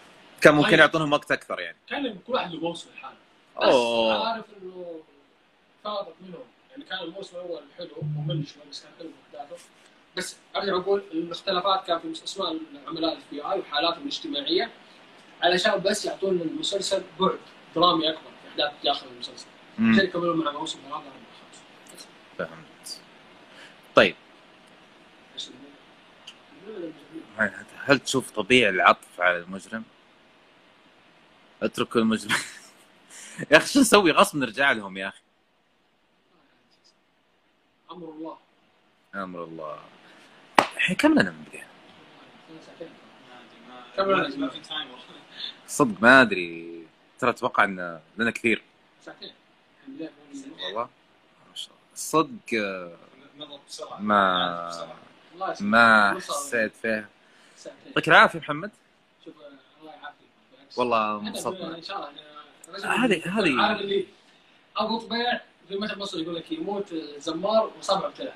[0.41, 0.79] كان ممكن طيب.
[0.79, 3.17] يعطونهم وقت أكثر يعني كان كل واحد له موسم لحاله
[3.61, 5.01] بس أوه عارف إنه
[5.85, 9.57] فاضت منهم يعني كان الموسم الأول حلو ممل شوي بس كان حلو ذاته
[10.17, 14.71] بس أرجع أقول الاختلافات كان في أسماء العملاء ال FBI وحالاتهم الاجتماعية
[15.43, 17.39] علشان بس يعطون المسلسل بعد
[17.77, 19.47] درامي أكبر في أحداث داخل المسلسل.
[19.75, 21.63] عشان يكملوا مع موسم ثلاثة أربعة، خمسة.
[21.97, 22.07] بس.
[22.39, 23.01] فهمت
[23.95, 24.15] طيب.
[27.85, 29.85] هل تشوف طبيعي العطف على المجرم؟
[31.63, 32.37] اتركوا المجرم
[33.51, 35.21] يا أخي شو نسوي؟ غصب نرجع لهم يا أخي.
[37.91, 38.37] أمر الله.
[39.15, 39.79] أمر الله.
[40.61, 41.67] الحين كم لنا من بدينا؟
[43.97, 44.99] كم تايمر
[45.69, 46.81] صدق ما أدري.
[47.19, 48.63] ترى أتوقع إن لنا كثير.
[49.05, 49.33] ساعتين
[50.65, 50.83] والله.
[51.51, 51.81] ما شاء الله.
[51.95, 52.97] صدق آه،
[54.01, 54.99] ما.
[55.61, 56.15] ما.
[56.21, 57.09] حسيت فيها.
[57.87, 58.71] يعطيك العافية محمد
[59.25, 59.35] شوف
[59.81, 60.59] الله يعافيك بالعكس.
[60.77, 61.97] والله انبسطنا إن شاء
[62.69, 63.05] الله.
[63.05, 64.07] هذه- هذه- عارف اللي
[64.77, 68.33] ابو طبيع في مثل مصر يقول لك يموت زمار وصبعه ابتلع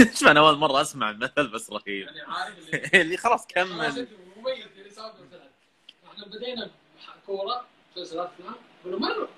[0.00, 1.86] إيش معنى أول مرة أسمع المثل بس رهيب.
[2.06, 3.66] يعني عارف اللي اللي خلاص كمل.
[3.72, 5.44] مميز اللي صابعه ابتلع
[6.12, 6.70] إحنا بدينا
[7.26, 7.64] كورة
[7.96, 8.54] مسلسلات أفلام
[8.84, 9.28] قلنا مره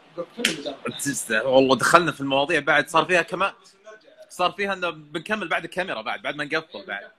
[0.42, 3.52] فيلم مجرد تست- والله دخلنا في المواضيع بعد صار فيها كمان.
[4.30, 7.10] صار فيها إنه بنكمل بعد الكاميرا بعد بعد ما نقفل بعد.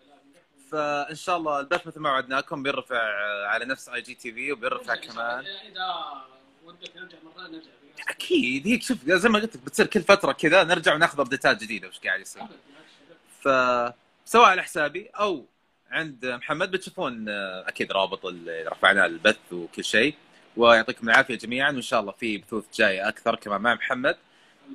[0.74, 3.02] فإن شاء الله البث مثل ما وعدناكم بيرفع
[3.48, 6.24] على نفس IGTV وبيرفع كمان اذا
[6.66, 7.70] ودك نرجع مره نرجع
[8.08, 11.64] أكيد هيك شوف زي ما قلت لك بتصير كل فترة كذا نرجع وناخذ update ات
[11.64, 13.94] جديده وش قاعد يصير بالعكس.
[14.26, 15.46] فسواء على حسابي أو
[15.92, 20.16] عند محمد بتشوفون آه، أكيد رابط اللي رفعناه البث وكل شيء
[20.58, 24.18] ويعطيكم العافية جميعا وإن شاء الله في بثوث جاية أكثر كمان مع محمد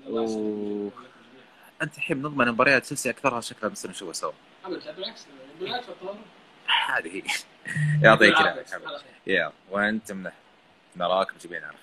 [0.06, 0.92] يسلمك.
[1.82, 4.32] أنت الحين نضمن مباريات تشيلسي أكثرها شكلها بنصير نشوفها سوا
[4.64, 5.26] بالعكس.
[6.88, 7.22] هذه هي.
[8.02, 8.76] يعطيك العافية.
[9.26, 10.32] يا وانت منح
[10.96, 11.78] نراك بجميع الخير